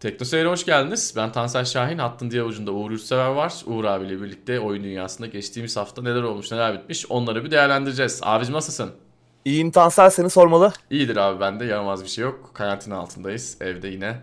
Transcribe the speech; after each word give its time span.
Tekno 0.00 0.26
Seyir'e 0.26 0.48
hoş 0.48 0.64
geldiniz. 0.64 1.14
Ben 1.16 1.32
Tansel 1.32 1.64
Şahin. 1.64 1.98
Hattın 1.98 2.30
diğer 2.30 2.44
ucunda 2.44 2.72
Uğur 2.72 2.90
Yurtsever 2.90 3.28
var. 3.28 3.54
Uğur 3.66 3.84
abiyle 3.84 4.22
birlikte 4.22 4.60
oyun 4.60 4.84
dünyasında 4.84 5.26
geçtiğimiz 5.26 5.76
hafta 5.76 6.02
neler 6.02 6.22
olmuş, 6.22 6.52
neler 6.52 6.74
bitmiş 6.74 7.06
onları 7.10 7.44
bir 7.44 7.50
değerlendireceğiz. 7.50 8.20
Abicim 8.22 8.54
nasılsın? 8.54 8.90
İyiyim 9.44 9.70
Tansel 9.70 10.10
seni 10.10 10.30
sormalı. 10.30 10.72
İyidir 10.90 11.16
abi 11.16 11.40
bende 11.40 11.64
yaramaz 11.64 12.04
bir 12.04 12.08
şey 12.08 12.24
yok. 12.24 12.50
Karantina 12.54 12.96
altındayız. 12.96 13.56
Evde 13.60 13.88
yine 13.88 14.20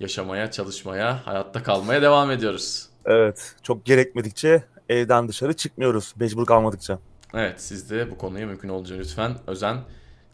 yaşamaya, 0.00 0.50
çalışmaya, 0.50 1.26
hayatta 1.26 1.62
kalmaya 1.62 2.02
devam 2.02 2.30
ediyoruz. 2.30 2.88
Evet 3.04 3.54
çok 3.62 3.84
gerekmedikçe 3.84 4.64
evden 4.88 5.28
dışarı 5.28 5.52
çıkmıyoruz 5.52 6.14
mecbur 6.16 6.46
kalmadıkça. 6.46 6.98
Evet 7.34 7.60
siz 7.60 7.90
de 7.90 8.10
bu 8.10 8.18
konuya 8.18 8.46
mümkün 8.46 8.68
olduğunca 8.68 8.96
lütfen 8.96 9.36
özen 9.46 9.76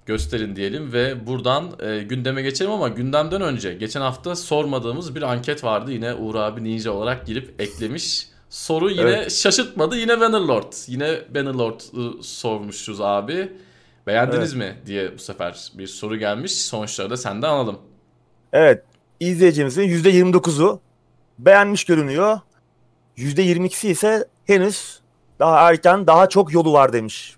gösterin 0.07 0.57
diyelim 0.57 0.93
ve 0.93 1.27
buradan 1.27 1.73
e, 1.81 1.99
gündeme 1.99 2.43
geçelim 2.43 2.73
ama 2.73 2.89
gündemden 2.89 3.43
önce 3.43 3.75
geçen 3.75 4.01
hafta 4.01 4.37
sormadığımız 4.37 5.15
bir 5.15 5.23
anket 5.23 5.65
vardı. 5.65 5.93
Yine 5.93 6.15
Uğur 6.15 6.35
abi 6.35 6.65
ninja 6.65 6.91
olarak 6.91 7.27
girip 7.27 7.61
eklemiş. 7.61 8.27
Soru 8.49 8.91
yine 8.91 9.01
evet. 9.01 9.33
şaşırtmadı. 9.33 9.97
Yine 9.97 10.21
Bannerlord. 10.21 10.73
Yine 10.87 11.19
Bannerlord'u 11.35 12.23
sormuşuz 12.23 13.01
abi. 13.01 13.53
Beğendiniz 14.07 14.55
evet. 14.55 14.77
mi 14.77 14.87
diye 14.87 15.15
bu 15.15 15.19
sefer 15.19 15.71
bir 15.75 15.87
soru 15.87 16.17
gelmiş. 16.17 16.53
Sonuçları 16.53 17.11
da 17.11 17.17
senden 17.17 17.49
alalım. 17.49 17.79
Evet. 18.53 18.85
İzleyicimizin 19.21 19.83
%29'u 19.83 20.81
beğenmiş 21.39 21.85
görünüyor. 21.85 22.41
%22'si 23.17 23.89
ise 23.89 24.29
henüz 24.47 25.01
daha 25.39 25.71
erken 25.71 26.07
daha 26.07 26.29
çok 26.29 26.53
yolu 26.53 26.73
var 26.73 26.93
demiş. 26.93 27.37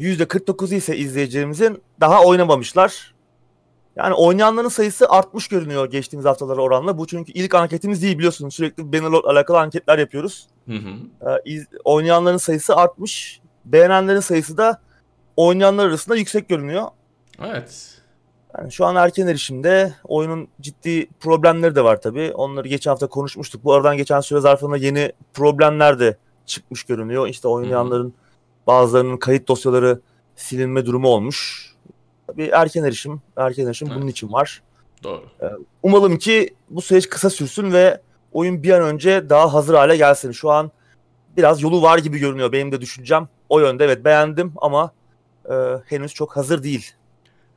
%49'u 0.00 0.74
ise 0.74 0.96
izleyicilerimizin 0.96 1.82
daha 2.00 2.24
oynamamışlar. 2.24 3.14
Yani 3.96 4.14
oynayanların 4.14 4.68
sayısı 4.68 5.08
artmış 5.08 5.48
görünüyor 5.48 5.90
geçtiğimiz 5.90 6.26
haftalara 6.26 6.60
oranla. 6.60 6.98
Bu 6.98 7.06
çünkü 7.06 7.32
ilk 7.32 7.54
anketimiz 7.54 8.02
değil 8.02 8.18
biliyorsunuz. 8.18 8.54
Sürekli 8.54 8.92
Bannerlord 8.92 9.24
alakalı 9.24 9.58
anketler 9.58 9.98
yapıyoruz. 9.98 10.48
Hı 10.66 10.74
hı. 10.74 10.90
Ee, 11.30 11.42
iz, 11.44 11.66
oynayanların 11.84 12.36
sayısı 12.36 12.76
artmış. 12.76 13.40
Beğenenlerin 13.64 14.20
sayısı 14.20 14.56
da 14.56 14.80
oynayanlar 15.36 15.86
arasında 15.86 16.16
yüksek 16.16 16.48
görünüyor. 16.48 16.86
Evet. 17.42 18.00
Yani 18.58 18.72
şu 18.72 18.86
an 18.86 18.96
erken 18.96 19.26
erişimde 19.26 19.94
oyunun 20.04 20.48
ciddi 20.60 21.06
problemleri 21.20 21.74
de 21.74 21.84
var 21.84 22.00
tabii. 22.00 22.32
Onları 22.34 22.68
geçen 22.68 22.90
hafta 22.90 23.06
konuşmuştuk. 23.06 23.64
Bu 23.64 23.72
aradan 23.72 23.96
geçen 23.96 24.20
süre 24.20 24.40
zarfında 24.40 24.76
yeni 24.76 25.12
problemler 25.34 26.00
de 26.00 26.16
çıkmış 26.46 26.84
görünüyor. 26.84 27.28
İşte 27.28 27.48
oynayanların 27.48 28.08
hı 28.08 28.23
Bazılarının 28.66 29.16
kayıt 29.16 29.48
dosyaları 29.48 30.00
silinme 30.36 30.86
durumu 30.86 31.08
olmuş. 31.08 31.68
Bir 32.36 32.52
erken 32.52 32.84
erişim, 32.84 33.22
erken 33.36 33.66
erişim 33.66 33.88
evet. 33.88 33.98
bunun 33.98 34.08
için 34.08 34.32
var. 34.32 34.62
Doğru. 35.02 35.22
Ee, 35.42 35.46
umalım 35.82 36.18
ki 36.18 36.54
bu 36.70 36.82
süreç 36.82 37.08
kısa 37.08 37.30
sürsün 37.30 37.72
ve 37.72 38.00
oyun 38.32 38.62
bir 38.62 38.70
an 38.70 38.82
önce 38.82 39.30
daha 39.30 39.54
hazır 39.54 39.74
hale 39.74 39.96
gelsin. 39.96 40.32
Şu 40.32 40.50
an 40.50 40.70
biraz 41.36 41.62
yolu 41.62 41.82
var 41.82 41.98
gibi 41.98 42.18
görünüyor 42.18 42.52
benim 42.52 42.72
de 42.72 42.80
düşüncem. 42.80 43.28
O 43.48 43.60
yönde 43.60 43.84
evet 43.84 44.04
beğendim 44.04 44.52
ama 44.56 44.92
e, 45.50 45.54
henüz 45.86 46.14
çok 46.14 46.36
hazır 46.36 46.62
değil. 46.62 46.92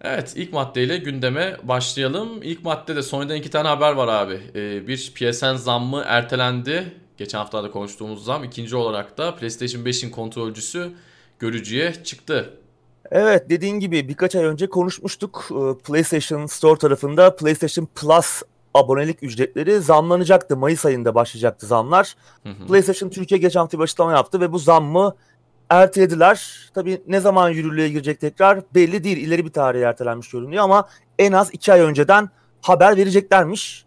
Evet 0.01 0.33
ilk 0.35 0.53
maddeyle 0.53 0.97
gündeme 0.97 1.57
başlayalım. 1.63 2.43
İlk 2.43 2.63
maddede 2.63 3.01
Sony'den 3.01 3.35
iki 3.35 3.49
tane 3.49 3.67
haber 3.67 3.91
var 3.91 4.07
abi. 4.07 4.39
Ee, 4.55 4.87
bir 4.87 5.13
PSN 5.15 5.55
zammı 5.55 6.03
ertelendi. 6.05 6.93
Geçen 7.17 7.37
haftada 7.37 7.71
konuştuğumuz 7.71 8.25
zam. 8.25 8.43
ikinci 8.43 8.75
olarak 8.75 9.17
da 9.17 9.35
PlayStation 9.35 9.83
5'in 9.83 10.11
kontrolcüsü 10.11 10.91
görücüye 11.39 11.93
çıktı. 12.03 12.53
Evet 13.11 13.49
dediğin 13.49 13.79
gibi 13.79 14.07
birkaç 14.07 14.35
ay 14.35 14.43
önce 14.43 14.69
konuşmuştuk. 14.69 15.49
Ee, 15.51 15.83
PlayStation 15.83 16.45
Store 16.45 16.79
tarafında 16.79 17.35
PlayStation 17.35 17.87
Plus 17.95 18.41
abonelik 18.73 19.23
ücretleri 19.23 19.79
zamlanacaktı. 19.79 20.57
Mayıs 20.57 20.85
ayında 20.85 21.15
başlayacaktı 21.15 21.67
zamlar. 21.67 22.15
Hı 22.43 22.49
hı. 22.49 22.67
PlayStation 22.67 23.09
Türkiye 23.09 23.39
geçen 23.39 23.59
hafta 23.59 23.77
bir 23.77 23.83
açıklama 23.83 24.11
yaptı 24.11 24.41
ve 24.41 24.51
bu 24.51 24.59
zammı 24.59 25.15
ertelediler. 25.69 26.69
Tabii 26.73 27.01
ne 27.07 27.19
zaman 27.19 27.49
yürürlüğe 27.49 27.89
girecek 27.89 28.19
tekrar 28.19 28.61
belli 28.75 29.03
değil. 29.03 29.17
İleri 29.17 29.45
bir 29.45 29.51
tarihe 29.51 29.83
ertelenmiş 29.83 30.29
görünüyor 30.29 30.63
ama 30.63 30.87
en 31.19 31.31
az 31.31 31.49
iki 31.53 31.73
ay 31.73 31.81
önceden 31.81 32.29
haber 32.61 32.97
vereceklermiş. 32.97 33.85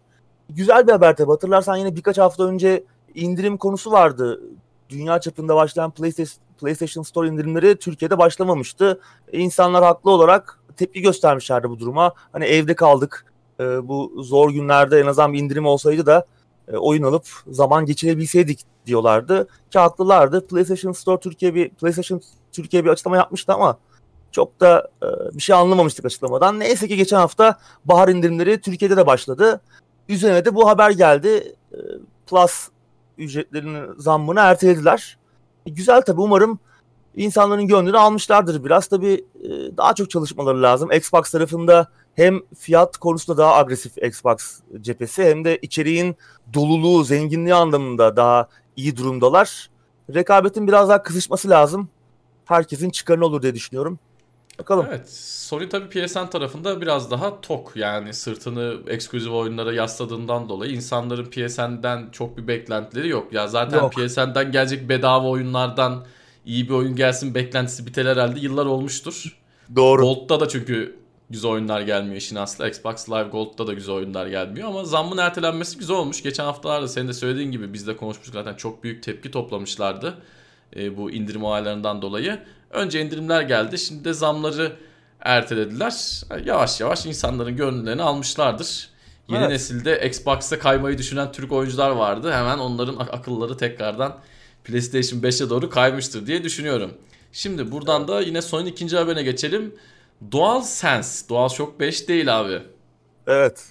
Güzel 0.49 0.87
bir 0.87 0.91
haber 0.91 1.15
tabii. 1.15 1.31
Hatırlarsan 1.31 1.75
yine 1.75 1.95
birkaç 1.95 2.17
hafta 2.17 2.43
önce 2.43 2.83
indirim 3.15 3.57
konusu 3.57 3.91
vardı. 3.91 4.41
Dünya 4.89 5.21
çapında 5.21 5.55
başlayan 5.55 5.91
PlayStation, 6.59 7.03
Store 7.03 7.27
indirimleri 7.27 7.75
Türkiye'de 7.75 8.17
başlamamıştı. 8.17 9.01
İnsanlar 9.31 9.83
haklı 9.83 10.11
olarak 10.11 10.59
tepki 10.77 11.01
göstermişlerdi 11.01 11.69
bu 11.69 11.79
duruma. 11.79 12.13
Hani 12.31 12.45
evde 12.45 12.75
kaldık. 12.75 13.25
E, 13.59 13.87
bu 13.87 14.23
zor 14.23 14.51
günlerde 14.51 14.99
en 14.99 15.05
azından 15.05 15.33
bir 15.33 15.39
indirim 15.39 15.65
olsaydı 15.65 16.05
da 16.05 16.25
e, 16.73 16.77
oyun 16.77 17.03
alıp 17.03 17.25
zaman 17.47 17.85
geçirebilseydik 17.85 18.59
diyorlardı. 18.85 19.47
Ki 19.71 19.79
haklılardı. 19.79 20.47
PlayStation 20.47 20.91
Store 20.91 21.19
Türkiye 21.19 21.55
bir 21.55 21.69
PlayStation 21.69 22.21
Türkiye 22.51 22.85
bir 22.85 22.89
açıklama 22.89 23.17
yapmıştı 23.17 23.53
ama 23.53 23.77
çok 24.31 24.59
da 24.59 24.89
e, 25.03 25.07
bir 25.37 25.41
şey 25.41 25.55
anlamamıştık 25.55 26.05
açıklamadan. 26.05 26.59
Neyse 26.59 26.87
ki 26.87 26.97
geçen 26.97 27.17
hafta 27.17 27.59
bahar 27.85 28.07
indirimleri 28.07 28.61
Türkiye'de 28.61 28.97
de 28.97 29.07
başladı. 29.07 29.61
Üzerine 30.09 30.45
de 30.45 30.55
bu 30.55 30.69
haber 30.69 30.91
geldi. 30.91 31.55
E, 31.73 31.77
Plus 32.27 32.67
ücretlerinin 33.23 33.93
zammını 33.97 34.39
ertelediler. 34.39 35.17
E, 35.65 35.69
güzel 35.69 36.01
tabii 36.01 36.21
umarım 36.21 36.59
insanların 37.15 37.67
gönlünü 37.67 37.97
almışlardır 37.97 38.65
biraz. 38.65 38.87
Tabii 38.87 39.25
e, 39.43 39.77
daha 39.77 39.95
çok 39.95 40.09
çalışmaları 40.09 40.61
lazım. 40.61 40.91
Xbox 40.91 41.31
tarafında 41.31 41.87
hem 42.15 42.39
fiyat 42.59 42.97
konusunda 42.97 43.37
daha 43.37 43.55
agresif 43.55 43.97
Xbox 43.97 44.59
cephesi 44.81 45.23
hem 45.23 45.45
de 45.45 45.57
içeriğin 45.61 46.15
doluluğu, 46.53 47.03
zenginliği 47.03 47.55
anlamında 47.55 48.15
daha 48.15 48.47
iyi 48.75 48.97
durumdalar. 48.97 49.69
Rekabetin 50.13 50.67
biraz 50.67 50.89
daha 50.89 51.03
kızışması 51.03 51.49
lazım. 51.49 51.89
Herkesin 52.45 52.89
çıkarını 52.89 53.25
olur 53.25 53.41
diye 53.41 53.55
düşünüyorum. 53.55 53.99
Bakalım. 54.59 54.85
Evet. 54.89 55.09
Sony 55.13 55.69
tabii 55.69 55.89
PSN 55.89 56.25
tarafında 56.25 56.81
biraz 56.81 57.11
daha 57.11 57.41
tok. 57.41 57.71
Yani 57.75 58.13
sırtını 58.13 58.77
ekskluzif 58.87 59.31
oyunlara 59.31 59.73
yasladığından 59.73 60.49
dolayı 60.49 60.71
insanların 60.71 61.25
PSN'den 61.25 62.09
çok 62.11 62.37
bir 62.37 62.47
beklentileri 62.47 63.09
yok. 63.09 63.33
Ya 63.33 63.47
zaten 63.47 63.77
yok. 63.77 63.93
PSN'den 63.93 64.51
gelecek 64.51 64.89
bedava 64.89 65.27
oyunlardan 65.27 66.05
iyi 66.45 66.69
bir 66.69 66.73
oyun 66.73 66.95
gelsin 66.95 67.35
beklentisi 67.35 67.85
biter 67.85 68.05
herhalde 68.05 68.39
yıllar 68.39 68.65
olmuştur. 68.65 69.37
Doğru. 69.75 70.01
Gold'da 70.01 70.39
da 70.39 70.47
çünkü 70.47 70.95
güzel 71.29 71.51
oyunlar 71.51 71.81
gelmiyor 71.81 72.15
işin 72.15 72.35
aslı. 72.35 72.67
Xbox 72.67 73.09
Live 73.09 73.29
Gold'da 73.29 73.67
da 73.67 73.73
güzel 73.73 73.95
oyunlar 73.95 74.27
gelmiyor 74.27 74.67
ama 74.67 74.85
zammın 74.85 75.17
ertelenmesi 75.17 75.77
güzel 75.77 75.97
olmuş. 75.97 76.23
Geçen 76.23 76.43
haftalarda 76.43 76.87
senin 76.87 77.07
de 77.07 77.13
söylediğin 77.13 77.51
gibi 77.51 77.73
biz 77.73 77.87
de 77.87 77.97
konuşmuştuk 77.97 78.33
zaten 78.33 78.53
çok 78.55 78.83
büyük 78.83 79.03
tepki 79.03 79.31
toplamışlardı. 79.31 80.17
E, 80.75 80.97
bu 80.97 81.11
indirim 81.11 81.43
olaylarından 81.43 82.01
dolayı. 82.01 82.39
Önce 82.73 83.01
indirimler 83.01 83.41
geldi. 83.41 83.77
Şimdi 83.77 84.05
de 84.05 84.13
zamları 84.13 84.73
ertelediler. 85.19 86.21
Yavaş 86.45 86.81
yavaş 86.81 87.05
insanların 87.05 87.55
gönüllerini 87.57 88.01
almışlardır. 88.01 88.89
Yeni 89.27 89.39
evet. 89.39 89.49
nesilde 89.49 90.07
Xbox'a 90.07 90.59
kaymayı 90.59 90.97
düşünen 90.97 91.31
Türk 91.31 91.51
oyuncular 91.51 91.89
vardı. 91.89 92.31
Hemen 92.31 92.57
onların 92.57 92.95
akılları 92.95 93.57
tekrardan 93.57 94.17
PlayStation 94.63 95.19
5'e 95.19 95.49
doğru 95.49 95.69
kaymıştır 95.69 96.27
diye 96.27 96.43
düşünüyorum. 96.43 96.91
Şimdi 97.31 97.71
buradan 97.71 98.07
da 98.07 98.21
yine 98.21 98.41
Sony'nin 98.41 98.71
ikinci 98.71 98.97
haberine 98.97 99.23
geçelim. 99.23 99.75
DualSense. 100.31 101.29
DualShock 101.29 101.79
5 101.79 102.07
değil 102.07 102.39
abi. 102.39 102.61
Evet. 103.27 103.65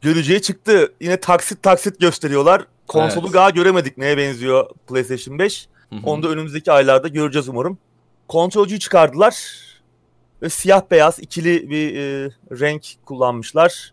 Göreceği 0.00 0.42
çıktı. 0.42 0.92
Yine 1.00 1.20
taksit 1.20 1.62
taksit 1.62 2.00
gösteriyorlar. 2.00 2.66
Konsolu 2.86 3.24
evet. 3.24 3.34
daha 3.34 3.50
göremedik 3.50 3.98
neye 3.98 4.16
benziyor 4.16 4.70
PlayStation 4.86 5.38
5. 5.38 5.68
Hı 5.92 5.96
Onu 6.04 6.22
da 6.22 6.28
önümüzdeki 6.28 6.72
aylarda 6.72 7.08
göreceğiz 7.08 7.48
umarım. 7.48 7.78
Kontrolcüyü 8.28 8.80
çıkardılar. 8.80 9.62
Ve 10.42 10.48
siyah 10.48 10.82
beyaz 10.90 11.18
ikili 11.18 11.70
bir 11.70 11.96
e, 11.96 12.30
renk 12.60 12.86
kullanmışlar. 13.04 13.92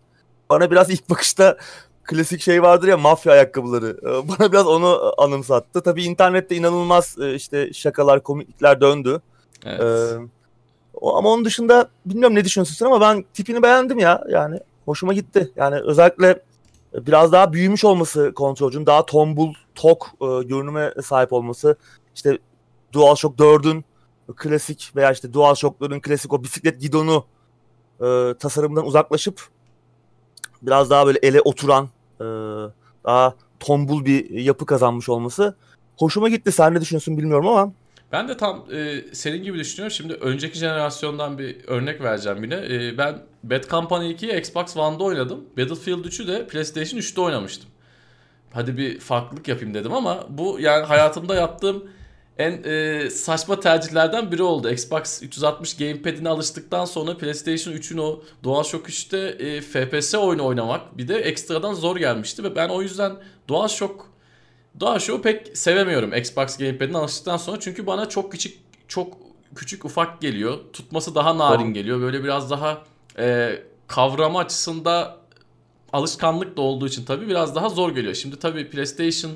Bana 0.49 0.71
biraz 0.71 0.89
ilk 0.89 1.09
bakışta 1.09 1.57
klasik 2.03 2.41
şey 2.41 2.63
vardır 2.63 2.87
ya 2.87 2.97
mafya 2.97 3.33
ayakkabıları. 3.33 3.97
E, 4.03 4.27
bana 4.27 4.51
biraz 4.51 4.67
onu 4.67 5.13
anımsattı. 5.17 5.81
Tabii 5.81 6.03
internette 6.03 6.55
inanılmaz 6.55 7.15
e, 7.19 7.35
işte 7.35 7.73
şakalar, 7.73 8.23
komiklikler 8.23 8.81
döndü. 8.81 9.21
Evet. 9.65 9.81
E, 9.81 10.17
ama 11.01 11.29
onun 11.29 11.45
dışında 11.45 11.89
bilmiyorum 12.05 12.35
ne 12.35 12.45
düşünüyorsun 12.45 12.85
ama 12.85 13.01
ben 13.01 13.25
tipini 13.33 13.63
beğendim 13.63 13.99
ya. 13.99 14.23
Yani 14.29 14.59
hoşuma 14.85 15.13
gitti. 15.13 15.51
Yani 15.55 15.75
özellikle 15.75 16.39
biraz 16.93 17.31
daha 17.31 17.53
büyümüş 17.53 17.85
olması 17.85 18.33
kontrolcünün 18.35 18.85
daha 18.85 19.05
tombul, 19.05 19.53
tok 19.75 20.07
e, 20.21 20.25
görünüme 20.43 20.93
sahip 21.03 21.33
olması. 21.33 21.75
İşte 22.15 22.37
DualShock 22.93 23.39
4'ün 23.39 23.85
klasik 24.35 24.91
veya 24.95 25.11
işte 25.11 25.33
DualShock'ların 25.33 25.99
klasik 25.99 26.33
o 26.33 26.43
bisiklet 26.43 26.81
gidonu 26.81 27.25
e, 28.01 28.33
tasarımından 28.39 28.85
uzaklaşıp 28.85 29.47
biraz 30.61 30.89
daha 30.89 31.07
böyle 31.07 31.19
ele 31.19 31.41
oturan 31.41 31.89
e, 32.19 32.25
daha 33.05 33.35
tombul 33.59 34.05
bir 34.05 34.29
yapı 34.29 34.65
kazanmış 34.65 35.09
olması 35.09 35.55
hoşuma 35.97 36.29
gitti. 36.29 36.51
Sen 36.51 36.73
ne 36.73 36.81
düşünüyorsun 36.81 37.17
bilmiyorum 37.17 37.47
ama. 37.47 37.73
Ben 38.11 38.27
de 38.27 38.37
tam 38.37 38.65
e, 38.71 39.03
senin 39.13 39.43
gibi 39.43 39.59
düşünüyorum. 39.59 39.95
Şimdi 39.95 40.13
önceki 40.13 40.59
jenerasyondan 40.59 41.37
bir 41.37 41.57
örnek 41.67 42.01
vereceğim 42.01 42.43
yine. 42.43 42.55
E, 42.55 42.97
ben 42.97 43.21
Bad 43.43 43.63
Company 43.69 44.11
2'yi 44.11 44.39
Xbox 44.39 44.77
One'da 44.77 45.03
oynadım. 45.03 45.45
Battlefield 45.57 46.05
3'ü 46.05 46.27
de 46.27 46.47
PlayStation 46.47 46.99
3'te 46.99 47.21
oynamıştım. 47.21 47.69
Hadi 48.53 48.77
bir 48.77 48.99
farklılık 48.99 49.47
yapayım 49.47 49.73
dedim 49.73 49.93
ama 49.93 50.25
bu 50.29 50.59
yani 50.59 50.85
hayatımda 50.85 51.35
yaptığım 51.35 51.89
en 52.37 52.63
e, 52.63 53.09
saçma 53.09 53.59
tercihlerden 53.59 54.31
biri 54.31 54.43
oldu. 54.43 54.69
Xbox 54.69 55.23
360 55.23 55.77
gamepad'ine 55.77 56.29
alıştıktan 56.29 56.85
sonra 56.85 57.17
PlayStation 57.17 57.73
3'ün 57.73 57.97
o 57.97 58.21
DualShock 58.43 58.89
3'te 58.89 59.45
e, 59.45 59.61
FPS 59.61 60.15
oyunu 60.15 60.45
oynamak 60.45 60.97
bir 60.97 61.07
de 61.07 61.15
ekstradan 61.15 61.73
zor 61.73 61.97
gelmişti 61.97 62.43
ve 62.43 62.55
ben 62.55 62.69
o 62.69 62.81
yüzden 62.81 63.13
DualShock 63.47 64.08
DualShock'u 64.79 65.21
pek 65.21 65.57
sevemiyorum 65.57 66.13
Xbox 66.13 66.57
gamepad'ine 66.57 66.97
alıştıktan 66.97 67.37
sonra 67.37 67.59
çünkü 67.59 67.87
bana 67.87 68.09
çok 68.09 68.31
küçük 68.31 68.57
çok 68.87 69.17
küçük 69.55 69.85
ufak 69.85 70.21
geliyor. 70.21 70.57
Tutması 70.73 71.15
daha 71.15 71.37
narin 71.37 71.73
geliyor. 71.73 72.01
Böyle 72.01 72.23
biraz 72.23 72.51
daha 72.51 72.83
e, 73.19 73.55
kavrama 73.87 74.39
açısında 74.39 75.17
alışkanlık 75.93 76.57
da 76.57 76.61
olduğu 76.61 76.87
için 76.87 77.05
tabii 77.05 77.27
biraz 77.27 77.55
daha 77.55 77.69
zor 77.69 77.95
geliyor. 77.95 78.13
Şimdi 78.13 78.39
tabii 78.39 78.69
PlayStation 78.69 79.31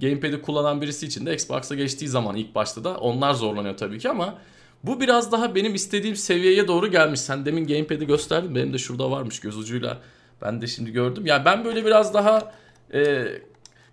Gamepad'i 0.00 0.42
kullanan 0.42 0.82
birisi 0.82 1.06
için 1.06 1.26
de 1.26 1.34
Xbox'a 1.34 1.74
geçtiği 1.74 2.08
zaman 2.08 2.36
ilk 2.36 2.54
başta 2.54 2.84
da 2.84 2.96
onlar 2.96 3.34
zorlanıyor 3.34 3.76
tabii 3.76 3.98
ki 3.98 4.10
ama 4.10 4.38
bu 4.84 5.00
biraz 5.00 5.32
daha 5.32 5.54
benim 5.54 5.74
istediğim 5.74 6.16
seviyeye 6.16 6.68
doğru 6.68 6.90
gelmiş. 6.90 7.20
Sen 7.20 7.46
demin 7.46 7.66
Gamepad'i 7.66 8.06
gösterdin. 8.06 8.54
Benim 8.54 8.72
de 8.72 8.78
şurada 8.78 9.10
varmış 9.10 9.40
göz 9.40 9.58
ucuyla. 9.58 9.98
Ben 10.42 10.62
de 10.62 10.66
şimdi 10.66 10.92
gördüm. 10.92 11.26
Yani 11.26 11.44
ben 11.44 11.64
böyle 11.64 11.84
biraz 11.84 12.14
daha 12.14 12.52
e, 12.94 13.26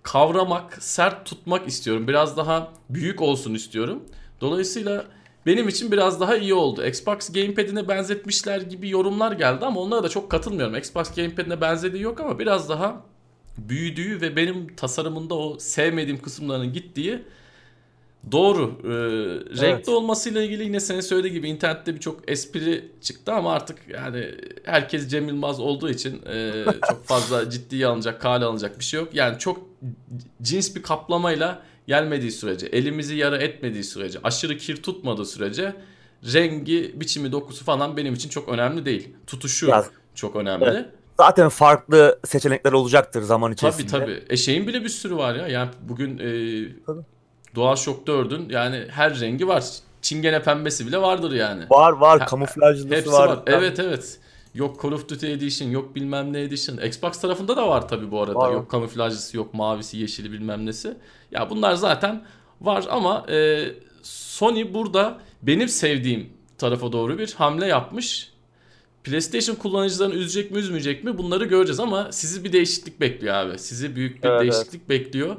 kavramak, 0.05 0.83
sert 0.83 1.25
tutmak 1.25 1.67
istiyorum. 1.67 2.07
Biraz 2.07 2.37
daha 2.37 2.71
büyük 2.89 3.21
olsun 3.21 3.53
istiyorum. 3.53 4.03
Dolayısıyla 4.41 5.05
benim 5.45 5.67
için 5.67 5.91
biraz 5.91 6.19
daha 6.19 6.37
iyi 6.37 6.53
oldu. 6.53 6.85
Xbox 6.85 7.31
Gamepad'ine 7.31 7.87
benzetmişler 7.87 8.61
gibi 8.61 8.89
yorumlar 8.89 9.31
geldi 9.31 9.65
ama 9.65 9.79
onlara 9.79 10.03
da 10.03 10.09
çok 10.09 10.31
katılmıyorum. 10.31 10.75
Xbox 10.75 11.15
Gamepad'ine 11.15 11.61
benzediği 11.61 12.03
yok 12.03 12.19
ama 12.19 12.39
biraz 12.39 12.69
daha 12.69 13.01
büyüdüğü 13.57 14.21
ve 14.21 14.35
benim 14.35 14.75
tasarımında 14.75 15.35
o 15.35 15.59
sevmediğim 15.59 16.21
kısımların 16.21 16.73
gittiği 16.73 17.23
doğru. 18.31 18.81
Ee, 18.83 18.89
renkli 19.61 19.75
evet. 19.75 19.89
olmasıyla 19.89 20.41
ilgili 20.41 20.63
yine 20.63 20.79
senin 20.79 21.01
söylediği 21.01 21.33
gibi 21.33 21.49
internette 21.49 21.95
birçok 21.95 22.31
espri 22.31 22.91
çıktı 23.01 23.33
ama 23.33 23.53
artık 23.53 23.77
yani 23.87 24.35
herkes 24.63 25.09
Cem 25.09 25.27
Yılmaz 25.27 25.59
olduğu 25.59 25.89
için 25.89 26.21
e, 26.25 26.65
çok 26.89 27.05
fazla 27.05 27.49
ciddiye 27.49 27.87
alınacak, 27.87 28.21
kale 28.21 28.45
alınacak 28.45 28.79
bir 28.79 28.83
şey 28.83 28.99
yok. 28.99 29.09
Yani 29.13 29.39
çok 29.39 29.59
cins 30.41 30.75
bir 30.75 30.81
kaplamayla 30.81 31.61
gelmediği 31.87 32.31
sürece, 32.31 32.67
elimizi 32.67 33.15
yara 33.15 33.37
etmediği 33.37 33.83
sürece, 33.83 34.19
aşırı 34.23 34.57
kir 34.57 34.83
tutmadığı 34.83 35.25
sürece 35.25 35.75
rengi, 36.33 36.93
biçimi, 36.95 37.31
dokusu 37.31 37.65
falan 37.65 37.97
benim 37.97 38.13
için 38.13 38.29
çok 38.29 38.49
önemli 38.49 38.85
değil. 38.85 39.09
Tutuşu 39.27 39.67
ya, 39.67 39.85
çok 40.15 40.35
önemli. 40.35 40.65
Evet 40.65 40.85
zaten 41.17 41.49
farklı 41.49 42.19
seçenekler 42.25 42.71
olacaktır 42.71 43.21
zaman 43.21 43.51
içerisinde. 43.51 43.87
Tabii 43.87 44.05
tabii. 44.05 44.23
E 44.29 44.37
şeyin 44.37 44.67
bile 44.67 44.83
bir 44.83 44.89
sürü 44.89 45.15
var 45.15 45.35
ya. 45.35 45.47
Yani 45.47 45.69
bugün 45.89 46.17
e, 46.17 46.29
tabii. 46.85 47.01
DualShock 47.55 48.07
4'ün 48.07 48.49
yani 48.49 48.85
her 48.89 49.19
rengi 49.19 49.47
var. 49.47 49.63
Çingene 50.01 50.41
pembesi 50.41 50.87
bile 50.87 51.01
vardır 51.01 51.31
yani. 51.31 51.63
Var 51.69 51.91
var. 51.91 52.19
Ha, 52.19 52.25
Kamuflajlısı 52.25 53.11
var. 53.11 53.27
var. 53.27 53.39
Evet 53.45 53.79
evet. 53.79 54.19
Yok 54.53 54.83
Call 54.83 54.91
of 54.91 55.09
Duty 55.09 55.33
Edition, 55.33 55.69
yok 55.69 55.95
bilmem 55.95 56.33
ne 56.33 56.41
Edition. 56.41 56.77
Xbox 56.77 57.21
tarafında 57.21 57.57
da 57.57 57.67
var 57.67 57.87
tabii 57.87 58.11
bu 58.11 58.21
arada. 58.21 58.35
Var. 58.35 58.53
Yok 58.53 58.71
kamuflajlısı, 58.71 59.37
yok 59.37 59.53
mavisi, 59.53 59.97
yeşili 59.97 60.31
bilmem 60.31 60.65
nesi. 60.65 60.97
Ya 61.31 61.49
bunlar 61.49 61.73
zaten 61.73 62.23
var 62.61 62.85
ama 62.89 63.25
e, 63.29 63.65
Sony 64.03 64.73
burada 64.73 65.17
benim 65.41 65.67
sevdiğim 65.67 66.29
tarafa 66.57 66.91
doğru 66.91 67.17
bir 67.17 67.33
hamle 67.33 67.67
yapmış. 67.67 68.31
PlayStation 69.03 69.55
kullanıcılarını 69.55 70.13
üzecek 70.13 70.51
mi 70.51 70.57
üzmeyecek 70.57 71.03
mi 71.03 71.17
bunları 71.17 71.45
göreceğiz 71.45 71.79
ama 71.79 72.11
sizi 72.11 72.43
bir 72.43 72.53
değişiklik 72.53 73.01
bekliyor 73.01 73.35
abi. 73.35 73.59
Sizi 73.59 73.95
büyük 73.95 74.23
bir 74.23 74.29
evet, 74.29 74.41
değişiklik 74.41 74.81
evet. 74.81 74.89
bekliyor. 74.89 75.35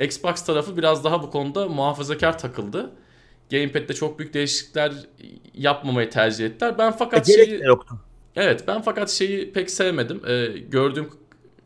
Xbox 0.00 0.44
tarafı 0.44 0.76
biraz 0.76 1.04
daha 1.04 1.22
bu 1.22 1.30
konuda 1.30 1.68
muhafazakar 1.68 2.38
takıldı. 2.38 2.90
Gamepad'de 3.50 3.94
çok 3.94 4.18
büyük 4.18 4.34
değişiklikler 4.34 4.92
yapmamayı 5.54 6.10
tercih 6.10 6.46
ettiler. 6.46 6.78
Ben 6.78 6.92
fakat 6.92 7.28
e, 7.28 7.32
şeyi 7.32 7.62
yoktu. 7.62 7.94
Evet, 8.36 8.64
ben 8.68 8.82
fakat 8.82 9.10
şeyi 9.10 9.52
pek 9.52 9.70
sevmedim. 9.70 10.22
Ee, 10.26 10.46
gördüğüm 10.68 11.10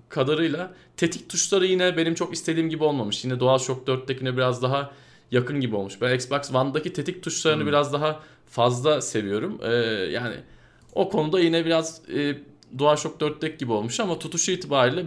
kadarıyla 0.08 0.74
tetik 0.96 1.28
tuşları 1.28 1.66
yine 1.66 1.96
benim 1.96 2.14
çok 2.14 2.34
istediğim 2.34 2.70
gibi 2.70 2.84
olmamış. 2.84 3.24
Yine 3.24 3.40
DualShock 3.40 3.88
4'tekine 3.88 4.36
biraz 4.36 4.62
daha 4.62 4.92
yakın 5.30 5.60
gibi 5.60 5.76
olmuş. 5.76 6.00
Ben 6.00 6.14
Xbox 6.14 6.54
One'daki 6.54 6.92
tetik 6.92 7.22
tuşlarını 7.22 7.60
hmm. 7.60 7.68
biraz 7.68 7.92
daha 7.92 8.20
fazla 8.46 9.00
seviyorum. 9.00 9.60
Ee, 9.62 9.72
yani 10.12 10.36
o 10.94 11.08
konuda 11.08 11.40
yine 11.40 11.64
biraz 11.64 12.02
e, 12.14 12.38
DualShock 12.78 13.20
4'teki 13.20 13.58
gibi 13.58 13.72
olmuş 13.72 14.00
ama 14.00 14.18
tutuşu 14.18 14.52
itibariyle 14.52 15.04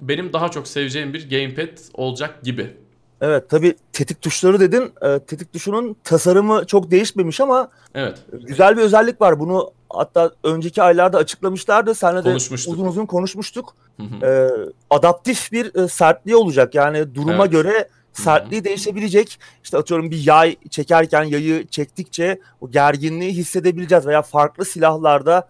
benim 0.00 0.32
daha 0.32 0.48
çok 0.48 0.68
seveceğim 0.68 1.14
bir 1.14 1.30
gamepad 1.30 1.78
olacak 1.94 2.42
gibi. 2.42 2.76
Evet 3.20 3.50
tabi 3.50 3.76
tetik 3.92 4.22
tuşları 4.22 4.60
dedin. 4.60 4.92
E, 5.02 5.18
tetik 5.18 5.52
tuşunun 5.52 5.96
tasarımı 6.04 6.66
çok 6.66 6.90
değişmemiş 6.90 7.40
ama 7.40 7.68
evet. 7.94 8.18
güzel 8.32 8.76
bir 8.76 8.82
özellik 8.82 9.20
var. 9.20 9.40
Bunu 9.40 9.70
hatta 9.90 10.30
önceki 10.44 10.82
aylarda 10.82 11.18
açıklamışlardı. 11.18 11.94
Seninle 11.94 12.24
de 12.24 12.34
uzun 12.34 12.86
uzun 12.86 13.06
konuşmuştuk. 13.06 13.74
Hı 13.96 14.02
hı. 14.02 14.26
E, 14.26 14.50
adaptif 14.90 15.52
bir 15.52 15.74
e, 15.74 15.88
sertliği 15.88 16.36
olacak. 16.36 16.74
Yani 16.74 17.14
duruma 17.14 17.42
evet. 17.42 17.52
göre 17.52 17.88
sertliği 18.12 18.64
değişebilecek. 18.64 19.40
İşte 19.64 19.78
atıyorum 19.78 20.10
bir 20.10 20.26
yay 20.26 20.56
çekerken 20.70 21.22
yayı 21.22 21.66
çektikçe 21.66 22.40
o 22.60 22.70
gerginliği 22.70 23.32
hissedebileceğiz 23.32 24.06
veya 24.06 24.22
farklı 24.22 24.64
silahlarda 24.64 25.48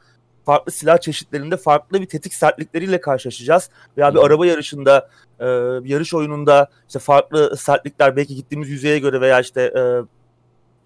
farklı 0.48 0.72
silah 0.72 0.98
çeşitlerinde 0.98 1.56
farklı 1.56 2.00
bir 2.00 2.06
tetik 2.06 2.34
sertlikleriyle 2.34 3.00
karşılaşacağız. 3.00 3.70
Veya 3.96 4.14
bir 4.14 4.18
araba 4.18 4.46
yarışında, 4.46 5.08
e, 5.40 5.46
yarış 5.84 6.14
oyununda 6.14 6.68
işte 6.86 6.98
farklı 6.98 7.56
sertlikler 7.56 8.16
belki 8.16 8.34
gittiğimiz 8.34 8.68
yüzeye 8.68 8.98
göre 8.98 9.20
veya 9.20 9.40
işte 9.40 9.62
e, 9.62 9.82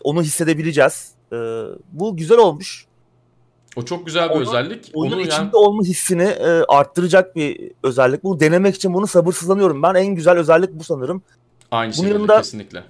onu 0.05 0.23
hissedebileceğiz. 0.23 1.13
E, 1.33 1.37
bu 1.93 2.17
güzel 2.17 2.39
olmuş. 2.39 2.87
O 3.77 3.85
çok 3.85 4.07
güzel 4.07 4.29
bir 4.29 4.35
onun, 4.35 4.43
özellik. 4.43 4.91
Onun 4.95 5.13
Onu 5.13 5.21
içinde 5.21 5.41
yani... 5.41 5.57
olma 5.57 5.83
hissini 5.83 6.23
e, 6.23 6.65
arttıracak 6.69 7.37
bir 7.37 7.73
özellik. 7.83 8.25
Bunu 8.25 8.41
denemek 8.41 8.75
için 8.75 8.95
bunu 8.95 9.07
sabırsızlanıyorum. 9.07 9.83
Ben 9.83 9.95
en 9.95 10.15
güzel 10.15 10.39
özellik 10.39 10.73
bu 10.73 10.85
sanırım. 10.85 11.23
Aynı 11.71 11.93
Bunun 11.99 12.09
şekilde 12.09 12.37
kesinlikle. 12.37 12.85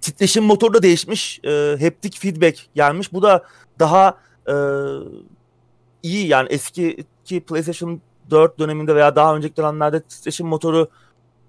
Titreşim 0.00 0.44
motoru 0.44 0.74
da 0.74 0.82
değişmiş. 0.82 1.40
E, 1.44 1.76
haptic 1.80 2.18
feedback 2.18 2.58
gelmiş. 2.74 3.12
Bu 3.12 3.22
da 3.22 3.44
daha 3.78 4.18
e, 4.48 4.54
iyi 6.02 6.26
yani 6.26 6.48
eski 6.48 7.04
ki 7.24 7.40
PlayStation 7.40 8.00
4 8.30 8.58
döneminde 8.58 8.94
veya 8.94 9.16
daha 9.16 9.36
önceki 9.36 9.56
dönemlerde 9.56 10.00
titreşim 10.00 10.46
motoru 10.46 10.88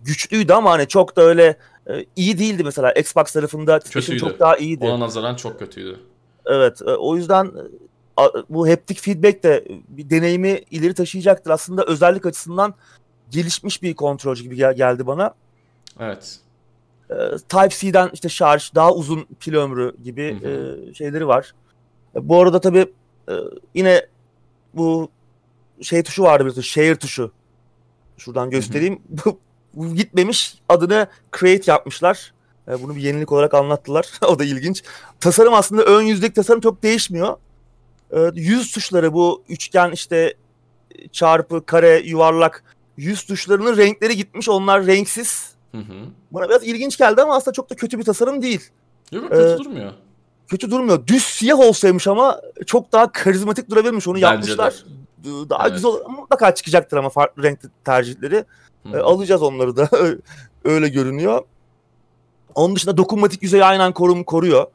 güçlüydü 0.01 0.53
ama 0.53 0.71
hani 0.71 0.87
çok 0.87 1.15
da 1.15 1.21
öyle 1.21 1.57
e, 1.89 2.05
iyi 2.15 2.39
değildi 2.39 2.63
mesela. 2.63 2.91
Xbox 2.91 3.31
tarafında 3.31 3.79
titreşim 3.79 4.17
çok 4.17 4.39
daha 4.39 4.57
iyiydi. 4.57 4.85
Ona 4.85 4.99
nazaran 4.99 5.35
çok 5.35 5.59
kötüydü. 5.59 5.99
Evet. 6.45 6.81
E, 6.81 6.91
o 6.91 7.15
yüzden 7.15 7.45
e, 7.45 8.23
bu 8.49 8.69
haptic 8.69 9.01
feedback 9.01 9.43
de 9.43 9.65
bir 9.87 10.09
deneyimi 10.09 10.61
ileri 10.71 10.93
taşıyacaktır. 10.93 11.51
Aslında 11.51 11.85
özellik 11.85 12.25
açısından 12.25 12.73
gelişmiş 13.29 13.81
bir 13.81 13.93
kontrolcü 13.93 14.43
gibi 14.43 14.55
geldi 14.55 15.07
bana. 15.07 15.33
Evet. 15.99 16.39
E, 17.09 17.13
Type-C'den 17.49 18.09
işte 18.13 18.29
şarj, 18.29 18.75
daha 18.75 18.93
uzun 18.93 19.25
pil 19.39 19.55
ömrü 19.55 19.95
gibi. 20.03 20.37
E, 20.43 20.93
şeyleri 20.93 21.27
var. 21.27 21.53
E, 22.15 22.29
bu 22.29 22.41
arada 22.41 22.61
tabii 22.61 22.93
e, 23.29 23.33
yine 23.73 24.07
bu 24.73 25.09
şey 25.81 26.03
tuşu 26.03 26.23
vardı 26.23 26.53
bir 26.57 26.61
share 26.61 26.95
tuşu. 26.95 27.31
Şuradan 28.17 28.49
göstereyim. 28.49 29.01
bu, 29.25 29.39
bu 29.73 29.95
gitmemiş. 29.95 30.55
Adını 30.69 31.07
create 31.39 31.71
yapmışlar. 31.71 32.33
E, 32.67 32.83
bunu 32.83 32.95
bir 32.95 33.01
yenilik 33.01 33.31
olarak 33.31 33.53
anlattılar. 33.53 34.11
o 34.27 34.39
da 34.39 34.43
ilginç. 34.43 34.83
Tasarım 35.19 35.53
aslında 35.53 35.83
ön 35.83 36.01
yüzdeki 36.01 36.33
tasarım 36.33 36.61
çok 36.61 36.83
değişmiyor. 36.83 37.37
E, 38.11 38.19
yüz 38.33 38.71
tuşları 38.71 39.13
bu 39.13 39.43
üçgen 39.49 39.91
işte 39.91 40.33
çarpı, 41.11 41.65
kare, 41.65 42.01
yuvarlak 42.05 42.63
yüz 42.97 43.23
tuşlarının 43.25 43.77
renkleri 43.77 44.17
gitmiş. 44.17 44.49
Onlar 44.49 44.85
renksiz. 44.85 45.53
Hı 45.71 45.77
hı. 45.77 46.05
Bana 46.31 46.49
biraz 46.49 46.63
ilginç 46.63 46.97
geldi 46.97 47.21
ama 47.21 47.35
aslında 47.35 47.53
çok 47.53 47.69
da 47.69 47.75
kötü 47.75 47.99
bir 47.99 48.03
tasarım 48.03 48.41
değil. 48.41 48.69
Yok 49.11 49.31
kötü 49.31 49.55
ee, 49.55 49.57
durmuyor. 49.57 49.93
Kötü 50.53 50.71
durmuyor. 50.71 51.07
Düz 51.07 51.23
siyah 51.23 51.59
olsaymış 51.59 52.07
ama 52.07 52.41
çok 52.65 52.91
daha 52.91 53.11
karizmatik 53.11 53.69
durabilirmiş. 53.69 54.07
Onu 54.07 54.15
Bence 54.15 54.25
yapmışlar. 54.25 54.73
De. 55.23 55.49
Daha 55.49 55.67
evet. 55.67 55.75
güzel 55.75 55.89
mutlaka 56.09 56.55
çıkacaktır 56.55 56.97
ama 56.97 57.09
farklı 57.09 57.43
renk 57.43 57.59
tercihleri. 57.85 58.45
Ee, 58.93 58.97
alacağız 58.97 59.41
onları 59.41 59.75
da. 59.75 59.89
Öyle 60.63 60.89
görünüyor. 60.89 61.41
Onun 62.55 62.75
dışında 62.75 62.97
dokunmatik 62.97 63.43
yüzeyi 63.43 63.63
aynen 63.63 63.91
korum 63.91 64.23
koruyor. 64.23 64.65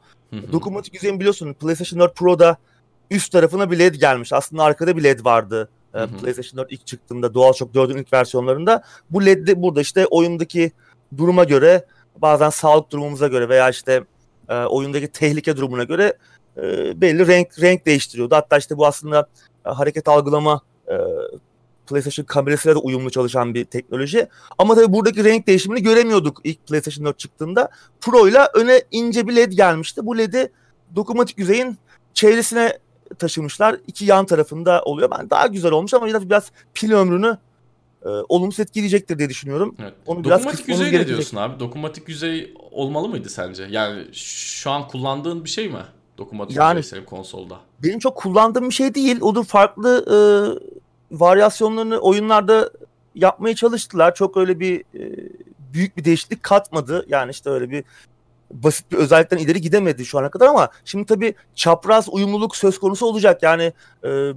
Dokunmatik 0.51 0.93
yüzeyin 0.93 1.19
biliyorsun 1.19 1.53
PlayStation 1.53 1.99
4 1.99 2.15
Pro'da 2.15 2.57
üst 3.11 3.31
tarafına 3.31 3.71
bir 3.71 3.79
LED 3.79 3.95
gelmiş. 3.95 4.33
Aslında 4.33 4.63
arkada 4.63 4.97
bir 4.97 5.03
LED 5.03 5.25
vardı. 5.25 5.69
Hı. 5.91 6.07
PlayStation 6.21 6.57
4 6.57 6.71
ilk 6.71 6.87
çıktığında 6.87 7.33
DualShock 7.33 7.75
4'ün 7.75 7.97
ilk 7.97 8.13
versiyonlarında. 8.13 8.83
Bu 9.09 9.25
LED 9.25 9.47
de 9.47 9.61
burada 9.61 9.81
işte 9.81 10.07
oyundaki 10.07 10.71
duruma 11.17 11.43
göre 11.43 11.85
bazen 12.17 12.49
sağlık 12.49 12.91
durumumuza 12.91 13.27
göre 13.27 13.49
veya 13.49 13.69
işte 13.69 14.03
e, 14.49 14.55
oyundaki 14.55 15.07
tehlike 15.07 15.57
durumuna 15.57 15.83
göre 15.83 16.17
e, 16.57 16.61
belli 17.01 17.27
renk 17.27 17.61
renk 17.61 17.85
değiştiriyordu. 17.85 18.35
Hatta 18.35 18.57
işte 18.57 18.77
bu 18.77 18.87
aslında 18.87 19.29
e, 19.65 19.69
hareket 19.69 20.07
algılama 20.07 20.61
e, 20.87 20.95
PlayStation 21.87 22.25
kamerasıyla 22.25 22.75
da 22.75 22.79
uyumlu 22.79 23.09
çalışan 23.09 23.53
bir 23.53 23.65
teknoloji. 23.65 24.27
Ama 24.57 24.75
tabii 24.75 24.93
buradaki 24.93 25.23
renk 25.23 25.47
değişimini 25.47 25.83
göremiyorduk 25.83 26.41
ilk 26.43 26.67
PlayStation 26.67 27.05
4 27.05 27.19
çıktığında. 27.19 27.69
Pro 28.01 28.27
ile 28.27 28.39
öne 28.53 28.81
ince 28.91 29.27
bir 29.27 29.35
led 29.35 29.51
gelmişti. 29.51 30.05
Bu 30.05 30.17
ledi 30.17 30.51
dokunmatik 30.95 31.37
yüzeyin 31.37 31.77
çevresine 32.13 32.77
taşımışlar. 33.19 33.75
İki 33.87 34.05
yan 34.05 34.25
tarafında 34.25 34.81
oluyor. 34.83 35.11
Ben 35.19 35.29
daha 35.29 35.47
güzel 35.47 35.71
olmuş 35.71 35.93
ama 35.93 36.07
biraz 36.07 36.51
pil 36.73 36.91
ömrünü 36.91 37.37
e, 38.05 38.09
olumsuz 38.09 38.59
etkileyecektir 38.59 39.19
diye 39.19 39.29
düşünüyorum. 39.29 39.75
Evet. 39.79 39.93
Onu 40.05 40.23
Dokunmatik 40.23 40.67
biraz 40.67 40.79
yüzey 40.79 40.99
ne 40.99 41.07
diyorsun 41.07 41.37
abi? 41.37 41.59
Dokunmatik 41.59 42.09
yüzey 42.09 42.53
olmalı 42.71 43.09
mıydı 43.09 43.29
sence? 43.29 43.67
Yani 43.69 44.05
şu 44.13 44.71
an 44.71 44.87
kullandığın 44.87 45.43
bir 45.43 45.49
şey 45.49 45.69
mi? 45.69 45.83
Dokunmatik 46.17 46.57
yani, 46.57 46.77
yüzey 46.77 46.89
senin 46.89 47.05
konsolda. 47.05 47.59
Benim 47.83 47.99
çok 47.99 48.15
kullandığım 48.17 48.69
bir 48.69 48.73
şey 48.73 48.95
değil. 48.95 49.17
Onun 49.21 49.43
farklı 49.43 50.05
e, 50.07 50.17
varyasyonlarını 51.11 51.97
oyunlarda 51.97 52.69
yapmaya 53.15 53.55
çalıştılar. 53.55 54.15
Çok 54.15 54.37
öyle 54.37 54.59
bir 54.59 54.79
e, 54.79 55.29
büyük 55.73 55.97
bir 55.97 56.05
değişiklik 56.05 56.43
katmadı. 56.43 57.05
Yani 57.09 57.31
işte 57.31 57.49
öyle 57.49 57.69
bir 57.69 57.83
basit 58.51 58.91
bir 58.91 58.97
özellikten 58.97 59.37
ileri 59.37 59.61
gidemedi 59.61 60.05
şu 60.05 60.19
ana 60.19 60.29
kadar 60.29 60.47
ama 60.47 60.69
şimdi 60.85 61.05
tabii 61.05 61.33
çapraz 61.55 62.09
uyumluluk 62.09 62.55
söz 62.55 62.79
konusu 62.79 63.05
olacak. 63.05 63.43
Yani 63.43 63.73
e, 64.03 64.31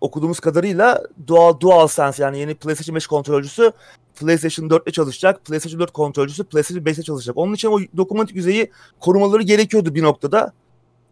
okuduğumuz 0.00 0.40
kadarıyla 0.40 1.02
Dual 1.26 1.60
DualSense 1.60 2.22
yani 2.22 2.38
yeni 2.38 2.54
PlayStation 2.54 2.94
5 2.94 3.06
kontrolcüsü 3.06 3.72
PlayStation 4.20 4.70
4 4.70 4.86
ile 4.86 4.92
çalışacak. 4.92 5.44
PlayStation 5.44 5.80
4 5.80 5.92
kontrolcüsü 5.92 6.44
PlayStation 6.44 6.84
5 6.84 6.96
ile 6.96 7.02
çalışacak. 7.02 7.36
Onun 7.36 7.54
için 7.54 7.68
o 7.68 7.78
dokunmatik 7.96 8.36
yüzeyi 8.36 8.70
korumaları 9.00 9.42
gerekiyordu 9.42 9.94
bir 9.94 10.02
noktada. 10.02 10.52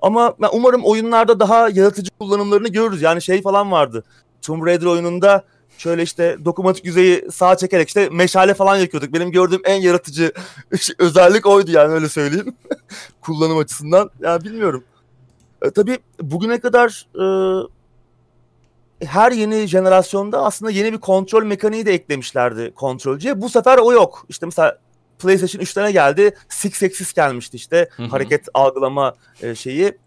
Ama 0.01 0.35
ben 0.41 0.49
umarım 0.53 0.85
oyunlarda 0.85 1.41
daha 1.41 1.69
yaratıcı 1.69 2.11
kullanımlarını 2.21 2.69
görürüz. 2.69 3.03
Yani 3.03 3.23
şey 3.23 3.43
falan 3.43 3.73
vardı. 3.73 4.05
Tomb 4.43 4.67
Raider 4.67 4.87
oyununda 4.87 5.45
şöyle 5.79 6.03
işte 6.03 6.37
dokunmatik 6.45 6.85
yüzeyi 6.85 7.31
sağa 7.33 7.57
çekerek 7.57 7.89
işte 7.89 8.09
meşale 8.13 8.55
falan 8.55 8.77
yakıyorduk. 8.77 9.13
Benim 9.13 9.31
gördüğüm 9.31 9.61
en 9.65 9.81
yaratıcı 9.81 10.33
özellik 10.99 11.47
oydu 11.47 11.71
yani 11.71 11.95
öyle 11.95 12.09
söyleyeyim. 12.09 12.57
Kullanım 13.21 13.59
açısından. 13.59 14.11
Ya 14.21 14.31
yani 14.31 14.45
bilmiyorum. 14.45 14.85
E, 15.63 15.71
tabii 15.71 15.99
bugüne 16.23 16.61
kadar 16.61 17.07
e, 17.15 17.25
her 19.07 19.33
yeni 19.33 19.67
jenerasyonda 19.67 20.45
aslında 20.45 20.71
yeni 20.71 20.93
bir 20.93 20.99
kontrol 20.99 21.45
mekaniği 21.45 21.87
de 21.87 21.95
eklemişlerdi 21.95 22.73
kontrolcüye. 22.75 23.41
Bu 23.41 23.49
sefer 23.49 23.79
o 23.79 23.93
yok. 23.93 24.27
İşte 24.29 24.47
mesela 24.47 24.79
PlayStation 25.19 25.63
3'lere 25.63 25.91
geldi. 25.91 26.35
Six 26.49 26.83
Axis 26.83 27.13
gelmişti 27.13 27.57
işte. 27.57 27.89
Hı 27.97 28.03
hı. 28.03 28.07
Hareket 28.07 28.49
algılama 28.55 29.15
e, 29.43 29.55
şeyi 29.55 29.99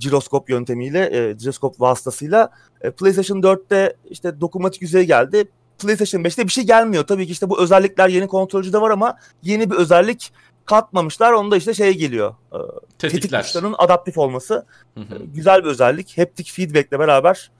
jiroskop 0.00 0.50
yöntemiyle, 0.50 1.10
e, 1.12 1.38
jiroskop 1.38 1.80
vasıtasıyla. 1.80 2.50
E, 2.80 2.90
PlayStation 2.90 3.38
4'te 3.38 3.96
işte 4.10 4.40
dokunmatik 4.40 4.82
yüzey 4.82 5.04
geldi. 5.04 5.44
PlayStation 5.78 6.22
5'te 6.22 6.44
bir 6.44 6.52
şey 6.52 6.64
gelmiyor. 6.64 7.06
Tabii 7.06 7.26
ki 7.26 7.32
işte 7.32 7.50
bu 7.50 7.60
özellikler 7.60 8.08
yeni 8.08 8.26
kontrolcüde 8.26 8.80
var 8.80 8.90
ama 8.90 9.18
yeni 9.42 9.70
bir 9.70 9.76
özellik 9.76 10.32
katmamışlar. 10.64 11.32
Onda 11.32 11.56
işte 11.56 11.74
şey 11.74 11.94
geliyor. 11.94 12.34
E, 12.52 12.58
tetik 12.98 13.30
tuşlarının 13.32 13.74
adaptif 13.78 14.18
olması. 14.18 14.66
Hı 14.94 15.00
hı. 15.00 15.14
E, 15.14 15.18
güzel 15.34 15.64
bir 15.64 15.68
özellik. 15.68 16.18
Haptic 16.18 16.52
feedback'le 16.52 16.98
beraber 16.98 17.50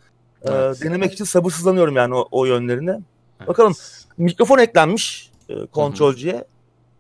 evet. 0.45 0.83
e, 0.83 0.85
denemek 0.85 1.13
için 1.13 1.25
sabırsızlanıyorum 1.25 1.97
yani 1.97 2.15
o, 2.15 2.29
o 2.31 2.45
yönlerine. 2.45 3.01
Evet. 3.39 3.49
Bakalım 3.49 3.75
mikrofon 4.19 4.59
eklenmiş 4.59 5.31
e, 5.49 5.67
kontrolcüye. 5.67 6.45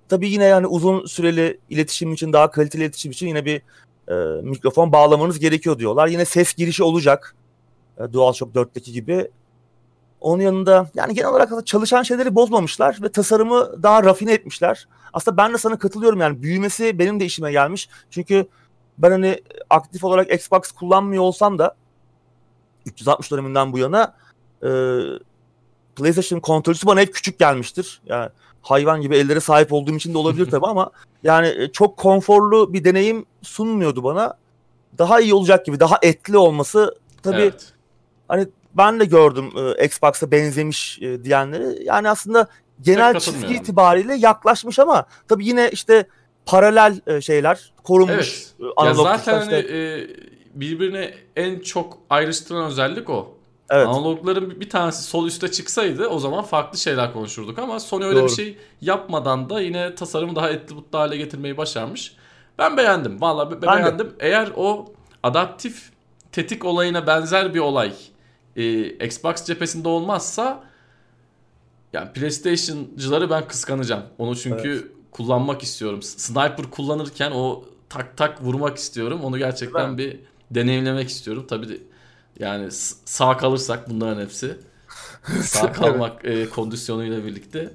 Tabii 0.09 0.29
yine 0.29 0.45
yani 0.45 0.67
uzun 0.67 1.07
süreli 1.07 1.61
iletişim 1.71 2.13
için 2.13 2.33
daha 2.33 2.51
kaliteli 2.51 2.83
iletişim 2.83 3.11
için 3.11 3.27
yine 3.27 3.45
bir 3.45 3.63
e, 4.09 4.43
mikrofon 4.43 4.93
bağlamanız 4.93 5.39
gerekiyor 5.39 5.79
diyorlar. 5.79 6.09
Yine 6.09 6.25
ses 6.25 6.55
girişi 6.55 6.83
olacak. 6.83 7.35
E, 7.99 8.13
DualShock 8.13 8.55
4'teki 8.55 8.93
gibi. 8.93 9.31
Onun 10.21 10.43
yanında 10.43 10.91
yani 10.95 11.15
genel 11.15 11.31
olarak 11.31 11.67
çalışan 11.67 12.03
şeyleri 12.03 12.35
bozmamışlar 12.35 12.99
ve 13.03 13.09
tasarımı 13.09 13.83
daha 13.83 14.05
rafine 14.05 14.33
etmişler. 14.33 14.89
Aslında 15.13 15.37
ben 15.37 15.53
de 15.53 15.59
sana 15.59 15.79
katılıyorum 15.79 16.21
yani 16.21 16.43
büyümesi 16.43 16.99
benim 16.99 17.21
de 17.21 17.25
işime 17.25 17.53
gelmiş. 17.53 17.89
Çünkü 18.11 18.47
ben 18.99 19.11
hani 19.11 19.43
aktif 19.71 20.05
olarak 20.05 20.33
Xbox 20.35 20.73
kullanmıyor 20.73 21.23
olsam 21.23 21.59
da 21.59 21.75
360 22.89 23.31
döneminden 23.31 23.73
bu 23.73 23.79
yana 23.79 24.15
e, 24.63 24.69
PlayStation 25.97 26.41
kontrolcüsü 26.41 26.87
bana 26.87 27.01
hep 27.01 27.15
küçük 27.15 27.39
gelmiştir. 27.39 28.01
Yani 28.07 28.29
hayvan 28.63 29.01
gibi 29.01 29.17
ellere 29.17 29.41
sahip 29.41 29.73
olduğum 29.73 29.97
için 29.97 30.15
de 30.15 30.19
olabilir 30.19 30.47
tabii 30.51 30.67
ama 30.67 30.91
yani 31.23 31.49
e, 31.49 31.73
çok 31.73 31.97
konforlu 31.97 32.73
bir 32.73 32.85
deneyim 32.85 33.27
sunmuyordu 33.43 34.05
bana. 34.05 34.35
Daha 34.99 35.21
iyi 35.21 35.35
olacak 35.35 35.67
gibi, 35.67 35.81
daha 35.81 35.99
etli 36.03 36.39
olması 36.39 36.95
tabii 37.23 37.37
evet. 37.37 37.73
hani 38.29 38.47
ben 38.75 39.01
de 39.01 39.05
gördüm 39.05 39.51
e, 39.57 39.85
Xbox'a 39.85 40.31
benzemiş 40.31 40.99
e, 41.03 41.25
diyenleri. 41.25 41.85
Yani 41.85 42.11
aslında 42.11 42.49
genel 42.81 43.21
çizgi 43.21 43.55
itibariyle 43.55 44.15
yaklaşmış 44.15 44.79
ama 44.79 45.05
tabii 45.29 45.47
yine 45.47 45.71
işte 45.71 46.07
paralel 46.47 47.01
e, 47.07 47.21
şeyler 47.21 47.73
korunmuş. 47.85 48.47
Evet. 48.61 48.73
Ya 48.85 48.95
zaten 48.95 49.41
işte. 49.41 49.55
hani, 49.55 49.55
e, 49.55 50.09
birbirine 50.61 51.15
en 51.37 51.61
çok 51.61 51.99
ayrıştıran 52.11 52.65
özellik 52.65 53.11
o. 53.11 53.39
Evet. 53.71 53.87
Analogların 53.87 54.61
bir 54.61 54.71
tanesi 54.71 55.03
sol 55.03 55.27
üste 55.27 55.51
çıksaydı 55.51 56.07
o 56.07 56.19
zaman 56.19 56.45
farklı 56.45 56.79
şeyler 56.79 57.13
konuşurduk 57.13 57.59
ama 57.59 57.81
Sony 57.81 58.05
öyle 58.05 58.19
Doğru. 58.19 58.29
bir 58.29 58.33
şey 58.33 58.57
yapmadan 58.81 59.51
da 59.51 59.61
yine 59.61 59.95
tasarımı 59.95 60.37
daha 60.37 60.51
etli 60.51 60.75
mutlu 60.75 60.99
hale 60.99 61.17
getirmeyi 61.17 61.57
başarmış. 61.57 62.17
Ben 62.59 62.77
beğendim. 62.77 63.21
Vallahi 63.21 63.51
be- 63.51 63.63
ben 63.63 63.77
beğendim. 63.77 64.07
De. 64.07 64.15
Eğer 64.21 64.53
o 64.57 64.93
adaptif 65.23 65.91
tetik 66.33 66.65
olayına 66.65 67.07
benzer 67.07 67.55
bir 67.55 67.61
olay 67.61 67.93
e, 68.57 68.83
Xbox 69.07 69.45
cephesinde 69.45 69.89
olmazsa 69.89 70.65
yani 71.93 72.13
PlayStation'cıları 72.13 73.31
ben 73.31 73.49
kıskanacağım. 73.49 74.03
Onu 74.19 74.37
çünkü 74.37 74.69
evet. 74.69 74.85
kullanmak 75.11 75.63
istiyorum. 75.63 76.03
Sniper 76.03 76.71
kullanırken 76.71 77.31
o 77.31 77.65
tak 77.89 78.17
tak 78.17 78.43
vurmak 78.43 78.77
istiyorum. 78.77 79.21
Onu 79.23 79.39
gerçekten 79.39 79.99
bir 79.99 80.21
deneyimlemek 80.51 81.09
istiyorum. 81.09 81.47
Tabii 81.49 81.81
yani 82.39 82.69
sağ 83.05 83.37
kalırsak 83.37 83.91
bunların 83.91 84.23
hepsi 84.23 84.57
sağ 85.43 85.73
kalmak 85.73 86.25
e, 86.25 86.51
kondisyonuyla 86.51 87.25
birlikte. 87.25 87.73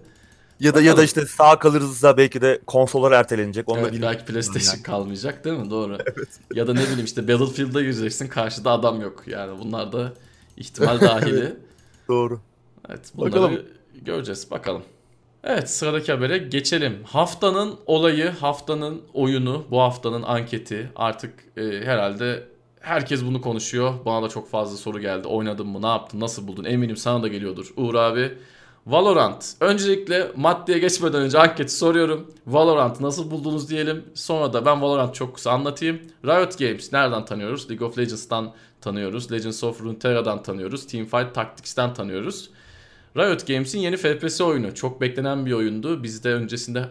Ya 0.59 0.71
da 0.71 0.73
Bakalım. 0.73 0.87
ya 0.87 0.97
da 0.97 1.03
işte 1.03 1.25
sağ 1.25 1.59
kalırsa 1.59 2.17
belki 2.17 2.41
de 2.41 2.61
konsollar 2.67 3.11
ertelenecek. 3.11 3.69
Onu 3.69 3.79
evet, 3.79 4.01
belki 4.01 4.25
PlayStation 4.25 4.73
yani. 4.73 4.83
kalmayacak 4.83 5.45
değil 5.45 5.57
mi? 5.57 5.69
Doğru. 5.69 5.97
evet. 6.05 6.29
Ya 6.53 6.67
da 6.67 6.73
ne 6.73 6.81
bileyim 6.81 7.05
işte 7.05 7.27
Battlefield'da 7.27 7.81
gireceksin 7.81 8.27
karşıda 8.27 8.71
adam 8.71 9.01
yok. 9.01 9.23
Yani 9.27 9.59
bunlar 9.59 9.91
da 9.91 10.13
ihtimal 10.57 11.01
dahili. 11.01 11.55
Doğru. 12.07 12.39
Evet 12.89 13.11
bunları 13.15 13.31
Bakalım. 13.31 13.61
göreceğiz. 14.01 14.51
Bakalım. 14.51 14.83
Evet 15.43 15.69
sıradaki 15.69 16.11
habere 16.11 16.37
geçelim. 16.37 17.03
Haftanın 17.03 17.75
olayı, 17.85 18.29
haftanın 18.29 19.01
oyunu, 19.13 19.65
bu 19.71 19.81
haftanın 19.81 20.23
anketi 20.23 20.89
artık 20.95 21.33
e, 21.57 21.61
herhalde 21.61 22.43
Herkes 22.83 23.25
bunu 23.25 23.41
konuşuyor. 23.41 23.93
Bana 24.05 24.23
da 24.23 24.29
çok 24.29 24.49
fazla 24.49 24.77
soru 24.77 24.99
geldi. 24.99 25.27
Oynadın 25.27 25.67
mı? 25.67 25.81
Ne 25.81 25.87
yaptın? 25.87 26.19
Nasıl 26.19 26.47
buldun? 26.47 26.63
Eminim 26.63 26.97
sana 26.97 27.23
da 27.23 27.27
geliyordur. 27.27 27.73
Uğur 27.77 27.95
abi. 27.95 28.37
Valorant. 28.87 29.55
Öncelikle 29.59 30.31
maddeye 30.35 30.79
geçmeden 30.79 31.21
önce 31.21 31.39
anketi 31.39 31.73
soruyorum. 31.73 32.31
Valorant 32.47 32.99
nasıl 32.99 33.31
buldunuz 33.31 33.69
diyelim. 33.69 34.03
Sonra 34.13 34.53
da 34.53 34.65
ben 34.65 34.81
Valorant 34.81 35.15
çok 35.15 35.35
kısa 35.35 35.51
anlatayım. 35.51 35.99
Riot 36.25 36.59
Games 36.59 36.93
nereden 36.93 37.25
tanıyoruz? 37.25 37.69
League 37.69 37.87
of 37.87 37.97
Legends'tan 37.97 38.53
tanıyoruz. 38.81 39.31
Legends 39.31 39.63
of 39.63 39.81
Runeterra'dan 39.81 40.43
tanıyoruz. 40.43 40.87
Teamfight 40.87 41.35
Tactics'ten 41.35 41.93
tanıyoruz. 41.93 42.49
Riot 43.17 43.47
Games'in 43.47 43.79
yeni 43.79 43.97
FPS 43.97 44.41
oyunu. 44.41 44.75
Çok 44.75 45.01
beklenen 45.01 45.45
bir 45.45 45.51
oyundu. 45.51 46.03
Biz 46.03 46.23
de 46.23 46.33
öncesinde 46.33 46.89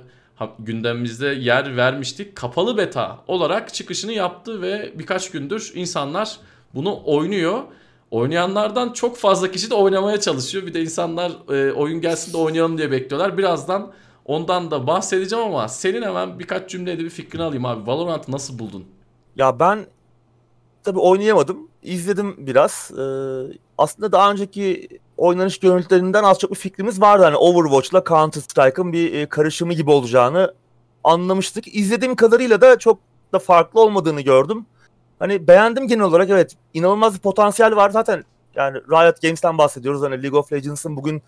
gündemimizde 0.58 1.26
yer 1.26 1.76
vermiştik. 1.76 2.36
Kapalı 2.36 2.76
beta 2.76 3.18
olarak 3.28 3.74
çıkışını 3.74 4.12
yaptı 4.12 4.62
ve 4.62 4.92
birkaç 4.98 5.30
gündür 5.30 5.72
insanlar 5.74 6.38
bunu 6.74 7.02
oynuyor. 7.04 7.62
Oynayanlardan 8.10 8.92
çok 8.92 9.16
fazla 9.16 9.50
kişi 9.50 9.70
de 9.70 9.74
oynamaya 9.74 10.20
çalışıyor. 10.20 10.66
Bir 10.66 10.74
de 10.74 10.82
insanlar 10.82 11.32
e, 11.50 11.72
oyun 11.72 12.00
gelsin 12.00 12.32
de 12.32 12.36
oynayalım 12.36 12.78
diye 12.78 12.90
bekliyorlar. 12.90 13.38
Birazdan 13.38 13.92
ondan 14.24 14.70
da 14.70 14.86
bahsedeceğim 14.86 15.44
ama 15.44 15.68
senin 15.68 16.02
hemen 16.02 16.38
birkaç 16.38 16.70
cümlede 16.70 17.04
bir 17.04 17.10
fikrini 17.10 17.42
alayım 17.42 17.64
abi. 17.64 17.86
Valorant'ı 17.86 18.32
nasıl 18.32 18.58
buldun? 18.58 18.84
Ya 19.36 19.60
ben 19.60 19.86
tabii 20.82 20.98
oynayamadım. 20.98 21.68
İzledim 21.82 22.34
biraz. 22.38 22.90
Ee, 22.98 23.02
aslında 23.78 24.12
daha 24.12 24.30
önceki 24.30 24.88
oynanış 25.22 25.58
görüntülerinden 25.58 26.24
az 26.24 26.38
çok 26.38 26.50
bir 26.50 26.56
fikrimiz 26.56 27.00
vardı. 27.00 27.24
Hani 27.24 27.36
Overwatch'la 27.36 28.04
Counter 28.04 28.40
Strike'ın 28.40 28.92
bir 28.92 29.14
e, 29.14 29.26
karışımı 29.26 29.72
gibi 29.72 29.90
olacağını 29.90 30.54
anlamıştık. 31.04 31.74
İzlediğim 31.74 32.16
kadarıyla 32.16 32.60
da 32.60 32.78
çok 32.78 32.98
da 33.32 33.38
farklı 33.38 33.80
olmadığını 33.80 34.20
gördüm. 34.20 34.66
Hani 35.18 35.46
beğendim 35.46 35.88
genel 35.88 36.04
olarak 36.04 36.30
evet. 36.30 36.56
inanılmaz 36.74 37.14
bir 37.14 37.20
potansiyel 37.20 37.76
var 37.76 37.90
zaten. 37.90 38.24
Yani 38.54 38.78
Riot 38.78 39.22
Games'ten 39.22 39.58
bahsediyoruz. 39.58 40.02
Hani 40.02 40.22
League 40.22 40.40
of 40.40 40.52
Legends'ın 40.52 40.96
bugün 40.96 41.22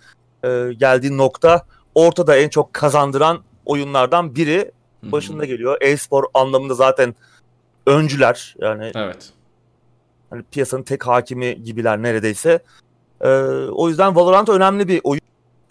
e, 0.45 0.71
geldiği 0.79 1.17
nokta 1.17 1.67
ortada 1.95 2.37
en 2.37 2.49
çok 2.49 2.73
kazandıran 2.73 3.43
oyunlardan 3.67 4.35
biri. 4.37 4.73
başında 5.03 5.45
geliyor. 5.45 5.77
E-spor 5.81 6.25
anlamında 6.35 6.75
zaten 6.75 7.15
öncüler 7.87 8.55
yani. 8.59 8.93
Evet. 8.95 9.33
Hani 10.31 10.43
piyasanın 10.43 10.83
tek 10.83 11.07
hakimi 11.07 11.65
gibiler 11.65 12.03
neredeyse. 12.03 12.61
Ee, 13.25 13.29
o 13.73 13.89
yüzden 13.89 14.17
Valorant 14.17 14.49
önemli 14.49 14.89
bir 14.89 15.01
oyun. 15.05 15.21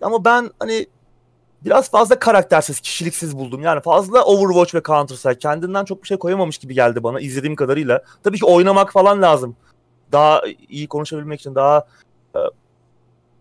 Ama 0.01 0.25
ben 0.25 0.51
hani 0.59 0.87
biraz 1.65 1.91
fazla 1.91 2.19
karaktersiz, 2.19 2.79
kişiliksiz 2.79 3.37
buldum. 3.37 3.61
Yani 3.61 3.81
fazla 3.81 4.23
Overwatch 4.23 4.75
ve 4.75 4.81
Counter 4.83 5.15
Strike 5.15 5.39
kendinden 5.39 5.85
çok 5.85 6.03
bir 6.03 6.07
şey 6.07 6.17
koyamamış 6.17 6.57
gibi 6.57 6.73
geldi 6.73 7.03
bana 7.03 7.19
izlediğim 7.19 7.55
kadarıyla. 7.55 8.03
Tabii 8.23 8.39
ki 8.39 8.45
oynamak 8.45 8.93
falan 8.93 9.21
lazım. 9.21 9.55
Daha 10.11 10.41
iyi 10.69 10.87
konuşabilmek 10.87 11.39
için, 11.39 11.55
daha 11.55 11.85
e, 12.35 12.39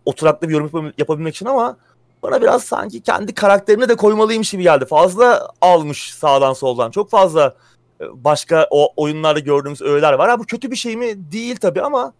oturaklı 0.05 0.49
bir 0.49 0.53
yorum 0.53 0.93
yapabilmek 0.97 1.35
için 1.35 1.45
ama 1.45 1.77
bana 2.23 2.41
biraz 2.41 2.63
sanki 2.63 3.01
kendi 3.01 3.33
karakterini 3.33 3.89
de 3.89 3.95
koymalıymış 3.95 4.51
gibi 4.51 4.63
geldi. 4.63 4.85
Fazla 4.85 5.49
almış 5.61 6.13
sağdan 6.13 6.53
soldan. 6.53 6.91
Çok 6.91 7.09
fazla 7.09 7.55
e, 8.01 8.23
başka 8.23 8.67
o 8.71 8.93
oyunlarda 8.97 9.39
gördüğümüz 9.39 9.81
öğeler 9.81 10.13
var. 10.13 10.29
Ha, 10.29 10.39
bu 10.39 10.43
kötü 10.43 10.71
bir 10.71 10.75
şey 10.75 10.97
mi? 10.97 11.31
Değil 11.31 11.55
tabii 11.55 11.81
ama 11.81 12.13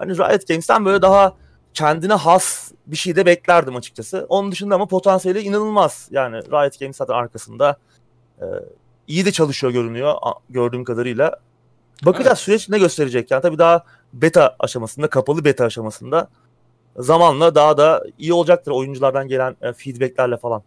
hani 0.00 0.18
Riot 0.18 0.48
Games'ten 0.48 0.84
böyle 0.84 1.02
daha 1.02 1.36
kendine 1.74 2.14
has 2.14 2.72
bir 2.86 2.96
şey 2.96 3.16
de 3.16 3.26
beklerdim 3.26 3.76
açıkçası. 3.76 4.26
Onun 4.28 4.52
dışında 4.52 4.74
ama 4.74 4.86
potansiyeli 4.86 5.40
inanılmaz. 5.40 6.08
Yani 6.10 6.36
Riot 6.36 6.80
Games 6.80 6.96
zaten 6.96 7.14
arkasında 7.14 7.76
e, 8.40 8.44
iyi 9.08 9.24
de 9.24 9.32
çalışıyor 9.32 9.72
görünüyor 9.72 10.14
gördüğüm 10.50 10.84
kadarıyla. 10.84 11.36
Bakacağız 12.04 12.38
evet. 12.38 12.38
süreç 12.38 12.68
ne 12.68 12.78
gösterecek 12.78 13.30
yani 13.30 13.42
tabii 13.42 13.58
daha 13.58 13.84
beta 14.12 14.56
aşamasında, 14.58 15.10
kapalı 15.10 15.44
beta 15.44 15.64
aşamasında 15.64 16.28
zamanla 16.96 17.54
daha 17.54 17.76
da 17.76 18.04
iyi 18.18 18.32
olacaktır 18.32 18.72
oyunculardan 18.72 19.28
gelen 19.28 19.56
e, 19.62 19.72
feedbacklerle 19.72 20.36
falan. 20.36 20.62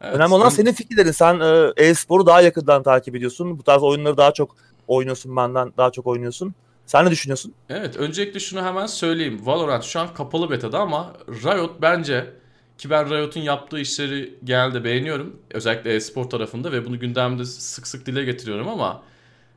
Evet, 0.00 0.14
Önemli 0.14 0.34
olan 0.34 0.48
senin 0.48 0.72
fikirlerin. 0.72 1.10
Sen 1.10 1.40
e, 1.40 1.72
e-sporu 1.76 2.26
daha 2.26 2.40
yakından 2.40 2.82
takip 2.82 3.16
ediyorsun. 3.16 3.58
Bu 3.58 3.62
tarz 3.62 3.82
oyunları 3.82 4.16
daha 4.16 4.32
çok 4.32 4.56
oynuyorsun 4.88 5.36
benden 5.36 5.72
daha 5.76 5.90
çok 5.90 6.06
oynuyorsun. 6.06 6.54
Sen 6.86 7.06
ne 7.06 7.10
düşünüyorsun? 7.10 7.54
Evet 7.68 7.96
öncelikle 7.96 8.40
şunu 8.40 8.64
hemen 8.64 8.86
söyleyeyim. 8.86 9.46
Valorant 9.46 9.84
şu 9.84 10.00
an 10.00 10.14
kapalı 10.14 10.50
beta'da 10.50 10.78
ama 10.78 11.12
Riot 11.28 11.82
bence 11.82 12.32
ki 12.78 12.90
ben 12.90 13.10
Riot'un 13.10 13.40
yaptığı 13.40 13.80
işleri 13.80 14.34
genelde 14.44 14.84
beğeniyorum. 14.84 15.40
Özellikle 15.50 15.94
e-spor 15.94 16.24
tarafında 16.24 16.72
ve 16.72 16.84
bunu 16.86 16.98
gündemde 16.98 17.44
sık 17.44 17.86
sık 17.86 18.06
dile 18.06 18.24
getiriyorum 18.24 18.68
ama 18.68 19.02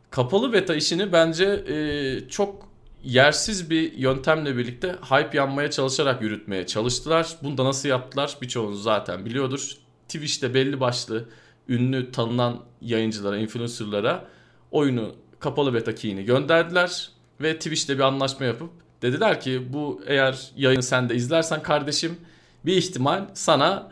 kapalı 0.10 0.53
beta 0.53 0.75
işini 0.75 1.12
bence 1.13 1.46
e, 1.46 2.29
çok 2.29 2.70
yersiz 3.03 3.70
bir 3.70 3.94
yöntemle 3.94 4.58
birlikte 4.58 4.96
hype 5.10 5.38
yanmaya 5.38 5.72
çalışarak 5.72 6.22
yürütmeye 6.22 6.65
çalıştılar. 6.67 7.38
Bunu 7.44 7.58
da 7.58 7.65
nasıl 7.65 7.89
yaptılar 7.89 8.38
birçoğunuz 8.41 8.84
zaten 8.84 9.25
biliyordur. 9.25 9.72
Twitch'te 10.08 10.53
belli 10.53 10.79
başlı 10.79 11.29
ünlü 11.70 12.12
tanınan 12.12 12.60
yayıncılara, 12.82 13.38
influencerlara 13.38 14.25
oyunu 14.72 15.15
kapalı 15.39 15.74
beta 15.74 15.96
key'ini 15.96 16.25
gönderdiler 16.25 17.10
ve 17.42 17.58
Twitch'te 17.58 17.96
bir 17.96 18.04
anlaşma 18.04 18.46
yapıp 18.46 18.70
dediler 19.01 19.42
ki 19.42 19.74
bu 19.74 20.01
eğer 20.08 20.51
yayını 20.58 20.84
sen 20.84 21.10
de 21.10 21.15
izlersen 21.15 21.62
kardeşim 21.62 22.18
bir 22.65 22.77
ihtimal 22.77 23.25
sana 23.34 23.92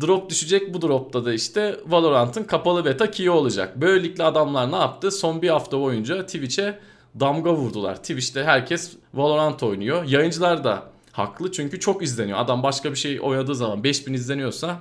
drop 0.00 0.30
düşecek. 0.30 0.74
Bu 0.74 0.82
dropta 0.82 1.24
da 1.24 1.32
işte 1.32 1.80
Valorant'ın 1.86 2.44
kapalı 2.44 2.84
beta 2.84 3.10
key 3.10 3.30
olacak. 3.30 3.80
Böylelikle 3.80 4.24
adamlar 4.24 4.72
ne 4.72 4.76
yaptı? 4.76 5.10
Son 5.10 5.42
bir 5.42 5.48
hafta 5.48 5.80
boyunca 5.80 6.26
Twitch'e 6.26 6.78
damga 7.20 7.54
vurdular. 7.54 7.96
Twitch'te 7.96 8.44
herkes 8.44 8.92
Valorant 9.14 9.62
oynuyor. 9.62 10.04
Yayıncılar 10.04 10.64
da 10.64 10.82
haklı 11.12 11.52
çünkü 11.52 11.80
çok 11.80 12.02
izleniyor. 12.02 12.38
Adam 12.38 12.62
başka 12.62 12.90
bir 12.90 12.96
şey 12.96 13.20
oynadığı 13.20 13.54
zaman 13.54 13.84
5000 13.84 14.14
izleniyorsa 14.14 14.78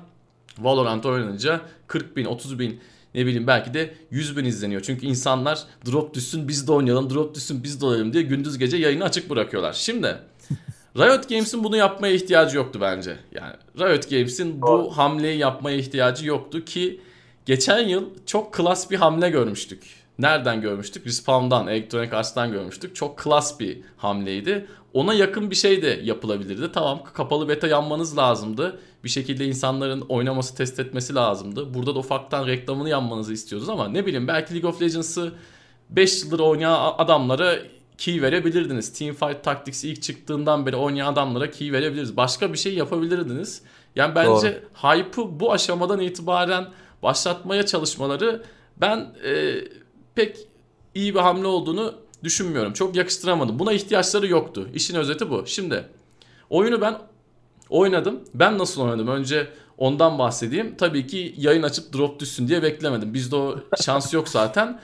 Valorant 0.59 1.05
oynanınca 1.05 1.61
40 1.87 2.17
bin, 2.17 2.25
30 2.25 2.59
bin 2.59 2.79
ne 3.15 3.25
bileyim 3.25 3.47
belki 3.47 3.73
de 3.73 3.93
100 4.11 4.37
bin 4.37 4.45
izleniyor. 4.45 4.81
Çünkü 4.81 5.05
insanlar 5.05 5.63
drop 5.91 6.13
düşsün 6.13 6.47
biz 6.47 6.67
de 6.67 6.71
oynayalım, 6.71 7.09
drop 7.09 7.35
düşsün 7.35 7.63
biz 7.63 7.81
de 7.81 7.85
oynayalım 7.85 8.13
diye 8.13 8.23
gündüz 8.23 8.57
gece 8.57 8.77
yayını 8.77 9.03
açık 9.03 9.29
bırakıyorlar. 9.29 9.73
Şimdi 9.73 10.17
Riot 10.97 11.29
Games'in 11.29 11.63
bunu 11.63 11.77
yapmaya 11.77 12.13
ihtiyacı 12.13 12.57
yoktu 12.57 12.79
bence. 12.81 13.17
Yani 13.31 13.53
Riot 13.79 14.09
Games'in 14.09 14.61
bu 14.61 14.97
hamleyi 14.97 15.37
yapmaya 15.37 15.77
ihtiyacı 15.77 16.27
yoktu 16.27 16.65
ki 16.65 17.01
geçen 17.45 17.79
yıl 17.79 18.09
çok 18.25 18.53
klas 18.53 18.91
bir 18.91 18.97
hamle 18.97 19.29
görmüştük. 19.29 19.98
Nereden 20.19 20.61
görmüştük? 20.61 21.07
Respawn'dan, 21.07 21.67
Electronic 21.67 22.15
Arts'tan 22.15 22.51
görmüştük. 22.51 22.95
Çok 22.95 23.17
klas 23.17 23.59
bir 23.59 23.77
hamleydi. 23.97 24.67
Ona 24.93 25.13
yakın 25.13 25.51
bir 25.51 25.55
şey 25.55 25.81
de 25.81 25.99
yapılabilirdi. 26.03 26.71
Tamam 26.71 27.03
kapalı 27.13 27.49
beta 27.49 27.67
yanmanız 27.67 28.17
lazımdı. 28.17 28.79
Bir 29.03 29.09
şekilde 29.09 29.45
insanların 29.45 30.01
oynaması 30.01 30.55
test 30.55 30.79
etmesi 30.79 31.15
lazımdı. 31.15 31.73
Burada 31.73 31.95
da 31.95 31.99
ufaktan 31.99 32.47
reklamını 32.47 32.89
yanmanızı 32.89 33.33
istiyoruz 33.33 33.69
ama 33.69 33.87
ne 33.87 34.05
bileyim 34.05 34.27
belki 34.27 34.53
League 34.53 34.69
of 34.69 34.81
Legends'ı 34.81 35.33
5 35.89 36.23
yıldır 36.23 36.39
oynayan 36.39 36.93
adamlara 36.97 37.55
key 37.97 38.21
verebilirdiniz. 38.21 38.93
Teamfight 38.93 39.43
Tactics 39.43 39.83
ilk 39.83 40.01
çıktığından 40.01 40.65
beri 40.65 40.75
oynayan 40.75 41.13
adamlara 41.13 41.51
key 41.51 41.71
verebiliriz. 41.71 42.17
Başka 42.17 42.53
bir 42.53 42.57
şey 42.57 42.73
yapabilirdiniz. 42.73 43.61
Yani 43.95 44.15
bence 44.15 44.63
hype'ı 44.75 45.39
bu 45.39 45.51
aşamadan 45.51 45.99
itibaren 45.99 46.67
başlatmaya 47.03 47.65
çalışmaları 47.65 48.43
ben 48.81 49.15
e, 49.23 49.55
pek 50.15 50.37
iyi 50.95 51.15
bir 51.15 51.19
hamle 51.19 51.47
olduğunu 51.47 51.95
düşünmüyorum. 52.23 52.73
Çok 52.73 52.95
yakıştıramadım. 52.95 53.59
Buna 53.59 53.73
ihtiyaçları 53.73 54.27
yoktu. 54.27 54.69
İşin 54.73 54.95
özeti 54.95 55.29
bu. 55.29 55.43
Şimdi 55.45 55.85
oyunu 56.49 56.81
ben 56.81 56.97
oynadım. 57.69 58.19
Ben 58.33 58.57
nasıl 58.57 58.81
oynadım? 58.81 59.07
Önce 59.07 59.47
ondan 59.77 60.19
bahsedeyim. 60.19 60.75
Tabii 60.77 61.07
ki 61.07 61.35
yayın 61.37 61.63
açıp 61.63 61.93
drop 61.93 62.19
düşsün 62.19 62.47
diye 62.47 62.63
beklemedim. 62.63 63.13
Bizde 63.13 63.35
o 63.35 63.59
şans 63.81 64.13
yok 64.13 64.29
zaten. 64.29 64.79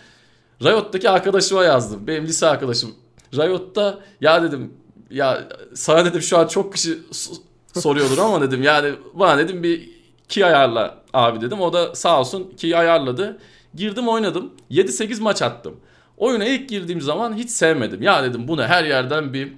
Riot'taki 0.63 1.09
arkadaşıma 1.09 1.63
yazdım. 1.63 2.07
Benim 2.07 2.25
lise 2.25 2.47
arkadaşım. 2.47 2.95
Riot'ta 3.33 3.99
ya 4.21 4.43
dedim 4.43 4.73
ya 5.11 5.47
sana 5.73 6.05
dedim 6.05 6.21
şu 6.21 6.38
an 6.38 6.47
çok 6.47 6.73
kişi 6.73 6.99
soruyordur 7.73 8.17
ama 8.17 8.41
dedim 8.41 8.63
yani 8.63 8.93
bana 9.13 9.38
dedim 9.38 9.63
bir 9.63 9.89
key 10.29 10.45
ayarla 10.45 10.97
abi 11.13 11.41
dedim. 11.41 11.61
O 11.61 11.73
da 11.73 11.95
sağ 11.95 12.19
olsun 12.19 12.53
key 12.57 12.75
ayarladı. 12.75 13.38
Girdim 13.75 14.07
oynadım. 14.07 14.53
7-8 14.71 15.21
maç 15.21 15.41
attım. 15.41 15.79
Oyuna 16.17 16.45
ilk 16.45 16.69
girdiğim 16.69 17.01
zaman 17.01 17.33
hiç 17.33 17.49
sevmedim. 17.49 18.01
Ya 18.01 18.23
dedim 18.23 18.47
bu 18.47 18.57
ne 18.57 18.63
her 18.63 18.83
yerden 18.83 19.33
bir 19.33 19.53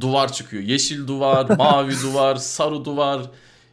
duvar 0.00 0.32
çıkıyor. 0.32 0.62
Yeşil 0.62 1.06
duvar, 1.06 1.50
mavi 1.58 1.94
duvar, 2.02 2.36
sarı 2.36 2.84
duvar. 2.84 3.20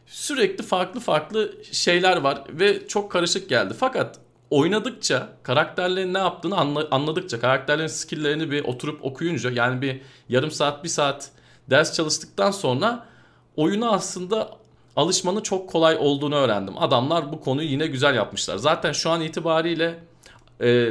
Sürekli 0.06 0.64
farklı 0.64 1.00
farklı 1.00 1.52
şeyler 1.72 2.16
var 2.16 2.42
ve 2.48 2.88
çok 2.88 3.12
karışık 3.12 3.48
geldi. 3.48 3.74
Fakat 3.78 4.18
oynadıkça, 4.50 5.28
karakterlerin 5.42 6.14
ne 6.14 6.18
yaptığını 6.18 6.56
anladıkça, 6.90 7.40
karakterlerin 7.40 7.86
skill'lerini 7.86 8.50
bir 8.50 8.64
oturup 8.64 9.04
okuyunca 9.04 9.50
yani 9.50 9.82
bir 9.82 10.00
yarım 10.28 10.50
saat, 10.50 10.84
bir 10.84 10.88
saat 10.88 11.30
ders 11.70 11.92
çalıştıktan 11.94 12.50
sonra 12.50 13.06
oyunu 13.56 13.92
aslında 13.92 14.50
alışmanın 14.96 15.40
çok 15.40 15.70
kolay 15.70 15.96
olduğunu 16.00 16.34
öğrendim. 16.34 16.78
Adamlar 16.78 17.32
bu 17.32 17.40
konuyu 17.40 17.68
yine 17.68 17.86
güzel 17.86 18.14
yapmışlar. 18.14 18.56
Zaten 18.56 18.92
şu 18.92 19.10
an 19.10 19.20
itibariyle 19.20 19.98
e, 20.60 20.88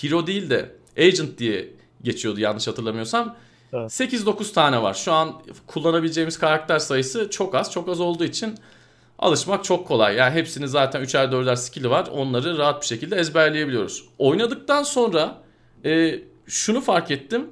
Hero 0.00 0.26
değil 0.26 0.50
de 0.50 0.76
Agent 0.98 1.38
diye 1.38 1.70
geçiyordu 2.02 2.40
yanlış 2.40 2.68
hatırlamıyorsam. 2.68 3.36
Evet. 3.72 3.90
8-9 3.90 4.52
tane 4.52 4.82
var. 4.82 4.94
Şu 4.94 5.12
an 5.12 5.42
kullanabileceğimiz 5.66 6.38
karakter 6.38 6.78
sayısı 6.78 7.30
çok 7.30 7.54
az. 7.54 7.72
Çok 7.72 7.88
az 7.88 8.00
olduğu 8.00 8.24
için 8.24 8.54
alışmak 9.18 9.64
çok 9.64 9.88
kolay. 9.88 10.16
Yani 10.16 10.34
hepsinin 10.34 10.66
zaten 10.66 11.02
3'er 11.02 11.30
4'er 11.30 11.56
skill'i 11.56 11.90
var. 11.90 12.06
Onları 12.12 12.58
rahat 12.58 12.82
bir 12.82 12.86
şekilde 12.86 13.16
ezberleyebiliyoruz. 13.16 14.04
Oynadıktan 14.18 14.82
sonra 14.82 15.42
e, 15.84 16.20
şunu 16.46 16.80
fark 16.80 17.10
ettim. 17.10 17.50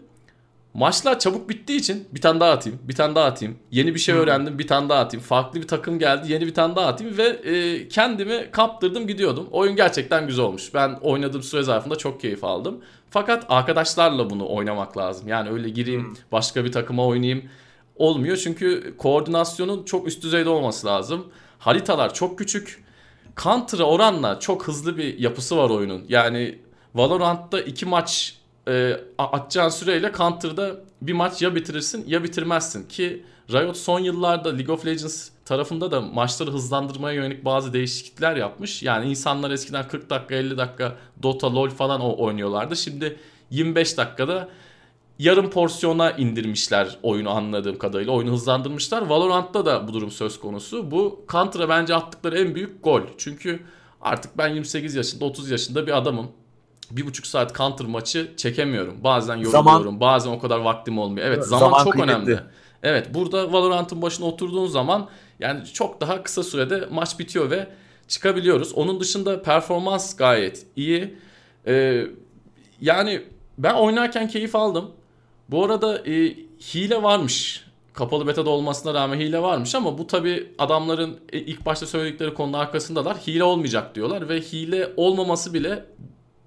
Maçlar 0.74 1.18
çabuk 1.18 1.48
bittiği 1.48 1.78
için 1.78 2.08
bir 2.12 2.20
tane 2.20 2.40
daha 2.40 2.50
atayım, 2.50 2.78
bir 2.82 2.94
tane 2.94 3.14
daha 3.14 3.24
atayım. 3.24 3.58
Yeni 3.70 3.94
bir 3.94 4.00
şey 4.00 4.14
öğrendim, 4.14 4.58
bir 4.58 4.66
tane 4.66 4.88
daha 4.88 5.00
atayım. 5.00 5.24
Farklı 5.24 5.62
bir 5.62 5.68
takım 5.68 5.98
geldi, 5.98 6.32
yeni 6.32 6.46
bir 6.46 6.54
tane 6.54 6.76
daha 6.76 6.86
atayım 6.86 7.18
ve 7.18 7.26
e, 7.26 7.88
kendimi 7.88 8.50
kaptırdım 8.50 9.06
gidiyordum. 9.06 9.48
Oyun 9.50 9.76
gerçekten 9.76 10.26
güzel 10.26 10.44
olmuş. 10.44 10.74
Ben 10.74 10.98
oynadığım 11.00 11.42
süre 11.42 11.62
zarfında 11.62 11.96
çok 11.96 12.20
keyif 12.20 12.44
aldım. 12.44 12.80
Fakat 13.10 13.46
arkadaşlarla 13.48 14.30
bunu 14.30 14.48
oynamak 14.48 14.96
lazım. 14.96 15.28
Yani 15.28 15.50
öyle 15.50 15.68
gireyim, 15.68 16.16
başka 16.32 16.64
bir 16.64 16.72
takıma 16.72 17.06
oynayayım 17.06 17.44
olmuyor. 17.96 18.36
Çünkü 18.36 18.94
koordinasyonun 18.98 19.84
çok 19.84 20.06
üst 20.08 20.22
düzeyde 20.22 20.48
olması 20.48 20.86
lazım. 20.86 21.26
Haritalar 21.58 22.14
çok 22.14 22.38
küçük. 22.38 22.84
Counter'a 23.36 23.84
oranla 23.84 24.40
çok 24.40 24.68
hızlı 24.68 24.98
bir 24.98 25.18
yapısı 25.18 25.56
var 25.56 25.70
oyunun. 25.70 26.04
Yani 26.08 26.58
Valorant'ta 26.94 27.60
iki 27.60 27.86
maç 27.86 28.39
e, 28.68 29.00
atacağın 29.18 29.68
süreyle 29.68 30.12
Counter'da 30.12 30.76
bir 31.02 31.12
maç 31.12 31.42
ya 31.42 31.54
bitirirsin 31.54 32.04
ya 32.06 32.24
bitirmezsin 32.24 32.88
ki 32.88 33.24
Riot 33.52 33.76
son 33.76 34.00
yıllarda 34.00 34.48
League 34.48 34.74
of 34.74 34.86
Legends 34.86 35.28
tarafında 35.44 35.90
da 35.90 36.00
maçları 36.00 36.50
hızlandırmaya 36.50 37.14
yönelik 37.14 37.44
bazı 37.44 37.72
değişiklikler 37.72 38.36
yapmış. 38.36 38.82
Yani 38.82 39.10
insanlar 39.10 39.50
eskiden 39.50 39.88
40 39.88 40.10
dakika 40.10 40.34
50 40.34 40.58
dakika 40.58 40.96
Dota, 41.22 41.54
LoL 41.54 41.70
falan 41.70 42.18
oynuyorlardı. 42.18 42.76
Şimdi 42.76 43.16
25 43.50 43.98
dakikada 43.98 44.48
yarım 45.18 45.50
porsiyona 45.50 46.10
indirmişler 46.10 46.98
oyunu 47.02 47.30
anladığım 47.30 47.78
kadarıyla. 47.78 48.12
Oyunu 48.12 48.32
hızlandırmışlar. 48.32 49.02
Valorant'ta 49.02 49.66
da 49.66 49.88
bu 49.88 49.92
durum 49.92 50.10
söz 50.10 50.40
konusu. 50.40 50.90
Bu 50.90 51.24
Counter'a 51.28 51.68
bence 51.68 51.94
attıkları 51.94 52.38
en 52.38 52.54
büyük 52.54 52.84
gol. 52.84 53.02
Çünkü 53.18 53.60
Artık 54.00 54.38
ben 54.38 54.48
28 54.48 54.94
yaşında 54.94 55.24
30 55.24 55.50
yaşında 55.50 55.86
bir 55.86 55.96
adamım. 55.98 56.32
Bir 56.90 57.06
buçuk 57.06 57.26
saat 57.26 57.56
counter 57.56 57.86
maçı 57.86 58.36
çekemiyorum. 58.36 59.04
Bazen 59.04 59.36
yoruluyorum. 59.36 59.64
Zaman, 59.64 60.00
bazen 60.00 60.30
o 60.30 60.38
kadar 60.38 60.58
vaktim 60.58 60.98
olmuyor. 60.98 61.26
Evet 61.26 61.44
zaman, 61.44 61.60
zaman 61.60 61.84
çok 61.84 61.92
kıymetli. 61.92 62.14
önemli. 62.14 62.40
Evet 62.82 63.14
burada 63.14 63.52
Valorant'ın 63.52 64.02
başına 64.02 64.26
oturduğun 64.26 64.66
zaman 64.66 65.08
yani 65.40 65.64
çok 65.64 66.00
daha 66.00 66.22
kısa 66.22 66.42
sürede 66.42 66.88
maç 66.90 67.18
bitiyor 67.18 67.50
ve 67.50 67.68
çıkabiliyoruz. 68.08 68.72
Onun 68.72 69.00
dışında 69.00 69.42
performans 69.42 70.16
gayet 70.16 70.66
iyi. 70.76 71.14
Ee, 71.66 72.06
yani 72.80 73.22
ben 73.58 73.74
oynarken 73.74 74.28
keyif 74.28 74.56
aldım. 74.56 74.90
Bu 75.48 75.64
arada 75.64 75.98
e, 75.98 76.36
hile 76.74 77.02
varmış. 77.02 77.64
Kapalı 77.92 78.26
beta'da 78.26 78.50
olmasına 78.50 78.94
rağmen 78.94 79.18
hile 79.18 79.42
varmış 79.42 79.74
ama 79.74 79.98
bu 79.98 80.06
tabi 80.06 80.52
adamların 80.58 81.20
e, 81.32 81.38
ilk 81.38 81.66
başta 81.66 81.86
söyledikleri 81.86 82.34
konunun 82.34 82.58
arkasındalar. 82.58 83.16
Hile 83.16 83.44
olmayacak 83.44 83.94
diyorlar 83.94 84.28
ve 84.28 84.40
hile 84.40 84.92
olmaması 84.96 85.54
bile 85.54 85.84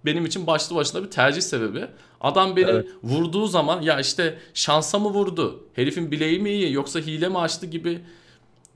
benim 0.06 0.26
için 0.26 0.48
başlı 0.48 0.76
başına 0.76 1.04
bir 1.04 1.12
tercih 1.12 1.42
sebebi. 1.42 1.88
Adam 2.22 2.56
beni 2.56 2.70
evet. 2.70 2.88
vurduğu 3.04 3.48
zaman 3.48 3.82
ya 3.82 4.00
işte 4.00 4.40
şansa 4.54 5.00
mı 5.00 5.10
vurdu? 5.10 5.64
Herifin 5.74 6.12
bileği 6.12 6.40
mi 6.40 6.50
iyi 6.50 6.74
yoksa 6.74 7.00
hile 7.00 7.30
mi 7.30 7.38
açtı 7.38 7.66
gibi 7.66 8.00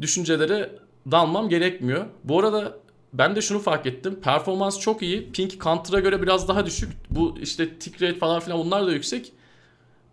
düşüncelere 0.02 0.72
dalmam 1.12 1.50
gerekmiyor. 1.50 2.06
Bu 2.24 2.40
arada 2.40 2.78
ben 3.14 3.36
de 3.36 3.42
şunu 3.42 3.60
fark 3.60 3.86
ettim. 3.86 4.20
Performans 4.24 4.80
çok 4.80 5.02
iyi. 5.02 5.32
Pink 5.32 5.62
Counter'a 5.62 6.00
göre 6.00 6.22
biraz 6.22 6.48
daha 6.48 6.66
düşük. 6.66 6.90
Bu 7.10 7.38
işte 7.42 7.80
tick 7.80 8.02
rate 8.02 8.18
falan 8.18 8.40
filan 8.40 8.60
bunlar 8.60 8.88
da 8.88 8.92
yüksek. 8.92 9.32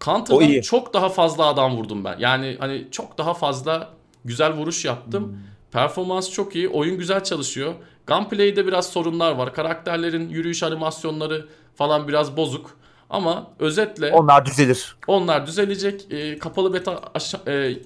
Counter'dan 0.01 0.61
çok 0.61 0.95
daha 0.95 1.09
fazla 1.09 1.47
adam 1.47 1.77
vurdum 1.77 2.05
ben. 2.05 2.19
Yani 2.19 2.57
hani 2.61 2.87
çok 2.91 3.19
daha 3.19 3.35
fazla 3.35 3.91
güzel 4.25 4.53
vuruş 4.53 4.85
yaptım. 4.85 5.25
Hmm. 5.25 5.35
Performans 5.73 6.31
çok 6.31 6.57
iyi. 6.57 6.69
Oyun 6.69 6.99
güzel 6.99 7.25
çalışıyor. 7.25 7.75
Gunplay'de 8.07 8.67
biraz 8.67 8.93
sorunlar 8.93 9.33
var. 9.33 9.55
Karakterlerin 9.55 10.29
yürüyüş 10.29 10.63
animasyonları 10.63 11.47
falan 11.75 12.09
biraz 12.09 12.37
bozuk. 12.37 12.71
Ama 13.11 13.51
özetle 13.59 14.13
onlar 14.13 14.47
düzelir. 14.47 14.97
Onlar 15.07 15.47
düzelecek. 15.47 16.07
E, 16.11 16.39
kapalı 16.39 16.75
beta 16.75 17.01
aşağı, 17.15 17.41
e, 17.47 17.77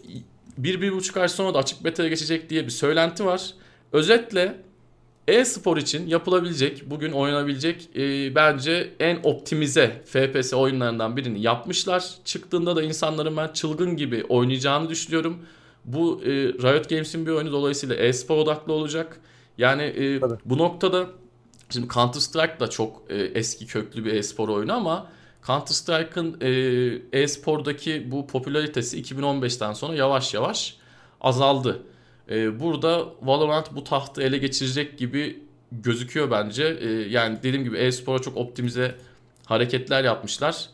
bir, 0.59 0.81
bir 0.81 0.93
buçuk 0.93 1.17
ay 1.17 1.29
sonra 1.29 1.55
da 1.55 1.59
açık 1.59 1.85
beta'ya 1.85 2.09
geçecek 2.09 2.51
diye 2.51 2.65
bir 2.65 2.71
söylenti 2.71 3.27
var. 3.27 3.55
Özetle 3.93 4.57
e-spor 5.29 5.77
için 5.77 6.07
yapılabilecek, 6.07 6.91
bugün 6.91 7.13
oynanabilecek 7.13 7.89
e, 7.97 8.35
bence 8.35 8.95
en 9.01 9.19
optimize 9.23 10.03
FPS 10.07 10.55
oyunlarından 10.55 11.17
birini 11.17 11.43
yapmışlar. 11.43 12.11
Çıktığında 12.25 12.77
da 12.77 12.83
insanların 12.83 13.37
ben 13.37 13.53
çılgın 13.53 13.97
gibi 13.97 14.25
oynayacağını 14.29 14.89
düşünüyorum. 14.89 15.39
Bu 15.85 16.21
e, 16.25 16.31
Riot 16.33 16.89
Games'in 16.89 17.27
bir 17.27 17.31
oyunu 17.31 17.53
dolayısıyla 17.53 17.97
e-spor 17.97 18.37
odaklı 18.37 18.73
olacak. 18.73 19.21
Yani 19.59 19.83
e, 19.83 20.21
bu 20.45 20.59
noktada 20.59 21.07
şimdi 21.71 21.89
Counter 21.89 22.21
Strike 22.21 22.61
da 22.61 22.71
çok 22.71 23.03
e, 23.11 23.17
eski 23.17 23.67
köklü 23.67 24.05
bir 24.05 24.13
e-spor 24.13 24.49
oyunu 24.49 24.73
ama 24.73 25.07
Counter 25.47 25.75
Strike'ın 25.75 26.37
e, 26.41 27.21
e-spordaki 27.21 28.11
bu 28.11 28.27
popülaritesi 28.27 29.03
2015'ten 29.03 29.73
sonra 29.73 29.95
yavaş 29.95 30.35
yavaş 30.35 30.77
azaldı. 31.21 31.83
E, 32.31 32.61
burada 32.61 33.07
Valorant 33.23 33.75
bu 33.75 33.85
tahtı 33.85 34.23
ele 34.23 34.39
geçirecek 34.39 34.99
gibi 34.99 35.43
gözüküyor 35.73 36.31
bence. 36.31 36.79
E, 36.81 36.89
yani 36.89 37.39
dediğim 37.43 37.65
gibi 37.65 37.77
e-spora 37.77 38.19
çok 38.19 38.37
optimize 38.37 38.95
hareketler 39.45 40.05
yapmışlar. 40.05 40.69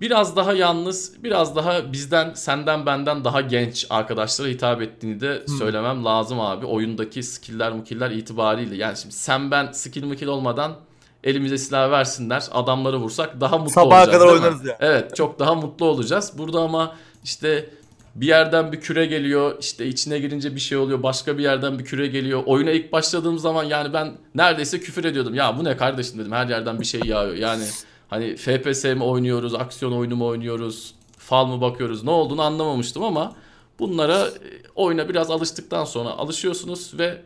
Biraz 0.00 0.36
daha 0.36 0.52
yalnız, 0.52 1.24
biraz 1.24 1.56
daha 1.56 1.92
bizden, 1.92 2.34
senden, 2.34 2.86
benden 2.86 3.24
daha 3.24 3.40
genç 3.40 3.86
arkadaşlara 3.90 4.48
hitap 4.48 4.82
ettiğini 4.82 5.20
de 5.20 5.42
hmm. 5.46 5.58
söylemem 5.58 6.04
lazım 6.04 6.40
abi. 6.40 6.66
Oyundaki 6.66 7.22
skill'ler, 7.22 7.72
mukiller 7.72 8.10
itibariyle. 8.10 8.76
Yani 8.76 8.96
şimdi 8.96 9.14
sen 9.14 9.50
ben 9.50 9.72
skill 9.72 10.04
mukil 10.04 10.26
olmadan 10.26 10.76
elimize 11.24 11.58
silah 11.58 11.90
versinler, 11.90 12.44
adamları 12.52 12.96
vursak 12.96 13.40
daha 13.40 13.58
mutlu 13.58 13.70
Sabaha 13.70 14.02
olacağız. 14.02 14.22
Sabaha 14.22 14.32
kadar 14.32 14.40
oynarız 14.40 14.66
ya. 14.66 14.76
Evet, 14.80 15.16
çok 15.16 15.38
daha 15.38 15.54
mutlu 15.54 15.86
olacağız. 15.86 16.32
Burada 16.38 16.60
ama 16.60 16.96
işte 17.24 17.70
bir 18.14 18.26
yerden 18.26 18.72
bir 18.72 18.80
küre 18.80 19.06
geliyor 19.06 19.56
işte 19.60 19.86
içine 19.86 20.18
girince 20.18 20.54
bir 20.54 20.60
şey 20.60 20.78
oluyor 20.78 21.02
başka 21.02 21.38
bir 21.38 21.42
yerden 21.42 21.78
bir 21.78 21.84
küre 21.84 22.06
geliyor 22.06 22.42
oyuna 22.46 22.70
ilk 22.70 22.92
başladığım 22.92 23.38
zaman 23.38 23.64
yani 23.64 23.92
ben 23.92 24.12
neredeyse 24.34 24.80
küfür 24.80 25.04
ediyordum 25.04 25.34
ya 25.34 25.58
bu 25.58 25.64
ne 25.64 25.76
kardeşim 25.76 26.18
dedim 26.18 26.32
her 26.32 26.46
yerden 26.46 26.80
bir 26.80 26.84
şey 26.84 27.00
yağıyor 27.04 27.34
yani 27.34 27.64
hani 28.08 28.36
FPS 28.36 28.84
mi 28.84 29.04
oynuyoruz 29.04 29.54
aksiyon 29.54 29.92
oyunu 29.92 30.16
mu 30.16 30.26
oynuyoruz 30.26 30.94
fal 31.18 31.46
mı 31.46 31.60
bakıyoruz 31.60 32.04
ne 32.04 32.10
olduğunu 32.10 32.42
anlamamıştım 32.42 33.02
ama 33.02 33.36
bunlara 33.78 34.26
e, 34.26 34.30
oyuna 34.74 35.08
biraz 35.08 35.30
alıştıktan 35.30 35.84
sonra 35.84 36.08
alışıyorsunuz 36.08 36.98
ve 36.98 37.22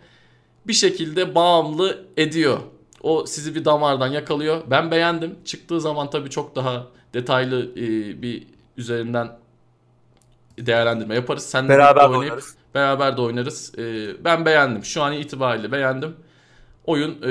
bir 0.66 0.72
şekilde 0.72 1.34
bağımlı 1.34 2.04
ediyor. 2.16 2.58
O 3.02 3.26
sizi 3.26 3.54
bir 3.54 3.64
damardan 3.64 4.06
yakalıyor. 4.06 4.62
Ben 4.70 4.90
beğendim. 4.90 5.38
Çıktığı 5.44 5.80
zaman 5.80 6.10
tabii 6.10 6.30
çok 6.30 6.56
daha 6.56 6.86
detaylı 7.14 7.70
e, 7.76 8.22
bir 8.22 8.46
üzerinden 8.76 9.38
değerlendirme 10.58 11.14
yaparız. 11.14 11.42
Sen 11.42 11.68
beraber 11.68 12.04
oynayıp 12.04 12.22
oynarız. 12.22 12.54
beraber 12.74 13.16
de 13.16 13.20
oynarız. 13.20 13.72
Ee, 13.78 14.24
ben 14.24 14.46
beğendim. 14.46 14.84
Şu 14.84 15.02
an 15.02 15.12
itibariyle 15.12 15.72
beğendim. 15.72 16.16
Oyun 16.86 17.22
e, 17.22 17.30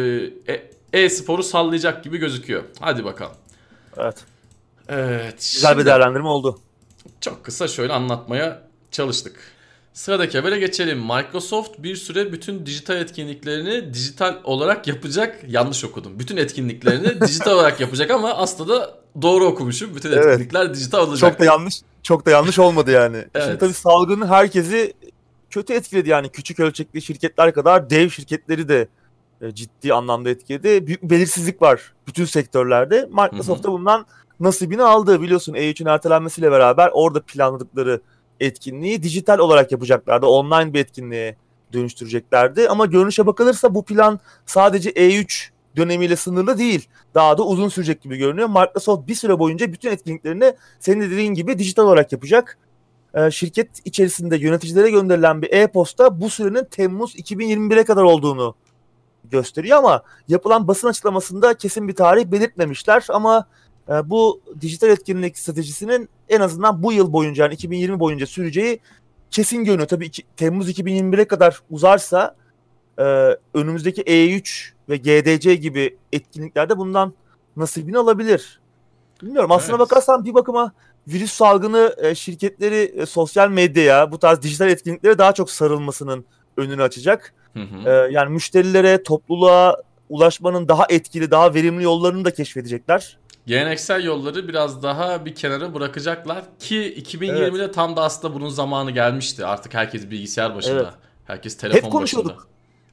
e, 0.53 0.71
e-sporu 0.93 1.43
sallayacak 1.43 2.04
gibi 2.04 2.17
gözüküyor. 2.17 2.63
Hadi 2.80 3.06
bakalım. 3.06 3.36
Evet. 3.97 4.15
Evet. 4.88 5.52
Güzel 5.54 5.78
bir 5.78 5.86
değerlendirme 5.86 6.28
oldu. 6.28 6.60
Çok 7.21 7.45
kısa 7.45 7.67
şöyle 7.67 7.93
anlatmaya 7.93 8.63
çalıştık. 8.91 9.39
Sıradaki 9.93 10.38
habere 10.38 10.60
geçelim. 10.60 10.99
Microsoft 10.99 11.71
bir 11.78 11.95
süre 11.95 12.32
bütün 12.32 12.65
dijital 12.65 12.97
etkinliklerini 12.97 13.93
dijital 13.93 14.36
olarak 14.43 14.88
yapacak. 14.88 15.39
Yanlış 15.47 15.84
okudum. 15.84 16.19
Bütün 16.19 16.38
etkinliklerini 16.38 17.21
dijital 17.28 17.52
olarak 17.52 17.80
yapacak 17.80 18.12
ama 18.12 18.34
aslında 18.34 18.99
doğru 19.21 19.45
okumuşum. 19.45 19.95
Bütün 19.95 20.12
etkinlikler 20.12 20.65
evet. 20.65 20.75
dijital 20.75 21.08
olacak. 21.08 21.32
Çok 21.32 21.39
da 21.39 21.45
yanlış 21.45 21.82
çok 22.04 22.25
da 22.25 22.32
yanlış 22.32 22.60
olmadı 22.60 22.91
yani. 22.91 23.17
evet. 23.36 23.45
Şimdi 23.45 23.58
tabii 23.58 23.73
salgını 23.73 24.28
herkesi 24.28 24.93
kötü 25.49 25.73
etkiledi 25.73 26.10
yani 26.10 26.30
küçük 26.30 26.60
ölçekli 26.60 27.02
şirketler 27.02 27.54
kadar 27.54 27.89
dev 27.89 28.10
şirketleri 28.10 28.69
de 28.69 28.88
e, 29.41 29.52
ciddi 29.56 29.93
anlamda 29.93 30.30
etkiledi. 30.30 30.88
Büyük 30.88 31.04
bir 31.04 31.10
belirsizlik 31.10 31.62
var 31.62 31.93
bütün 32.08 32.25
sektörlerde. 32.25 33.10
Microsoft 33.12 33.63
da 33.63 33.71
bundan 33.71 34.06
nasibini 34.39 34.84
aldı 34.84 35.21
biliyorsun 35.21 35.54
E3'ün 35.54 35.88
ertelenmesiyle 35.88 36.52
beraber 36.52 36.89
orada 36.93 37.21
planladıkları 37.21 38.02
etkinliği 38.39 39.04
dijital 39.04 39.39
olarak 39.39 39.71
yapacaklardı. 39.71 40.25
Online 40.25 40.73
bir 40.73 40.80
etkinliğe 40.80 41.36
dönüştüreceklerdi. 41.73 42.69
Ama 42.69 42.86
görünüşe 42.86 43.28
bakılırsa 43.28 43.75
bu 43.75 43.86
plan 43.86 44.19
sadece 44.45 44.89
E3 44.89 45.49
dönemiyle 45.75 46.15
sınırlı 46.15 46.58
değil. 46.58 46.88
Daha 47.15 47.38
da 47.38 47.43
uzun 47.43 47.69
sürecek 47.69 48.02
gibi 48.02 48.17
görünüyor. 48.17 48.49
Microsoft 48.49 49.08
bir 49.08 49.15
süre 49.15 49.39
boyunca 49.39 49.73
bütün 49.73 49.91
etkinliklerini 49.91 50.54
senin 50.80 51.02
dediğin 51.02 51.34
gibi 51.34 51.60
dijital 51.60 51.84
olarak 51.84 52.12
yapacak. 52.12 52.58
Ee, 53.13 53.32
şirket 53.32 53.69
içerisinde 53.86 54.38
yöneticilere 54.38 54.91
gönderilen 54.91 55.41
bir 55.41 55.54
e-posta 55.54 56.21
bu 56.21 56.30
sürenin 56.30 56.65
Temmuz 56.65 57.15
2021'e 57.15 57.84
kadar 57.84 58.04
olduğunu 58.04 58.56
gösteriyor 59.23 59.77
ama 59.77 60.03
yapılan 60.27 60.67
basın 60.67 60.88
açıklamasında 60.88 61.53
kesin 61.53 61.88
bir 61.88 61.95
tarih 61.95 62.25
belirtmemişler 62.25 63.05
ama 63.10 63.45
e, 63.89 64.10
bu 64.10 64.41
dijital 64.62 64.89
etkinlik 64.89 65.38
stratejisinin 65.38 66.10
en 66.29 66.41
azından 66.41 66.84
bu 66.84 66.93
yıl 66.93 67.13
boyunca 67.13 67.43
yani 67.43 67.53
2020 67.53 67.99
boyunca 67.99 68.25
süreceği 68.27 68.79
kesin 69.32 69.63
görünüyor. 69.63 69.88
Tabii 69.88 70.05
iki, 70.05 70.23
Temmuz 70.38 70.69
2021'e 70.69 71.25
kadar 71.25 71.62
uzarsa 71.69 72.36
e, 72.97 73.03
önümüzdeki 73.53 74.01
E3 74.01 74.71
ve 74.89 74.97
GDC 74.97 75.55
gibi 75.55 75.97
etkinliklerde 76.12 76.77
bundan 76.77 77.13
nasibini 77.58 77.97
alabilir. 77.97 78.60
Bilmiyorum 79.21 79.51
aslına 79.51 79.75
evet. 79.75 79.79
bakarsan 79.79 80.25
bir 80.25 80.34
bakıma 80.34 80.71
virüs 81.08 81.34
salgını 81.34 81.95
e, 81.97 82.15
şirketleri 82.15 82.75
e, 82.75 83.05
sosyal 83.05 83.49
medyaya 83.49 84.12
bu 84.12 84.19
tarz 84.19 84.41
dijital 84.41 84.69
etkinliklere 84.69 85.17
daha 85.17 85.34
çok 85.34 85.51
sarılmasının 85.51 86.25
önünü 86.58 86.84
açacak. 86.84 87.34
Hı 87.53 87.59
hı. 87.59 87.89
E, 87.89 88.12
yani 88.12 88.29
müşterilere, 88.29 89.03
topluluğa 89.03 89.77
ulaşmanın 90.09 90.67
daha 90.67 90.85
etkili, 90.89 91.31
daha 91.31 91.53
verimli 91.53 91.83
yollarını 91.83 92.25
da 92.25 92.33
keşfedecekler. 92.33 93.17
Geleneksel 93.47 94.03
yolları 94.03 94.47
biraz 94.47 94.83
daha 94.83 95.25
bir 95.25 95.35
kenara 95.35 95.73
bırakacaklar 95.73 96.43
ki 96.59 96.93
2020'de 96.97 97.63
evet. 97.63 97.73
tam 97.73 97.95
da 97.95 98.01
aslında 98.01 98.33
bunun 98.33 98.49
zamanı 98.49 98.91
gelmişti. 98.91 99.45
Artık 99.45 99.73
herkes 99.73 100.09
bilgisayar 100.09 100.55
başında. 100.55 100.81
Evet. 100.81 100.93
Herkes 101.25 101.57
telefon 101.57 101.85
Hep 101.85 101.91
konuşuyorduk. 101.91 102.31
başında. 102.31 102.49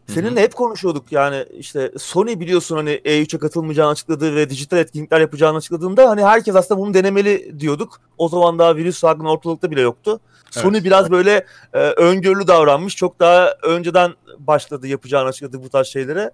Seninle 0.09 0.43
hep 0.43 0.55
konuşuyorduk 0.55 1.13
yani 1.13 1.47
işte 1.59 1.93
Sony 1.99 2.41
biliyorsun 2.41 2.77
hani 2.77 2.91
E3'e 2.91 3.39
katılmayacağını 3.39 3.91
açıkladı 3.91 4.35
ve 4.35 4.51
dijital 4.51 4.79
etkinlikler 4.79 5.21
yapacağını 5.21 5.57
açıkladığında 5.57 6.11
hani 6.11 6.25
herkes 6.25 6.57
aslında 6.57 6.81
bunu 6.81 6.95
denemeli 6.95 7.61
diyorduk. 7.61 8.01
O 8.19 8.29
zaman 8.29 8.59
daha 8.59 8.77
virüs 8.77 8.99
salgını 8.99 9.31
ortalıkta 9.31 9.71
bile 9.71 9.81
yoktu. 9.81 10.21
Evet. 10.45 10.65
Sony 10.65 10.85
biraz 10.85 11.11
böyle 11.11 11.47
e, 11.73 11.79
öngörülü 11.79 12.47
davranmış. 12.47 12.97
Çok 12.97 13.21
daha 13.21 13.55
önceden 13.63 14.15
başladı 14.39 14.87
yapacağını 14.87 15.29
açıkladı 15.29 15.63
bu 15.63 15.69
tarz 15.69 15.87
şeylere. 15.87 16.31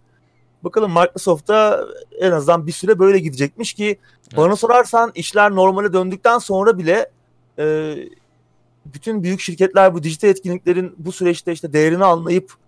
Bakalım 0.65 0.91
Microsoft'ta 0.91 1.87
en 2.21 2.33
azından 2.33 2.67
bir 2.67 2.73
süre 2.73 2.99
böyle 2.99 3.19
gidecekmiş 3.19 3.73
ki 3.73 3.87
evet. 3.87 4.37
bana 4.37 4.57
sorarsan 4.57 5.13
işler 5.15 5.51
normale 5.51 5.93
döndükten 5.93 6.39
sonra 6.39 6.79
bile 6.79 7.11
e, 7.59 7.95
bütün 8.87 9.23
büyük 9.23 9.41
şirketler 9.41 9.95
bu 9.95 10.03
dijital 10.03 10.31
etkinliklerin 10.31 10.95
bu 10.99 11.13
süreçte 11.13 11.53
işte 11.53 11.73
değerini 11.73 12.05
anlayıp 12.05 12.62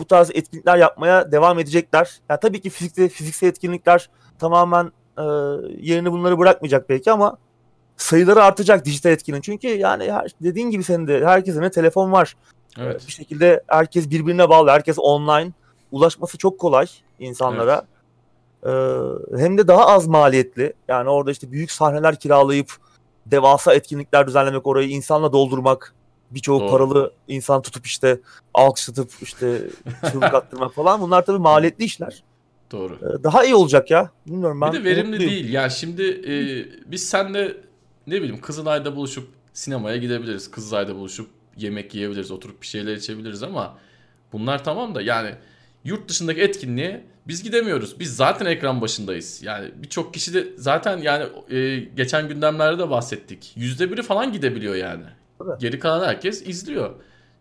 bu 0.00 0.04
tarz 0.04 0.30
etkinlikler 0.30 0.76
yapmaya 0.76 1.32
devam 1.32 1.58
edecekler. 1.58 2.20
Ya 2.28 2.40
tabii 2.40 2.60
ki 2.60 2.70
fiziksel, 2.70 3.08
fiziksel 3.08 3.48
etkinlikler 3.48 4.10
tamamen 4.38 4.92
e, 5.18 5.22
yerini 5.78 6.12
bunları 6.12 6.38
bırakmayacak 6.38 6.88
belki 6.88 7.12
ama 7.12 7.38
sayıları 7.96 8.42
artacak 8.42 8.84
dijital 8.84 9.12
etkinin. 9.12 9.40
Çünkü 9.40 9.68
yani 9.68 10.12
her, 10.12 10.30
dediğin 10.42 10.70
gibi 10.70 10.84
senin 10.84 11.06
de 11.06 11.26
herkesin 11.26 11.62
de 11.62 11.70
telefon 11.70 12.12
var. 12.12 12.36
Evet. 12.78 13.06
Bir 13.06 13.12
şekilde 13.12 13.62
herkes 13.66 14.10
birbirine 14.10 14.48
bağlı. 14.48 14.70
Herkes 14.70 14.98
online. 14.98 15.52
Ulaşması 15.92 16.38
çok 16.38 16.58
kolay 16.58 16.86
insanlara. 17.18 17.82
Evet. 18.62 18.74
Ee, 19.34 19.38
hem 19.42 19.58
de 19.58 19.68
daha 19.68 19.86
az 19.86 20.06
maliyetli. 20.06 20.72
Yani 20.88 21.10
orada 21.10 21.30
işte 21.30 21.52
büyük 21.52 21.70
sahneler 21.70 22.16
kiralayıp 22.16 22.72
devasa 23.26 23.74
etkinlikler 23.74 24.26
düzenlemek, 24.26 24.66
orayı 24.66 24.88
insanla 24.88 25.32
doldurmak, 25.32 25.94
birçoğu 26.30 26.70
paralı 26.70 27.12
insan 27.28 27.62
tutup 27.62 27.86
işte 27.86 28.20
alkışlatıp 28.54 29.10
işte 29.22 29.62
çığlık 30.12 30.34
attırmak 30.34 30.74
falan. 30.74 31.00
Bunlar 31.00 31.26
tabii 31.26 31.38
maliyetli 31.38 31.84
işler. 31.84 32.22
Doğru. 32.72 32.98
Ee, 33.02 33.24
daha 33.24 33.44
iyi 33.44 33.54
olacak 33.54 33.90
ya. 33.90 34.10
Bilmiyorum 34.26 34.60
ben. 34.60 34.72
Bir 34.72 34.78
de 34.78 34.84
verimli 34.84 35.10
mutluyum. 35.10 35.30
değil. 35.30 35.52
Ya 35.52 35.70
şimdi 35.70 36.02
e, 36.02 36.34
biz 36.90 37.08
senle 37.08 37.56
ne 38.06 38.14
bileyim 38.14 38.40
Kızılay'da 38.40 38.96
buluşup 38.96 39.28
sinemaya 39.52 39.96
gidebiliriz. 39.96 40.50
Kızılay'da 40.50 40.94
buluşup 40.94 41.30
yemek 41.56 41.94
yiyebiliriz, 41.94 42.30
oturup 42.30 42.62
bir 42.62 42.66
şeyler 42.66 42.96
içebiliriz 42.96 43.42
ama 43.42 43.78
bunlar 44.32 44.64
tamam 44.64 44.94
da 44.94 45.02
yani 45.02 45.34
yurt 45.84 46.08
dışındaki 46.08 46.40
etkinliğe 46.40 47.04
biz 47.28 47.42
gidemiyoruz. 47.42 48.00
Biz 48.00 48.16
zaten 48.16 48.46
ekran 48.46 48.80
başındayız. 48.80 49.42
Yani 49.42 49.70
birçok 49.76 50.14
kişi 50.14 50.34
de 50.34 50.46
zaten 50.56 50.98
yani 50.98 51.24
e, 51.50 51.78
geçen 51.78 52.28
gündemlerde 52.28 52.78
de 52.78 52.90
bahsettik. 52.90 53.52
Yüzde 53.56 53.92
biri 53.92 54.02
falan 54.02 54.32
gidebiliyor 54.32 54.74
yani. 54.74 55.04
Geri 55.60 55.78
kalan 55.78 56.08
herkes 56.08 56.46
izliyor. 56.46 56.90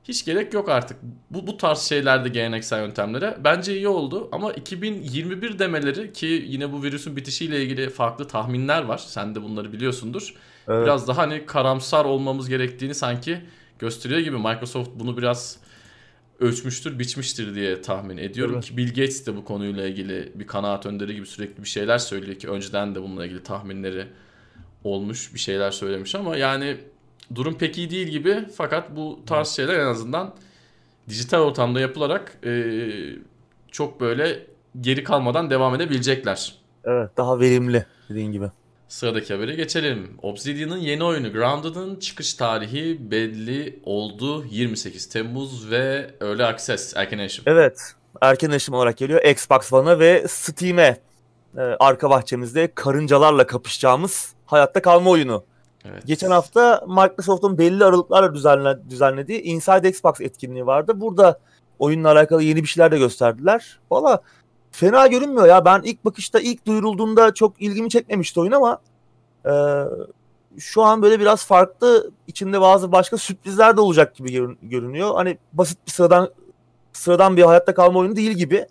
Hiç 0.03 0.25
gerek 0.25 0.53
yok 0.53 0.69
artık. 0.69 0.97
Bu, 1.29 1.47
bu 1.47 1.57
tarz 1.57 1.79
şeylerde 1.79 2.29
geleneksel 2.29 2.79
yöntemlere. 2.79 3.37
Bence 3.43 3.75
iyi 3.75 3.87
oldu 3.87 4.29
ama 4.31 4.53
2021 4.53 5.59
demeleri 5.59 6.13
ki 6.13 6.45
yine 6.47 6.73
bu 6.73 6.83
virüsün 6.83 7.15
bitişiyle 7.15 7.63
ilgili 7.63 7.89
farklı 7.89 8.27
tahminler 8.27 8.83
var. 8.83 8.97
Sen 8.97 9.35
de 9.35 9.43
bunları 9.43 9.73
biliyorsundur. 9.73 10.35
Evet. 10.67 10.85
Biraz 10.85 11.07
daha 11.07 11.17
hani 11.17 11.45
karamsar 11.45 12.05
olmamız 12.05 12.49
gerektiğini 12.49 12.95
sanki 12.95 13.41
gösteriyor 13.79 14.19
gibi. 14.19 14.37
Microsoft 14.37 14.89
bunu 14.95 15.17
biraz 15.17 15.57
ölçmüştür, 16.39 16.99
biçmiştir 16.99 17.55
diye 17.55 17.81
tahmin 17.81 18.17
ediyorum 18.17 18.53
evet. 18.53 18.65
ki 18.65 18.77
Bill 18.77 18.87
Gates 18.87 19.27
de 19.27 19.35
bu 19.35 19.45
konuyla 19.45 19.87
ilgili 19.87 20.31
bir 20.35 20.47
kanaat 20.47 20.85
önderi 20.85 21.15
gibi 21.15 21.25
sürekli 21.25 21.63
bir 21.63 21.67
şeyler 21.67 21.97
söylüyor 21.97 22.39
ki 22.39 22.49
önceden 22.49 22.95
de 22.95 23.01
bununla 23.01 23.25
ilgili 23.25 23.43
tahminleri 23.43 24.07
olmuş, 24.83 25.33
bir 25.33 25.39
şeyler 25.39 25.71
söylemiş 25.71 26.15
ama 26.15 26.37
yani 26.37 26.77
durum 27.35 27.57
pek 27.57 27.77
iyi 27.77 27.89
değil 27.89 28.07
gibi 28.07 28.45
fakat 28.55 28.95
bu 28.95 29.19
tarz 29.25 29.47
şeyler 29.47 29.79
en 29.79 29.85
azından 29.85 30.35
dijital 31.09 31.39
ortamda 31.39 31.79
yapılarak 31.79 32.37
e, 32.45 32.51
çok 33.71 34.01
böyle 34.01 34.47
geri 34.81 35.03
kalmadan 35.03 35.49
devam 35.49 35.75
edebilecekler. 35.75 36.55
Evet 36.85 37.17
daha 37.17 37.39
verimli 37.39 37.85
dediğin 38.09 38.31
gibi. 38.31 38.45
Sıradaki 38.87 39.33
habere 39.33 39.55
geçelim. 39.55 40.17
Obsidian'ın 40.21 40.77
yeni 40.77 41.03
oyunu 41.03 41.33
Grounded'ın 41.33 41.95
çıkış 41.95 42.33
tarihi 42.33 43.11
belli 43.11 43.79
oldu. 43.83 44.45
28 44.49 45.09
Temmuz 45.09 45.71
ve 45.71 46.11
Early 46.21 46.43
Access, 46.43 46.93
erken 46.95 47.19
erişim. 47.19 47.43
Evet, 47.47 47.93
erken 48.21 48.51
erişim 48.51 48.73
olarak 48.73 48.97
geliyor. 48.97 49.23
Xbox 49.23 49.73
One'a 49.73 49.99
ve 49.99 50.25
Steam'e 50.27 50.97
e, 51.57 51.61
arka 51.61 52.09
bahçemizde 52.09 52.71
karıncalarla 52.75 53.47
kapışacağımız 53.47 54.33
hayatta 54.45 54.81
kalma 54.81 55.09
oyunu. 55.09 55.43
Evet. 55.85 56.07
Geçen 56.07 56.31
hafta 56.31 56.85
Microsoft'un 56.87 57.57
belli 57.57 57.85
aralıklarla 57.85 58.33
düzenle, 58.33 58.89
düzenlediği 58.89 59.41
Inside 59.41 59.89
Xbox 59.89 60.21
etkinliği 60.21 60.65
vardı. 60.65 61.01
Burada 61.01 61.39
oyunla 61.79 62.11
alakalı 62.11 62.43
yeni 62.43 62.63
bir 62.63 62.67
şeyler 62.67 62.91
de 62.91 62.97
gösterdiler. 62.97 63.79
Valla 63.91 64.21
fena 64.71 65.07
görünmüyor 65.07 65.47
ya. 65.47 65.65
Ben 65.65 65.81
ilk 65.83 66.05
bakışta 66.05 66.39
ilk 66.39 66.65
duyurulduğunda 66.65 67.33
çok 67.33 67.61
ilgimi 67.61 67.89
çekmemişti 67.89 68.39
oyun 68.39 68.51
ama 68.51 68.81
e, 69.45 69.53
şu 70.57 70.83
an 70.83 71.01
böyle 71.01 71.19
biraz 71.19 71.45
farklı 71.45 72.11
içinde 72.27 72.61
bazı 72.61 72.91
başka 72.91 73.17
sürprizler 73.17 73.77
de 73.77 73.81
olacak 73.81 74.15
gibi 74.15 74.55
görünüyor. 74.61 75.15
Hani 75.15 75.37
basit 75.53 75.77
bir 75.87 75.91
sıradan 75.91 76.29
sıradan 76.93 77.37
bir 77.37 77.43
hayatta 77.43 77.73
kalma 77.73 77.99
oyunu 77.99 78.15
değil 78.15 78.31
gibi. 78.31 78.65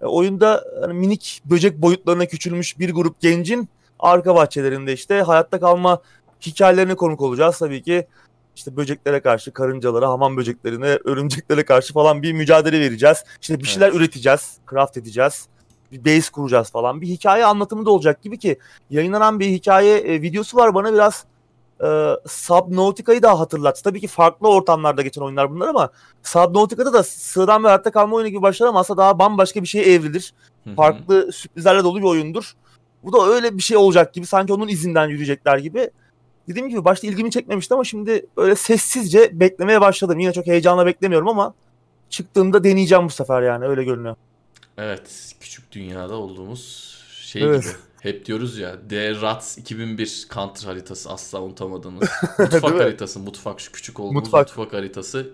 E, 0.00 0.06
oyunda 0.06 0.64
hani 0.80 0.92
minik 0.92 1.42
böcek 1.44 1.82
boyutlarına 1.82 2.26
küçülmüş 2.26 2.78
bir 2.78 2.94
grup 2.94 3.20
gencin 3.20 3.68
arka 3.98 4.34
bahçelerinde 4.34 4.92
işte 4.92 5.22
hayatta 5.22 5.60
kalma 5.60 6.02
hikayelerine 6.46 6.94
konuk 6.94 7.20
olacağız. 7.20 7.58
Tabii 7.58 7.82
ki 7.82 8.06
işte 8.56 8.76
böceklere 8.76 9.20
karşı, 9.20 9.52
karıncalara, 9.52 10.08
hamam 10.08 10.36
böceklerine, 10.36 10.98
örümceklere 11.04 11.64
karşı 11.64 11.92
falan 11.92 12.22
bir 12.22 12.32
mücadele 12.32 12.80
vereceğiz. 12.80 13.24
İşte 13.40 13.58
bir 13.58 13.64
şeyler 13.64 13.88
evet. 13.88 13.96
üreteceğiz, 13.96 14.56
craft 14.70 14.96
edeceğiz. 14.96 15.46
Bir 15.92 16.04
base 16.04 16.30
kuracağız 16.32 16.70
falan. 16.70 17.00
Bir 17.00 17.06
hikaye 17.06 17.44
anlatımı 17.44 17.86
da 17.86 17.90
olacak 17.90 18.22
gibi 18.22 18.38
ki 18.38 18.58
yayınlanan 18.90 19.40
bir 19.40 19.46
hikaye 19.46 19.98
e, 19.98 20.22
videosu 20.22 20.56
var 20.56 20.74
bana 20.74 20.92
biraz 20.92 21.24
e, 21.84 22.16
Subnautica'yı 22.28 23.22
da 23.22 23.40
hatırlattı. 23.40 23.82
Tabii 23.82 24.00
ki 24.00 24.08
farklı 24.08 24.48
ortamlarda 24.48 25.02
geçen 25.02 25.22
oyunlar 25.22 25.50
bunlar 25.50 25.68
ama 25.68 25.90
Subnautica'da 26.22 26.92
da 26.92 27.02
sıradan 27.02 27.62
bir 27.62 27.66
hayatta 27.68 27.90
kalma 27.90 28.16
oyunu 28.16 28.28
gibi 28.28 28.42
başlar 28.42 28.66
ama 28.66 28.80
aslında 28.80 29.02
daha 29.02 29.18
bambaşka 29.18 29.62
bir 29.62 29.68
şeye 29.68 29.84
evrilir. 29.84 30.34
Farklı 30.76 31.32
sürprizlerle 31.32 31.84
dolu 31.84 31.98
bir 31.98 32.06
oyundur. 32.06 32.52
Bu 33.04 33.12
da 33.12 33.26
öyle 33.26 33.56
bir 33.56 33.62
şey 33.62 33.76
olacak 33.76 34.14
gibi 34.14 34.26
sanki 34.26 34.52
onun 34.52 34.68
izinden 34.68 35.08
yürüyecekler 35.08 35.58
gibi 35.58 35.90
dediğim 36.48 36.68
gibi 36.68 36.84
başta 36.84 37.06
ilgimi 37.06 37.30
çekmemişti 37.30 37.74
ama 37.74 37.84
şimdi 37.84 38.26
öyle 38.36 38.56
sessizce 38.56 39.40
beklemeye 39.40 39.80
başladım. 39.80 40.18
Yine 40.18 40.32
çok 40.32 40.46
heyecanla 40.46 40.86
beklemiyorum 40.86 41.28
ama 41.28 41.54
çıktığında 42.10 42.64
deneyeceğim 42.64 43.04
bu 43.04 43.10
sefer 43.10 43.42
yani 43.42 43.64
öyle 43.64 43.84
görünüyor. 43.84 44.16
Evet 44.78 45.34
küçük 45.40 45.72
dünyada 45.72 46.14
olduğumuz 46.14 46.98
şey 47.20 47.42
evet. 47.42 47.62
gibi. 47.62 47.72
Hep 48.00 48.26
diyoruz 48.26 48.58
ya 48.58 48.88
The 48.88 49.20
Rats 49.20 49.58
2001 49.58 50.26
Counter 50.34 50.64
haritası 50.66 51.10
asla 51.10 51.42
unutamadığımız. 51.42 52.08
Mutfak 52.38 52.80
haritası. 52.80 53.20
Mutfak 53.20 53.60
şu 53.60 53.72
küçük 53.72 54.00
olduğumuz 54.00 54.22
mutfak. 54.22 54.46
mutfak 54.46 54.72
haritası. 54.72 55.30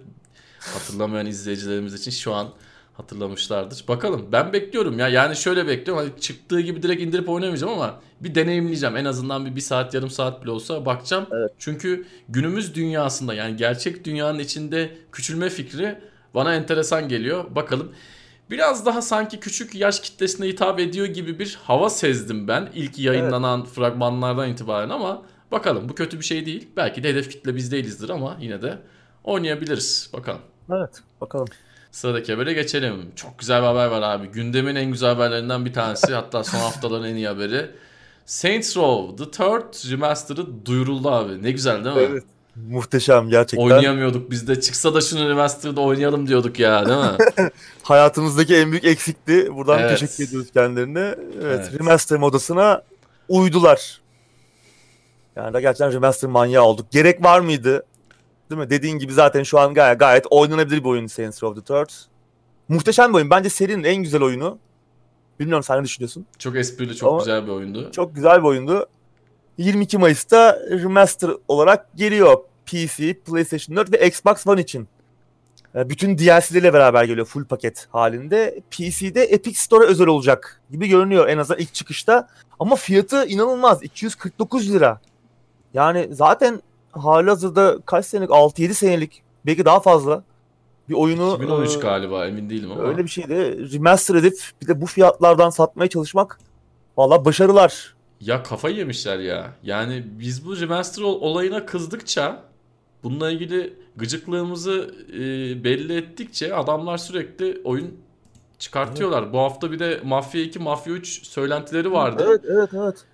Hatırlamayan 0.61 1.27
izleyicilerimiz 1.27 1.95
için 1.95 2.11
şu 2.11 2.35
an 2.35 2.49
hatırlamışlardır. 2.99 3.85
Bakalım 3.89 4.27
ben 4.33 4.53
bekliyorum 4.53 4.99
ya 4.99 5.09
yani 5.09 5.37
şöyle 5.37 5.67
bekliyorum 5.67 6.05
hani 6.05 6.21
çıktığı 6.21 6.61
gibi 6.61 6.83
direkt 6.83 7.03
indirip 7.03 7.29
oynamayacağım 7.29 7.73
ama 7.73 8.01
bir 8.21 8.35
deneyimleyeceğim. 8.35 8.97
En 8.97 9.05
azından 9.05 9.47
bir, 9.47 9.57
bir 9.57 9.61
saat 9.61 9.95
yarım 9.95 10.11
saat 10.11 10.43
bile 10.43 10.51
olsa 10.51 10.87
bakacağım. 10.87 11.27
Evet. 11.33 11.53
Çünkü 11.59 12.07
günümüz 12.29 12.75
dünyasında 12.75 13.35
yani 13.35 13.57
gerçek 13.57 14.05
dünyanın 14.05 14.39
içinde 14.39 14.91
küçülme 15.13 15.51
fikri 15.51 15.99
bana 16.35 16.55
enteresan 16.55 17.09
geliyor. 17.09 17.45
Bakalım. 17.55 17.93
Biraz 18.51 18.87
daha 18.87 19.03
sanki 19.03 19.41
küçük 19.41 19.75
yaş 19.75 20.01
kitlesine 20.01 20.47
hitap 20.47 20.81
ediyor 20.81 21.07
gibi 21.07 21.39
bir 21.39 21.59
hava 21.63 21.91
sezdim 21.91 22.49
ben 22.49 22.69
ilk 22.75 22.99
yayınlanan 22.99 23.61
evet. 23.61 23.71
fragmanlardan 23.71 24.51
itibaren 24.51 24.91
ama 24.91 25.23
bakalım 25.53 25.89
bu 25.89 25.95
kötü 25.95 26.19
bir 26.19 26.25
şey 26.25 26.47
değil. 26.47 26.69
Belki 26.77 27.03
de 27.03 27.09
hedef 27.09 27.31
kitle 27.31 27.57
biz 27.57 27.73
değilizdir 27.73 28.09
ama 28.09 28.37
yine 28.41 28.63
de 28.63 28.79
oynayabiliriz. 29.25 30.11
Bakalım. 30.13 30.41
Evet 30.71 31.03
bakalım. 31.21 31.49
Sıradaki 31.93 32.33
habere 32.33 32.53
geçelim. 32.53 33.13
Çok 33.17 33.39
güzel 33.39 33.63
bir 33.63 33.67
haber 33.67 33.87
var 33.87 34.03
abi. 34.03 34.27
Gündemin 34.27 34.75
en 34.75 34.91
güzel 34.91 35.09
haberlerinden 35.09 35.65
bir 35.65 35.73
tanesi. 35.73 36.15
hatta 36.15 36.45
son 36.45 36.59
haftaların 36.59 37.09
en 37.09 37.15
iyi 37.15 37.29
haberi. 37.29 37.71
Saints 38.27 38.77
Row 38.77 39.25
The 39.25 39.31
Third 39.31 39.91
Remastered'ı 39.91 40.67
duyuruldu 40.67 41.11
abi. 41.11 41.43
Ne 41.43 41.51
güzel 41.51 41.85
değil 41.85 41.97
mi? 41.97 42.03
Evet. 42.11 42.25
Muhteşem 42.71 43.29
gerçekten. 43.29 43.67
Oynayamıyorduk 43.67 44.31
biz 44.31 44.49
de. 44.49 44.61
Çıksa 44.61 44.95
da 44.95 45.01
şunu 45.01 45.29
Remastered'da 45.29 45.81
oynayalım 45.81 46.29
diyorduk 46.29 46.59
ya 46.59 46.87
değil 46.87 46.99
mi? 46.99 47.51
Hayatımızdaki 47.83 48.57
en 48.57 48.71
büyük 48.71 48.85
eksikti. 48.85 49.55
Buradan 49.55 49.79
evet. 49.79 49.99
teşekkür 49.99 50.25
ediyoruz 50.25 50.53
kendilerine. 50.53 51.15
Evet, 51.43 51.45
evet. 51.45 51.81
Remaster 51.81 52.19
modasına 52.19 52.83
uydular. 53.29 54.01
Yani 55.37 55.55
da 55.55 55.61
gerçekten 55.61 55.93
remaster 55.93 56.31
manyağı 56.31 56.65
olduk. 56.65 56.91
Gerek 56.91 57.25
var 57.25 57.41
mıydı? 57.41 57.85
Değil 58.51 58.61
mi? 58.61 58.71
Dediğin 58.71 58.99
gibi 58.99 59.13
zaten 59.13 59.43
şu 59.43 59.59
an 59.59 59.75
gayet, 59.75 60.01
gayet 60.01 60.27
oynanabilir 60.31 60.85
bir 60.85 60.89
oyun 60.89 61.07
Saints 61.07 61.43
Row 61.43 61.61
the 61.61 61.65
Third. 61.65 61.91
Muhteşem 62.69 63.11
bir 63.11 63.15
oyun. 63.15 63.31
Bence 63.31 63.51
serinin 63.51 63.85
en 63.85 63.97
güzel 63.97 64.23
oyunu. 64.23 64.59
Bilmiyorum 65.41 65.63
sen 65.63 65.79
ne 65.79 65.85
düşünüyorsun? 65.85 66.27
Çok 66.39 66.57
esprili, 66.57 66.97
çok 66.97 67.09
Ama 67.09 67.19
güzel 67.19 67.47
bir 67.47 67.53
oyundu. 67.53 67.91
Çok 67.93 68.15
güzel 68.15 68.39
bir 68.39 68.49
oyundu. 68.49 68.87
22 69.59 69.99
Mayıs'ta 69.99 70.59
remaster 70.71 71.31
olarak 71.49 71.97
geliyor. 71.97 72.37
PC, 72.67 73.15
PlayStation 73.15 73.77
4 73.77 73.93
ve 73.93 74.07
Xbox 74.09 74.47
One 74.47 74.61
için. 74.61 74.89
Bütün 75.75 76.19
DLC'leriyle 76.19 76.73
beraber 76.73 77.05
geliyor 77.05 77.27
full 77.27 77.45
paket 77.45 77.89
halinde. 77.91 78.61
PC'de 78.71 79.25
Epic 79.25 79.59
Store'a 79.59 79.87
özel 79.87 80.07
olacak 80.07 80.61
gibi 80.71 80.89
görünüyor 80.89 81.29
en 81.29 81.39
azından 81.39 81.61
ilk 81.61 81.75
çıkışta. 81.75 82.29
Ama 82.59 82.77
fiyatı 82.77 83.27
inanılmaz. 83.27 83.83
249 83.83 84.73
lira. 84.73 85.01
Yani 85.75 86.09
zaten 86.11 86.63
halihazırda 86.99 87.79
kaç 87.87 88.07
senelik 88.07 88.31
6-7 88.31 88.75
senelik 88.75 89.23
belki 89.47 89.65
daha 89.65 89.81
fazla 89.81 90.23
bir 90.89 90.95
oyunu 90.95 91.35
2013 91.37 91.77
e, 91.77 91.81
galiba 91.81 92.27
emin 92.27 92.51
değilim 92.51 92.73
ama. 92.73 92.83
Öyle 92.83 93.05
bir 93.05 93.09
şeydi. 93.09 93.35
Remaster 93.73 94.15
edip 94.15 94.39
bir 94.63 94.67
de 94.67 94.81
bu 94.81 94.87
fiyatlardan 94.87 95.51
satmaya 95.51 95.89
çalışmak 95.89 96.39
valla 96.97 97.25
başarılar. 97.25 97.95
Ya 98.21 98.43
kafayı 98.43 98.77
yemişler 98.77 99.19
ya. 99.19 99.53
Yani 99.63 100.05
biz 100.19 100.47
bu 100.47 100.61
remaster 100.61 101.03
olayına 101.03 101.67
kızdıkça 101.67 102.43
bununla 103.03 103.31
ilgili 103.31 103.75
gıcıklığımızı 103.97 104.95
e, 105.13 105.19
belli 105.65 105.97
ettikçe 105.97 106.55
adamlar 106.55 106.99
sürekli 106.99 107.61
oyun 107.65 107.97
çıkartıyorlar. 108.59 109.23
Evet. 109.23 109.33
Bu 109.33 109.39
hafta 109.39 109.73
bir 109.73 109.79
de 109.79 110.01
Mafya 110.05 110.43
2, 110.43 110.59
Mafya 110.59 110.93
3 110.93 111.27
söylentileri 111.27 111.93
vardı. 111.93 112.25
Evet, 112.29 112.41
evet, 112.45 112.71
evet. 112.73 113.05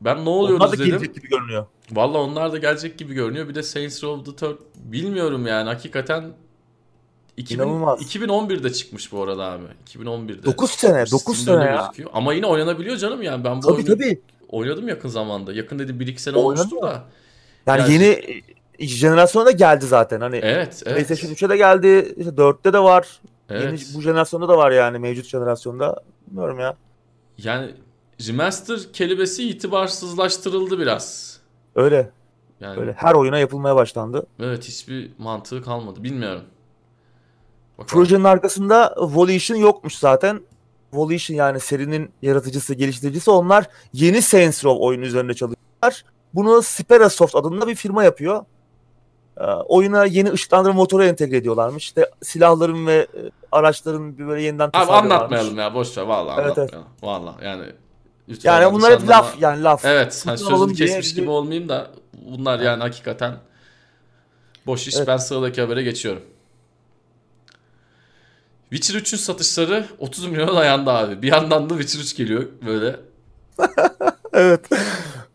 Ben 0.00 0.24
ne 0.24 0.28
oluyoruz 0.28 0.66
onlar 0.66 0.78
da 0.78 0.84
dedim. 0.84 1.12
gibi 1.12 1.28
görünüyor. 1.28 1.66
Valla 1.92 2.18
onlar 2.18 2.52
da 2.52 2.58
gelecek 2.58 2.98
gibi 2.98 3.14
görünüyor. 3.14 3.48
Bir 3.48 3.54
de 3.54 3.62
Saints 3.62 4.04
Row 4.04 4.30
the 4.30 4.36
Third 4.36 4.56
bilmiyorum 4.92 5.46
yani 5.46 5.68
hakikaten 5.68 6.24
2000, 7.36 7.56
İnanılmaz. 7.64 8.02
2011'de 8.02 8.72
çıkmış 8.72 9.12
bu 9.12 9.22
arada 9.22 9.44
abi. 9.44 9.64
2011'de. 9.94 10.44
9 10.44 10.70
sene, 10.70 11.04
9 11.10 11.38
Steam'de 11.38 11.62
sene 11.62 11.70
ya. 11.74 11.80
gözüküyor. 11.82 12.10
Ama 12.12 12.34
yine 12.34 12.46
oynanabiliyor 12.46 12.96
canım 12.96 13.22
yani. 13.22 13.44
Ben 13.44 13.56
bu 13.56 13.60
Tabii 13.60 13.72
oyunu 13.74 13.86
tabii. 13.86 14.20
oynadım 14.48 14.88
yakın 14.88 15.08
zamanda. 15.08 15.52
Yakın 15.52 15.78
dedi 15.78 15.92
1-2 15.92 16.18
sene 16.18 16.36
Oynadın 16.36 16.60
olmuştur 16.60 16.76
mı? 16.76 16.82
da. 16.82 17.04
Yani 17.66 17.80
Yani- 17.80 17.92
yeni 17.92 18.04
e, 18.78 18.86
jenerasyona 18.86 19.46
da 19.46 19.50
geldi 19.50 19.86
zaten. 19.86 20.20
Hani 20.20 20.36
Evet, 20.36 20.82
evet. 20.86 20.94
PlayStation 21.06 21.30
3'e 21.34 21.48
de 21.48 21.56
geldi, 21.56 22.14
işte 22.16 22.30
4'te 22.36 22.72
de 22.72 22.78
var. 22.78 23.20
evet. 23.50 23.62
Yeni, 23.64 23.94
bu 23.94 24.02
jenerasyonda 24.02 24.48
da 24.48 24.56
var 24.58 24.70
yani 24.70 24.98
mevcut 24.98 25.26
jenerasyonda. 25.26 26.02
Bilmiyorum 26.26 26.58
ya. 26.60 26.76
Yani 27.38 27.70
remaster 28.28 28.78
kelimesi 28.92 29.48
itibarsızlaştırıldı 29.48 30.78
biraz. 30.78 31.32
Öyle. 31.76 32.10
Yani 32.60 32.80
Öyle 32.80 32.92
her 32.92 33.14
oyuna 33.14 33.38
yapılmaya 33.38 33.76
başlandı. 33.76 34.26
evet 34.40 34.64
hiçbir 34.64 35.10
mantığı 35.18 35.62
kalmadı. 35.62 36.02
Bilmiyorum. 36.04 36.42
Bakalım. 37.78 37.86
Projenin 37.88 38.24
arkasında 38.24 38.94
Volition 38.98 39.56
yokmuş 39.56 39.98
zaten. 39.98 40.40
Volition 40.92 41.36
yani 41.36 41.60
serinin 41.60 42.10
yaratıcısı, 42.22 42.74
geliştiricisi 42.74 43.30
onlar 43.30 43.66
yeni 43.92 44.22
Saints 44.22 44.64
Row 44.64 44.84
oyunu 44.84 45.04
üzerinde 45.04 45.34
çalışıyorlar. 45.34 46.04
Bunu 46.34 46.62
Sperasoft 46.62 47.36
adında 47.36 47.66
bir 47.66 47.74
firma 47.74 48.04
yapıyor. 48.04 48.44
Ee, 49.36 49.44
oyuna 49.44 50.04
yeni 50.04 50.32
ışıklandırma 50.32 50.74
motoru 50.76 51.04
entegre 51.04 51.36
ediyorlarmış. 51.36 51.84
İşte 51.84 52.10
silahların 52.22 52.86
ve 52.86 52.94
e, 52.94 53.20
araçların 53.52 54.18
bir 54.18 54.26
böyle 54.26 54.42
yeniden 54.42 54.64
Abi 54.64 54.72
tasarlıyorlarmış. 54.72 55.12
anlatmayalım 55.14 55.58
ya 55.58 55.74
boş 55.74 55.98
ver 55.98 56.02
vallahi 56.02 56.40
Evet, 56.40 56.58
anlatmayalım. 56.58 56.88
Vallahi 57.02 57.44
yani 57.44 57.64
lütfen 58.28 58.50
Yani 58.52 58.74
bunlar 58.74 59.00
hep 59.00 59.08
laf 59.08 59.40
yani 59.40 59.62
laf. 59.62 59.84
Evet, 59.84 60.22
hani 60.26 60.38
sözünü 60.38 60.76
diye 60.76 60.86
kesmiş 60.88 61.06
bizi- 61.06 61.14
gibi 61.20 61.30
olmayayım 61.30 61.68
da 61.68 61.90
bunlar 62.26 62.60
yani 62.60 62.82
hakikaten 62.82 63.36
boş 64.66 64.88
iş. 64.88 64.96
Evet. 64.96 65.08
Ben 65.08 65.16
sıradaki 65.16 65.60
habere 65.60 65.82
geçiyorum. 65.82 66.22
Witcher 68.70 69.00
3'ün 69.00 69.18
satışları 69.18 69.86
30 69.98 70.26
milyona 70.26 70.54
dayandı 70.54 70.90
abi. 70.90 71.22
Bir 71.22 71.28
yandan 71.28 71.70
da 71.70 71.78
Witcher 71.78 72.00
3 72.00 72.16
geliyor 72.16 72.46
böyle. 72.66 72.96
Evet. 74.34 74.60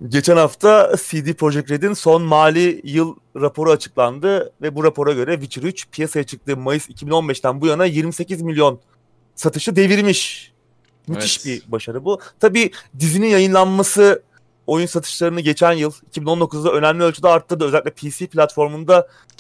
Geçen 0.08 0.38
hafta 0.38 0.96
CD 0.98 1.34
Projekt 1.34 1.72
Red'in 1.72 1.94
son 1.94 2.22
mali 2.22 2.82
yıl 2.84 3.16
raporu 3.36 3.72
açıklandı 3.72 4.54
ve 4.62 4.76
bu 4.76 4.84
rapora 4.84 5.14
göre 5.14 5.34
Witcher 5.34 5.64
3 5.64 5.88
piyasaya 5.92 6.24
çıktığı 6.24 6.58
Mayıs 6.58 6.90
2015'ten 6.90 7.62
bu 7.62 7.68
yana 7.68 7.86
28 7.86 8.42
milyon 8.42 8.80
satışı 9.36 9.76
devirmiş. 9.76 10.52
Müthiş 11.08 11.46
Evet. 11.48 11.62
bir 11.66 11.72
başarı 11.72 12.06
bu. 12.06 12.20
Tabii 12.40 12.72
dizinin 13.00 13.28
yayınlanması 13.28 14.24
oyun 14.68 14.86
satışlarını 14.86 15.42
geçen 15.42 15.74
yıl 15.74 15.92
2019'da 16.12 16.72
önemli 16.72 17.04
ölçüde 17.04 17.28
arttırdı. 17.28 17.66
Özellikle 17.66 17.92
PC 17.92 18.28
platformunda 18.28 18.94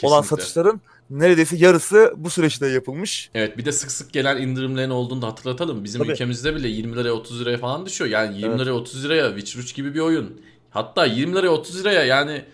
olan 0.03 0.21
Kesinlikle. 0.21 0.27
satışların 0.27 0.81
neredeyse 1.09 1.55
yarısı 1.57 2.13
bu 2.17 2.29
süreçte 2.29 2.67
yapılmış. 2.67 3.29
Evet 3.33 3.57
bir 3.57 3.65
de 3.65 3.71
sık 3.71 3.91
sık 3.91 4.13
gelen 4.13 4.37
indirimlerin 4.41 4.89
olduğunu 4.89 5.21
da 5.21 5.27
hatırlatalım. 5.27 5.83
Bizim 5.83 6.01
Tabii. 6.01 6.11
ülkemizde 6.11 6.55
bile 6.55 6.67
20 6.67 6.95
liraya 6.95 7.11
30 7.11 7.41
liraya 7.41 7.57
falan 7.57 7.85
düşüyor. 7.85 8.09
Yani 8.11 8.35
20 8.37 8.49
Evet. 8.49 8.59
liraya 8.59 8.71
30 8.73 9.03
liraya 9.05 9.27
Witcher 9.29 9.59
3 9.61 9.75
gibi 9.75 9.93
bir 9.93 9.99
oyun. 9.99 10.41
Hatta 10.69 11.05
20 11.05 11.35
liraya 11.35 11.49
30 11.49 11.79
liraya 11.79 12.03
yani 12.05 12.45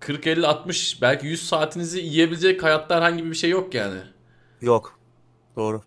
40 0.00 0.26
50 0.26 0.46
60 0.46 1.02
belki 1.02 1.26
100 1.26 1.48
saatinizi 1.48 2.00
yiyebilecek 2.00 2.62
hayatta 2.62 2.96
herhangi 2.96 3.24
bir 3.24 3.34
şey 3.34 3.50
yok 3.50 3.74
yani. 3.74 3.98
Yok. 4.60 4.98
Doğru. 5.56 5.82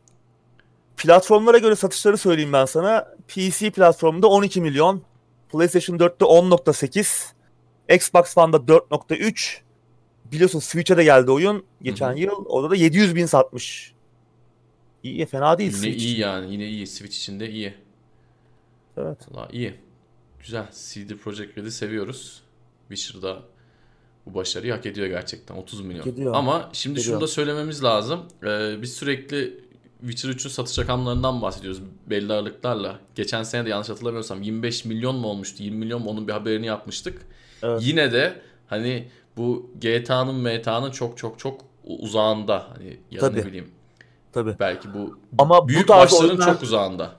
Platformlara 1.03 1.57
göre 1.57 1.75
satışları 1.75 2.17
söyleyeyim 2.17 2.53
ben 2.53 2.65
sana. 2.65 3.07
PC 3.27 3.71
platformunda 3.71 4.27
12 4.27 4.61
milyon, 4.61 5.01
PlayStation 5.51 5.97
4'te 5.97 6.25
10.8, 6.25 7.33
Xbox 7.95 8.37
One'da 8.37 8.57
4.3. 8.57 9.57
Biliyorsun 10.31 10.59
Switch'e 10.59 10.97
de 10.97 11.03
geldi 11.03 11.31
oyun 11.31 11.65
geçen 11.81 12.09
Hı 12.09 12.13
hı. 12.13 12.19
yıl. 12.19 12.45
Orada 12.45 12.69
da 12.69 12.75
700 12.75 13.15
bin 13.15 13.25
satmış. 13.25 13.93
İyi, 15.03 15.25
fena 15.25 15.57
değil 15.57 15.69
Yine 15.71 15.79
Switch. 15.81 16.03
iyi 16.03 16.19
yani 16.19 16.53
yine 16.53 16.67
iyi 16.67 16.87
Switch 16.87 17.15
içinde 17.17 17.49
iyi. 17.49 17.73
Evet. 18.97 19.17
Valla 19.31 19.49
iyi. 19.51 19.73
Güzel. 20.43 20.65
CD 20.71 21.11
Projekt 21.23 21.57
Red'i 21.57 21.71
seviyoruz. 21.71 22.43
Witcher'da 22.89 23.41
bu 24.25 24.33
başarıyı 24.33 24.73
hak 24.73 24.85
ediyor 24.85 25.07
gerçekten. 25.07 25.55
30 25.55 25.81
milyon. 25.81 25.99
Hak 25.99 26.07
ediyor. 26.07 26.33
Ama 26.35 26.69
şimdi 26.73 26.95
Hak 26.99 27.03
şunu 27.05 27.15
ediyor. 27.15 27.21
da 27.21 27.27
söylememiz 27.27 27.83
lazım. 27.83 28.25
Ee, 28.43 28.81
biz 28.81 28.93
sürekli 28.93 29.68
Witcher 30.01 30.29
3'ün 30.29 30.49
satış 30.49 30.79
rakamlarından 30.79 31.41
bahsediyoruz 31.41 31.81
belli 32.09 32.33
aralıklarla. 32.33 32.99
Geçen 33.15 33.43
sene 33.43 33.65
de 33.65 33.69
yanlış 33.69 33.89
hatırlamıyorsam 33.89 34.41
25 34.41 34.85
milyon 34.85 35.15
mu 35.15 35.27
olmuştu? 35.27 35.63
20 35.63 35.77
milyon 35.77 36.01
mu? 36.01 36.09
Onun 36.09 36.27
bir 36.27 36.33
haberini 36.33 36.65
yapmıştık. 36.65 37.21
Evet. 37.63 37.81
Yine 37.83 38.11
de 38.11 38.41
hani 38.67 39.07
bu 39.37 39.69
GTA'nın 39.81 40.35
MTA'nın 40.35 40.91
çok 40.91 41.17
çok 41.17 41.39
çok 41.39 41.61
uzağında. 41.83 42.67
Hani 42.73 42.97
ya 43.11 43.21
da 43.21 43.29
ne 43.29 43.35
Tabii. 43.39 43.47
bileyim. 43.49 43.71
Tabii. 44.33 44.55
Belki 44.59 44.93
bu 44.93 45.17
Ama 45.37 45.63
bu 45.63 45.67
büyük 45.67 45.87
tarz 45.87 46.11
başların 46.11 46.29
oyunlar- 46.29 46.53
çok 46.53 46.63
uzağında. 46.63 47.11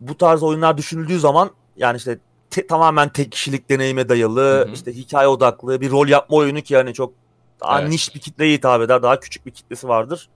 bu 0.00 0.16
tarz 0.18 0.42
oyunlar 0.42 0.78
düşünüldüğü 0.78 1.18
zaman 1.20 1.50
yani 1.76 1.96
işte 1.96 2.18
te- 2.50 2.66
tamamen 2.66 3.08
tek 3.08 3.32
kişilik 3.32 3.70
deneyime 3.70 4.08
dayalı, 4.08 4.40
Hı 4.42 4.62
hı. 4.68 4.72
işte 4.74 4.92
hikaye 4.96 5.28
odaklı 5.28 5.80
bir 5.80 5.90
rol 5.90 6.08
yapma 6.08 6.36
oyunu 6.36 6.60
ki 6.60 6.74
yani 6.74 6.94
çok 6.94 7.12
daha 7.60 7.80
Evet. 7.80 7.90
niş 7.90 8.14
bir 8.14 8.20
kitleye 8.20 8.54
hitap 8.54 8.82
eder, 8.82 9.02
daha 9.02 9.20
küçük 9.20 9.46
bir 9.46 9.50
kitlesi 9.50 9.88
vardır. 9.88 10.28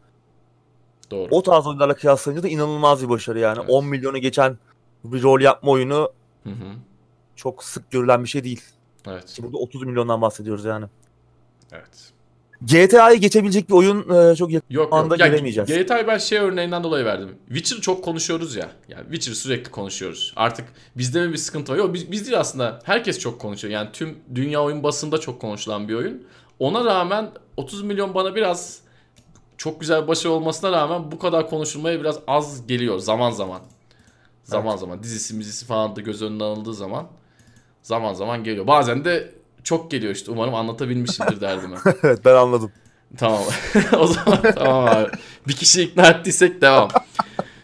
Doğru. 1.12 1.29
O 1.31 1.42
tarz 1.42 1.66
oyunlarla 1.66 1.94
kıyaslayınca 1.94 2.42
da 2.42 2.48
inanılmaz 2.48 3.03
bir 3.03 3.09
başarı 3.09 3.38
yani. 3.38 3.59
Evet. 3.59 3.70
10 3.70 3.87
milyonu 3.87 4.18
geçen 4.18 4.59
bir 5.05 5.22
rol 5.22 5.40
yapma 5.40 5.70
oyunu 5.70 6.12
Hı 6.44 6.51
hı. 6.51 6.75
çok 7.37 7.64
sık 7.64 7.90
görülen 7.90 8.25
bir 8.25 8.29
şey 8.29 8.44
değil. 8.44 8.61
Evet. 9.07 9.27
Ki 9.27 9.42
Burada 9.42 9.57
30 9.59 9.83
milyondan 9.83 10.22
bahsediyoruz 10.22 10.64
yani. 10.64 10.87
Evet. 11.72 12.12
GTA'yı 12.62 13.18
geçebilecek 13.18 13.68
bir 13.68 13.75
oyun 13.75 14.01
e, 14.11 14.37
çok 14.37 14.53
yakın 14.53 14.75
Yok 14.75 14.92
anda 14.92 15.14
yok. 15.14 15.20
Ya, 15.20 15.27
göremeyeceğiz. 15.27 15.70
GTA'yı 15.70 16.07
ben 16.07 16.18
şey 16.18 16.38
örneğinden 16.38 16.85
dolayı 16.85 17.05
verdim. 17.05 17.29
Witcher'ı 17.48 17.81
çok 17.81 18.05
konuşuyoruz 18.05 18.57
ya. 18.57 18.70
Yani 18.88 19.03
Witcher'ı 19.03 19.37
sürekli 19.37 19.70
konuşuyoruz. 19.70 20.33
Artık 20.37 20.68
bizde 20.96 21.27
mi 21.27 21.33
bir 21.33 21.38
sıkıntı 21.38 21.72
var? 21.72 21.79
Yok 21.79 21.94
biz, 21.94 22.12
biz 22.12 22.27
değil 22.27 22.40
aslında. 22.40 22.79
Herkes 22.85 23.18
çok 23.18 23.40
konuşuyor. 23.40 23.75
Yani 23.75 23.88
tüm 23.92 24.18
dünya 24.35 24.62
oyun 24.62 24.83
basında 24.83 25.18
çok 25.18 25.40
konuşulan 25.40 25.88
bir 25.88 25.94
oyun. 25.94 26.27
Ona 26.59 26.85
rağmen 26.85 27.31
30 27.57 27.83
milyon 27.83 28.14
bana 28.14 28.35
biraz 28.35 28.81
çok 29.62 29.81
güzel 29.81 30.03
bir 30.03 30.09
başarı 30.09 30.33
olmasına 30.33 30.72
rağmen 30.72 31.12
bu 31.12 31.18
kadar 31.18 31.51
konuşulmaya 31.51 32.01
biraz 32.01 32.18
az 32.27 32.66
geliyor 32.66 32.98
zaman 32.98 33.31
zaman. 33.31 33.61
Zaman 34.44 34.77
zaman 34.77 35.03
dizisi 35.03 35.35
mizisi 35.35 35.66
falan 35.66 35.96
da 35.96 36.01
göz 36.01 36.22
önüne 36.22 36.44
alındığı 36.44 36.75
zaman 36.75 37.07
zaman 37.83 38.14
zaman 38.14 38.44
geliyor. 38.44 38.66
Bazen 38.66 39.05
de 39.05 39.35
çok 39.64 39.90
geliyor 39.90 40.14
işte. 40.14 40.31
Umarım 40.31 40.55
anlatabilmişimdir 40.55 41.40
derdimi. 41.40 41.77
evet 42.03 42.25
ben 42.25 42.35
anladım. 42.35 42.72
Tamam. 43.18 43.42
o 43.98 44.07
zaman 44.07 44.42
tamam 44.55 44.87
abi. 44.87 45.11
Bir 45.48 45.53
kişi 45.53 45.83
ikna 45.83 46.07
ettiysek 46.07 46.61
devam. 46.61 46.88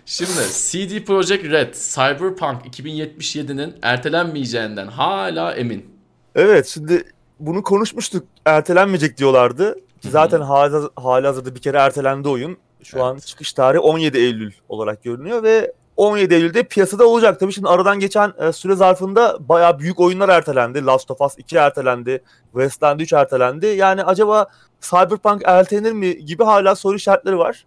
Şimdi 0.06 0.40
CD 0.52 1.04
Projekt 1.04 1.44
Red 1.44 1.74
Cyberpunk 1.74 2.78
2077'nin 2.78 3.76
ertelenmeyeceğinden 3.82 4.86
hala 4.86 5.54
emin. 5.54 5.86
Evet 6.34 6.66
şimdi 6.66 7.04
bunu 7.40 7.62
konuşmuştuk. 7.62 8.26
Ertelenmeyecek 8.44 9.18
diyorlardı. 9.18 9.76
Ki 10.00 10.10
Zaten 10.10 10.40
hali, 10.40 10.88
hali 10.96 11.26
hazırda 11.26 11.54
bir 11.54 11.60
kere 11.60 11.76
ertelendi 11.78 12.28
oyun. 12.28 12.56
Şu 12.82 13.04
an 13.04 13.12
Evet. 13.12 13.26
çıkış 13.26 13.52
tarihi 13.52 13.80
17 13.80 14.18
Eylül 14.18 14.52
olarak 14.68 15.02
görünüyor 15.02 15.42
ve 15.42 15.72
17 15.96 16.34
Eylül'de 16.34 16.62
piyasada 16.62 17.06
olacak. 17.06 17.40
Tabii 17.40 17.52
şimdi 17.52 17.68
aradan 17.68 17.98
geçen 18.00 18.32
e, 18.38 18.52
süre 18.52 18.74
zarfında 18.74 19.36
bayağı 19.48 19.78
büyük 19.78 20.00
oyunlar 20.00 20.28
ertelendi. 20.28 20.86
Last 20.86 21.10
of 21.10 21.20
Us 21.20 21.38
2 21.38 21.56
ertelendi. 21.56 22.22
Wasteland 22.52 23.00
3 23.00 23.12
ertelendi. 23.12 23.66
Yani 23.66 24.04
acaba 24.04 24.46
Cyberpunk 24.80 25.42
ertelenir 25.44 25.92
mi 25.92 26.24
gibi 26.24 26.44
hala 26.44 26.74
soru 26.74 26.96
işaretleri 26.96 27.38
var. 27.38 27.66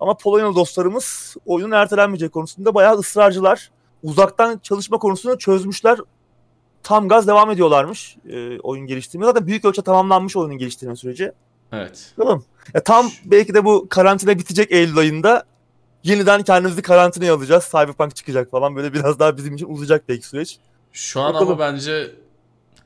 Ama 0.00 0.16
Polonyalı 0.16 0.54
dostlarımız 0.54 1.36
oyunun 1.46 1.72
ertelenmeyecek 1.72 2.32
konusunda 2.32 2.74
bayağı 2.74 2.94
ısrarcılar. 2.98 3.70
Uzaktan 4.02 4.58
çalışma 4.58 4.98
konusunu 4.98 5.38
çözmüşler. 5.38 5.98
Tam 6.86 7.08
gaz 7.08 7.26
devam 7.26 7.50
ediyorlarmış 7.50 8.16
e, 8.28 8.58
oyun 8.60 8.86
geliştirmeye. 8.86 9.26
Zaten 9.26 9.46
büyük 9.46 9.64
ölçüde 9.64 9.84
tamamlanmış 9.84 10.36
oyunun 10.36 10.58
geliştirme 10.58 10.96
süreci. 10.96 11.32
Evet. 11.72 12.12
Bakalım. 12.18 12.44
Ya 12.74 12.82
tam 12.84 13.10
belki 13.24 13.54
de 13.54 13.64
bu 13.64 13.86
karantina 13.90 14.38
bitecek 14.38 14.72
Eylül 14.72 14.98
ayında. 14.98 15.44
Yeniden 16.02 16.42
kendimizi 16.42 16.82
karantinaya 16.82 17.34
alacağız. 17.34 17.68
Cyberpunk 17.70 18.16
çıkacak 18.16 18.50
falan. 18.50 18.76
Böyle 18.76 18.94
biraz 18.94 19.18
daha 19.18 19.36
bizim 19.36 19.54
için 19.54 19.66
uzayacak 19.68 20.08
belki 20.08 20.26
süreç. 20.26 20.58
Şu 20.92 21.20
an 21.20 21.34
Bakalım. 21.34 21.52
ama 21.52 21.58
bence 21.58 22.10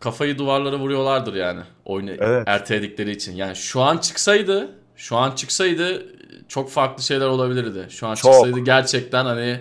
kafayı 0.00 0.38
duvarlara 0.38 0.78
vuruyorlardır 0.78 1.34
yani 1.34 1.60
oyunu 1.84 2.10
Evet. 2.10 2.42
erteledikleri 2.46 3.10
için. 3.10 3.36
Yani 3.36 3.56
şu 3.56 3.80
an 3.80 3.98
çıksaydı, 3.98 4.68
şu 4.96 5.16
an 5.16 5.34
çıksaydı 5.34 6.06
çok 6.48 6.70
farklı 6.70 7.02
şeyler 7.02 7.26
olabilirdi. 7.26 7.86
Şu 7.90 8.06
an 8.06 8.14
Çok. 8.14 8.32
çıksaydı 8.32 8.60
gerçekten 8.60 9.24
hani 9.24 9.60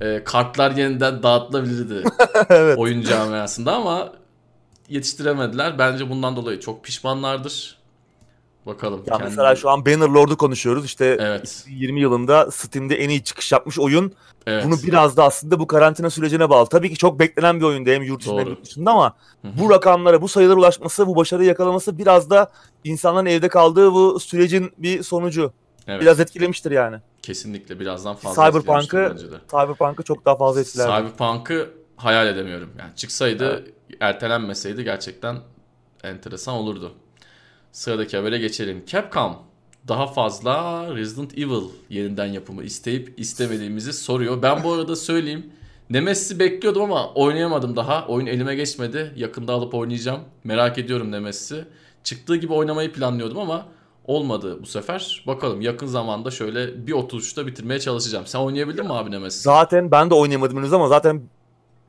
e, 0.00 0.24
kartlar 0.24 0.70
yeniden 0.70 1.22
dağıtılabilirdi 1.22 2.04
evet. 2.48 2.78
oyun 2.78 3.02
camiasında 3.02 3.72
ama 3.72 4.12
yetiştiremediler. 4.88 5.78
Bence 5.78 6.10
bundan 6.10 6.36
dolayı 6.36 6.60
çok 6.60 6.84
pişmanlardır. 6.84 7.78
Bakalım. 8.66 8.98
Ya 8.98 9.04
kendini... 9.04 9.28
mesela 9.28 9.56
şu 9.56 9.70
an 9.70 9.86
Bannerlord'u 9.86 10.36
konuşuyoruz. 10.36 10.84
İşte 10.84 11.16
evet. 11.20 11.64
20 11.68 12.00
yılında 12.00 12.50
Steam'de 12.50 12.96
en 12.96 13.08
iyi 13.08 13.24
çıkış 13.24 13.52
yapmış 13.52 13.78
oyun. 13.78 14.12
Evet. 14.46 14.64
Bunu 14.64 14.76
biraz 14.82 15.16
da 15.16 15.24
aslında 15.24 15.60
bu 15.60 15.66
karantina 15.66 16.10
sürecine 16.10 16.50
bağlı. 16.50 16.68
Tabii 16.68 16.90
ki 16.90 16.96
çok 16.96 17.18
beklenen 17.18 17.60
bir 17.60 17.64
oyundu 17.64 17.90
hem 17.90 18.02
yurt 18.02 18.22
içinde 18.22 18.40
hem 18.40 18.48
yurt 18.48 18.64
dışında 18.64 18.90
ama 18.90 19.12
Hı-hı. 19.42 19.52
bu 19.60 19.70
rakamlara, 19.70 20.22
bu 20.22 20.28
sayılara 20.28 20.58
ulaşması, 20.58 21.06
bu 21.06 21.16
başarıyı 21.16 21.48
yakalaması 21.48 21.98
biraz 21.98 22.30
da 22.30 22.50
insanların 22.84 23.26
evde 23.26 23.48
kaldığı 23.48 23.92
bu 23.92 24.20
sürecin 24.20 24.72
bir 24.78 25.02
sonucu. 25.02 25.52
Evet. 25.86 26.00
Biraz 26.00 26.20
etkilemiştir 26.20 26.70
yani. 26.70 26.96
Kesinlikle 27.22 27.80
birazdan 27.80 28.16
fazla 28.16 28.50
Cyberpunk'ı 28.50 29.16
Cyberpunk'ı 29.50 30.02
çok 30.02 30.24
daha 30.24 30.36
fazla 30.36 30.60
etkiler. 30.60 30.84
Cyberpunk'ı 30.84 31.70
hayal 31.96 32.26
edemiyorum. 32.26 32.70
Yani 32.78 32.96
çıksaydı, 32.96 33.64
evet. 33.64 33.74
ertelenmeseydi 34.00 34.84
gerçekten 34.84 35.36
enteresan 36.04 36.54
olurdu. 36.54 36.92
Sıradaki 37.72 38.16
habere 38.16 38.38
geçelim. 38.38 38.84
Capcom 38.86 39.36
daha 39.88 40.06
fazla 40.06 40.86
Resident 40.94 41.38
Evil 41.38 41.68
yeniden 41.90 42.26
yapımı 42.26 42.64
isteyip 42.64 43.20
istemediğimizi 43.20 43.92
soruyor. 43.92 44.42
Ben 44.42 44.64
bu 44.64 44.72
arada 44.72 44.96
söyleyeyim. 44.96 45.52
Nemesis'i 45.90 46.38
bekliyordum 46.38 46.82
ama 46.82 47.14
oynayamadım 47.14 47.76
daha. 47.76 48.06
Oyun 48.06 48.26
elime 48.26 48.54
geçmedi. 48.54 49.12
Yakında 49.16 49.52
alıp 49.52 49.74
oynayacağım. 49.74 50.20
Merak 50.44 50.78
ediyorum 50.78 51.12
Nemesis'i. 51.12 51.64
Çıktığı 52.04 52.36
gibi 52.36 52.52
oynamayı 52.52 52.92
planlıyordum 52.92 53.38
ama 53.38 53.66
olmadı 54.08 54.58
bu 54.62 54.66
sefer. 54.66 55.24
Bakalım 55.26 55.60
yakın 55.60 55.86
zamanda 55.86 56.30
şöyle 56.30 56.86
bir 56.86 56.92
oturuşta 56.92 57.46
bitirmeye 57.46 57.80
çalışacağım. 57.80 58.26
Sen 58.26 58.38
oynayabildin 58.38 58.84
mi 58.84 58.92
abi 58.92 59.10
Nemesis? 59.10 59.42
Zaten 59.42 59.90
ben 59.90 60.10
de 60.10 60.14
oynayamadım 60.14 60.58
henüz 60.58 60.72
ama 60.72 60.88
zaten 60.88 61.22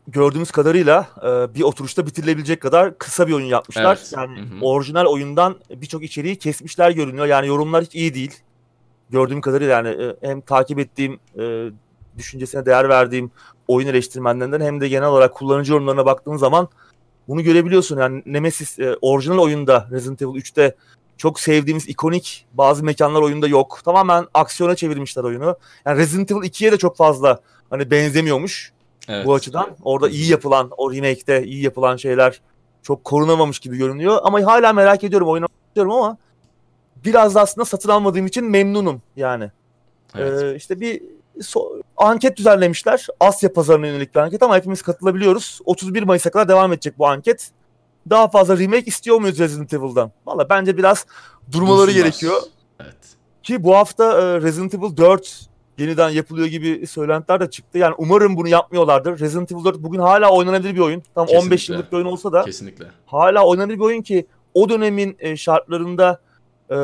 gördüğümüz 0.07 0.51
kadarıyla 0.51 1.07
e, 1.23 1.55
bir 1.55 1.61
oturuşta 1.61 2.05
bitirilebilecek 2.05 2.61
kadar 2.61 2.97
kısa 2.97 3.27
bir 3.27 3.33
oyun 3.33 3.45
yapmışlar. 3.45 3.97
Evet. 3.97 4.13
Yani 4.17 4.39
Hı-hı. 4.39 4.65
orijinal 4.65 5.05
oyundan 5.05 5.55
birçok 5.69 6.03
içeriği 6.03 6.35
kesmişler 6.35 6.91
görünüyor. 6.91 7.25
Yani 7.25 7.47
yorumlar 7.47 7.83
hiç 7.83 7.95
iyi 7.95 8.13
değil. 8.13 8.33
Gördüğüm 9.09 9.41
kadarıyla 9.41 9.73
yani 9.73 10.03
e, 10.03 10.15
hem 10.21 10.41
takip 10.41 10.79
ettiğim, 10.79 11.19
e, 11.39 11.69
düşüncesine 12.17 12.65
değer 12.65 12.89
verdiğim 12.89 13.31
oyun 13.67 13.87
eleştirmenlerinden 13.87 14.61
hem 14.61 14.81
de 14.81 14.87
genel 14.87 15.07
olarak 15.07 15.35
kullanıcı 15.35 15.71
yorumlarına 15.71 16.05
baktığın 16.05 16.37
zaman 16.37 16.67
bunu 17.27 17.43
görebiliyorsun. 17.43 17.97
Yani 17.97 18.23
Nemesis 18.25 18.79
e, 18.79 18.97
orijinal 19.01 19.37
oyunda 19.37 19.87
Resident 19.91 20.21
Evil 20.21 20.41
3'te 20.41 20.75
çok 21.19 21.39
sevdiğimiz 21.39 21.89
ikonik 21.89 22.45
bazı 22.53 22.83
mekanlar 22.83 23.21
oyunda 23.21 23.47
yok. 23.47 23.81
Tamamen 23.85 24.27
aksiyona 24.33 24.75
çevirmişler 24.75 25.23
oyunu. 25.23 25.55
Yani 25.85 25.97
Resident 25.97 26.31
Evil 26.31 26.49
2'ye 26.49 26.71
de 26.71 26.77
çok 26.77 26.97
fazla 26.97 27.39
hani 27.69 27.91
benzemiyormuş. 27.91 28.73
Evet. 29.07 29.25
Bu 29.25 29.33
açıdan 29.33 29.69
orada 29.81 30.09
iyi 30.09 30.31
yapılan, 30.31 30.71
o 30.77 30.93
remake'te 30.93 31.43
iyi 31.43 31.63
yapılan 31.63 31.97
şeyler 31.97 32.41
çok 32.83 33.03
korunamamış 33.03 33.59
gibi 33.59 33.77
görünüyor. 33.77 34.19
Ama 34.23 34.45
hala 34.45 34.73
merak 34.73 35.03
ediyorum, 35.03 35.27
oynamak 35.27 35.51
istiyorum 35.67 35.91
ama 35.91 36.17
biraz 37.05 37.35
da 37.35 37.41
aslında 37.41 37.65
satın 37.65 37.89
almadığım 37.89 38.27
için 38.27 38.45
memnunum 38.45 39.01
yani. 39.15 39.51
Evet. 40.15 40.43
Ee, 40.43 40.55
işte 40.55 40.79
bir 40.79 41.01
so 41.41 41.81
anket 41.97 42.37
düzenlemişler. 42.37 43.07
Asya 43.19 43.53
pazarına 43.53 43.87
yönelik 43.87 44.15
bir 44.15 44.19
anket 44.19 44.43
ama 44.43 44.55
hepimiz 44.55 44.81
katılabiliyoruz. 44.81 45.59
31 45.65 46.03
Mayıs'a 46.03 46.31
kadar 46.31 46.49
devam 46.49 46.73
edecek 46.73 46.99
bu 46.99 47.07
anket. 47.07 47.51
Daha 48.09 48.27
fazla 48.27 48.57
remake 48.57 48.85
istiyor 48.85 49.19
muyuz 49.19 49.39
Resident 49.39 49.73
Evil'dan? 49.73 50.11
Valla 50.25 50.49
bence 50.49 50.77
biraz 50.77 51.05
durmaları 51.51 51.87
Dursunlar. 51.87 52.03
gerekiyor. 52.05 52.41
Evet. 52.79 52.95
Ki 53.43 53.63
bu 53.63 53.75
hafta 53.75 54.21
e, 54.21 54.41
Resident 54.41 54.73
Evil 54.73 54.97
4 54.97 55.49
yeniden 55.77 56.09
yapılıyor 56.09 56.47
gibi 56.47 56.87
söylentiler 56.87 57.39
de 57.39 57.49
çıktı. 57.49 57.77
Yani 57.77 57.95
umarım 57.97 58.37
bunu 58.37 58.47
yapmıyorlardır. 58.47 59.19
Resident 59.19 59.51
Evil 59.51 59.63
4 59.63 59.77
bugün 59.83 59.99
hala 59.99 60.29
oynanabilir 60.31 60.75
bir 60.75 60.79
oyun. 60.79 61.03
Tam 61.15 61.25
Kesinlikle. 61.25 61.45
15 61.47 61.69
yıllık 61.69 61.91
bir 61.91 61.97
oyun 61.97 62.05
olsa 62.05 62.33
da 62.33 62.41
Kesinlikle. 62.45 62.85
hala 63.05 63.45
oynanabilir 63.45 63.79
bir 63.79 63.83
oyun 63.83 64.01
ki 64.01 64.27
o 64.53 64.69
dönemin 64.69 65.15
e, 65.19 65.37
şartlarında 65.37 66.21
e, 66.71 66.77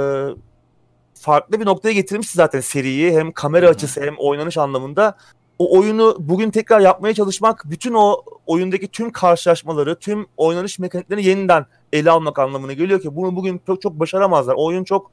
farklı 1.14 1.60
bir 1.60 1.66
noktaya 1.66 1.94
getirmişti 1.94 2.34
zaten 2.36 2.60
seriyi. 2.60 3.12
Hem 3.12 3.32
kamera 3.32 3.66
Hı-hı. 3.66 3.74
açısı 3.74 4.02
hem 4.02 4.16
oynanış 4.18 4.58
anlamında. 4.58 5.18
O 5.60 5.80
oyunu 5.80 6.16
bugün 6.20 6.52
tekrar 6.52 6.80
yapmaya 6.80 7.14
çalışmak 7.14 7.62
bütün 7.66 7.94
o 7.94 8.24
oyundaki 8.48 8.88
tüm 8.88 9.12
karşılaşmaları, 9.12 9.96
tüm 9.96 10.28
oynanış 10.38 10.80
mekaniklerini 10.80 11.26
yeniden 11.26 11.66
ele 11.94 12.12
almak 12.12 12.40
anlamına 12.40 12.74
geliyor 12.74 13.02
ki 13.02 13.16
bunu 13.16 13.36
bugün 13.36 13.62
çok 13.68 13.82
çok 13.82 14.00
başaramazlar. 14.00 14.54
O 14.58 14.66
oyun 14.66 14.84
çok 14.84 15.12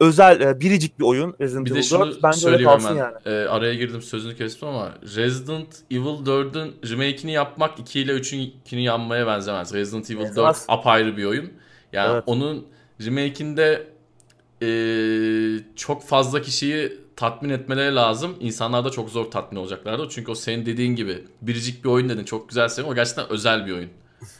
özel 0.00 0.40
e, 0.40 0.60
biricik 0.60 0.98
bir 0.98 1.04
oyun 1.04 1.34
Resident 1.40 1.66
bir 1.66 1.70
Evil 1.70 1.90
4. 1.90 2.22
Bence 2.22 2.48
öyle 2.48 2.64
kalsın 2.64 2.88
hemen. 2.88 2.98
yani. 2.98 3.14
E, 3.24 3.48
araya 3.48 3.74
girdim 3.74 4.02
sözünü 4.02 4.36
kestim 4.36 4.68
ama 4.68 4.94
Resident 5.16 5.68
Evil 5.90 6.26
4'ün 6.26 6.74
remake'ini 6.90 7.32
yapmak 7.32 7.78
2 7.78 8.00
ile 8.00 8.12
3'ünkini 8.12 8.80
yanmaya 8.80 9.26
benzemez. 9.26 9.74
Resident 9.74 10.10
Evil 10.10 10.20
evet, 10.20 10.36
4 10.36 10.46
az... 10.46 10.64
apayrı 10.68 11.16
bir 11.16 11.24
oyun. 11.24 11.52
Yani 11.92 12.12
evet. 12.12 12.24
onun 12.26 12.66
remake'inde 13.04 13.86
e, 14.62 14.68
çok 15.76 16.02
fazla 16.02 16.42
kişiyi 16.42 16.98
tatmin 17.16 17.50
etmeleri 17.50 17.94
lazım. 17.94 18.34
İnsanlar 18.40 18.84
da 18.84 18.90
çok 18.90 19.10
zor 19.10 19.30
tatmin 19.30 19.58
olacaklardı. 19.58 20.06
Çünkü 20.10 20.30
o 20.30 20.34
senin 20.34 20.66
dediğin 20.66 20.96
gibi 20.96 21.24
biricik 21.42 21.84
bir 21.84 21.88
oyun 21.88 22.08
dedin. 22.08 22.24
Çok 22.24 22.48
güzel 22.48 22.68
senin. 22.68 22.88
O 22.88 22.94
gerçekten 22.94 23.28
özel 23.28 23.66
bir 23.66 23.72
oyun. 23.72 23.90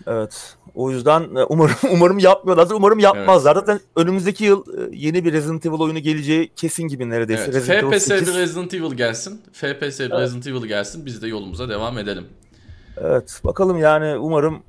Evet. 0.06 0.56
O 0.74 0.90
yüzden 0.90 1.20
e, 1.36 1.44
umarım 1.44 1.76
umarım 1.90 2.18
yapmıyorlar. 2.18 2.68
Umarım 2.70 2.98
yapmazlar. 2.98 3.56
Evet. 3.56 3.66
Zaten 3.66 3.80
önümüzdeki 3.96 4.44
yıl 4.44 4.64
e, 4.78 4.96
yeni 4.96 5.24
bir 5.24 5.32
Resident 5.32 5.66
Evil 5.66 5.78
oyunu 5.78 5.98
geleceği 5.98 6.50
kesin 6.56 6.88
gibi 6.88 7.10
neredeyse. 7.10 7.42
Evet. 7.42 7.54
Resident 7.54 7.94
FPS 7.94 8.10
bir 8.10 8.34
Resident 8.34 8.74
Evil 8.74 8.94
gelsin. 8.94 9.42
FPS 9.52 10.00
bir 10.00 10.10
evet. 10.10 10.20
Resident 10.20 10.46
Evil 10.46 10.66
gelsin. 10.66 11.06
Biz 11.06 11.22
de 11.22 11.28
yolumuza 11.28 11.68
devam 11.68 11.98
edelim. 11.98 12.26
Evet. 12.96 13.40
Bakalım 13.44 13.78
yani 13.78 14.18
umarım 14.18 14.62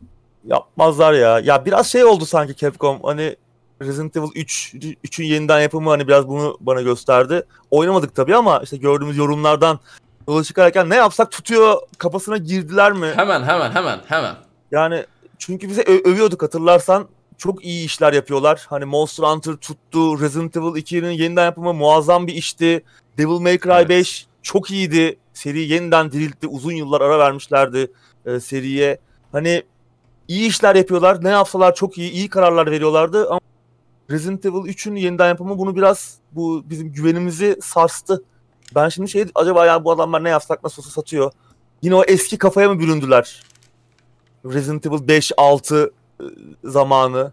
yapmazlar 0.46 1.14
ya. 1.14 1.40
Ya 1.40 1.66
biraz 1.66 1.88
şey 1.88 2.04
oldu 2.04 2.26
sanki 2.26 2.56
Capcom. 2.56 3.00
Hani 3.04 3.36
Resident 3.82 4.18
Evil 4.18 4.28
3 4.36 4.74
3'ün 4.74 5.26
yeniden 5.26 5.60
yapımı 5.60 5.90
hani 5.90 6.08
biraz 6.08 6.28
bunu 6.28 6.58
bana 6.60 6.82
gösterdi. 6.82 7.44
Oynamadık 7.72 8.16
tabii 8.16 8.36
ama 8.36 8.60
işte 8.64 8.78
gördüğümüz 8.78 9.18
yorumlardan 9.18 9.80
yola 10.28 10.44
çıkarken 10.44 10.90
ne 10.90 10.96
yapsak 10.96 11.32
tutuyor 11.32 11.78
kafasına 11.98 12.38
girdiler 12.38 12.92
mi? 12.92 13.12
Hemen 13.16 13.44
hemen 13.44 13.72
hemen 13.72 14.00
hemen. 14.06 14.36
Yani 14.72 15.06
çünkü 15.38 15.70
bize 15.70 15.82
ö- 15.82 16.12
övüyorduk 16.12 16.44
hatırlarsan. 16.44 17.08
Çok 17.38 17.66
iyi 17.66 17.86
işler 17.86 18.14
yapıyorlar. 18.14 18.66
Hani 18.70 18.86
Monster 18.86 19.24
Hunter 19.24 19.54
tuttu. 19.54 20.22
Resident 20.22 20.58
Evil 20.58 20.66
2'nin 20.66 21.12
yeniden 21.12 21.46
yapımı 21.46 21.74
muazzam 21.74 22.28
bir 22.28 22.34
işti. 22.34 22.84
Devil 23.18 23.40
May 23.40 23.60
Cry 23.60 23.72
evet. 23.72 23.90
5 23.90 24.28
çok 24.42 24.72
iyiydi. 24.72 25.20
Seri 25.34 25.60
yeniden 25.60 26.12
diriltti. 26.12 26.48
Uzun 26.48 26.72
yıllar 26.72 27.02
ara 27.02 27.20
vermişlerdi 27.20 27.92
e, 28.26 28.40
seriye. 28.40 28.98
Hani 29.32 29.64
iyi 30.28 30.50
işler 30.50 30.76
yapıyorlar. 30.76 31.24
Ne 31.24 31.30
yapsalar 31.30 31.76
çok 31.76 31.98
iyi. 31.98 32.12
iyi 32.12 32.30
kararlar 32.30 32.72
veriyorlardı 32.72 33.30
ama 33.30 33.40
Resident 34.14 34.46
Evil 34.46 34.74
3'ün 34.74 34.96
yeniden 34.96 35.28
yapımı 35.28 35.58
bunu 35.58 35.76
biraz 35.76 36.18
bu 36.32 36.64
bizim 36.70 36.94
güvenimizi 36.94 37.58
sarstı. 37.62 38.24
Ben 38.76 38.90
şimdi 38.90 39.10
şey 39.10 39.26
acaba 39.36 39.66
yani 39.66 39.84
bu 39.84 39.92
adamlar 39.92 40.24
ne 40.24 40.30
yapsak 40.30 40.64
nasıl 40.64 40.82
olsa 40.82 40.92
satıyor. 40.92 41.32
Yine 41.82 41.96
o 41.96 42.04
eski 42.04 42.38
kafaya 42.38 42.70
mı 42.70 42.80
büründüler? 42.80 43.44
Resident 44.46 44.86
Evil 44.86 45.08
5 45.08 45.32
6 45.38 45.92
e, 46.20 46.24
zamanı 46.64 47.32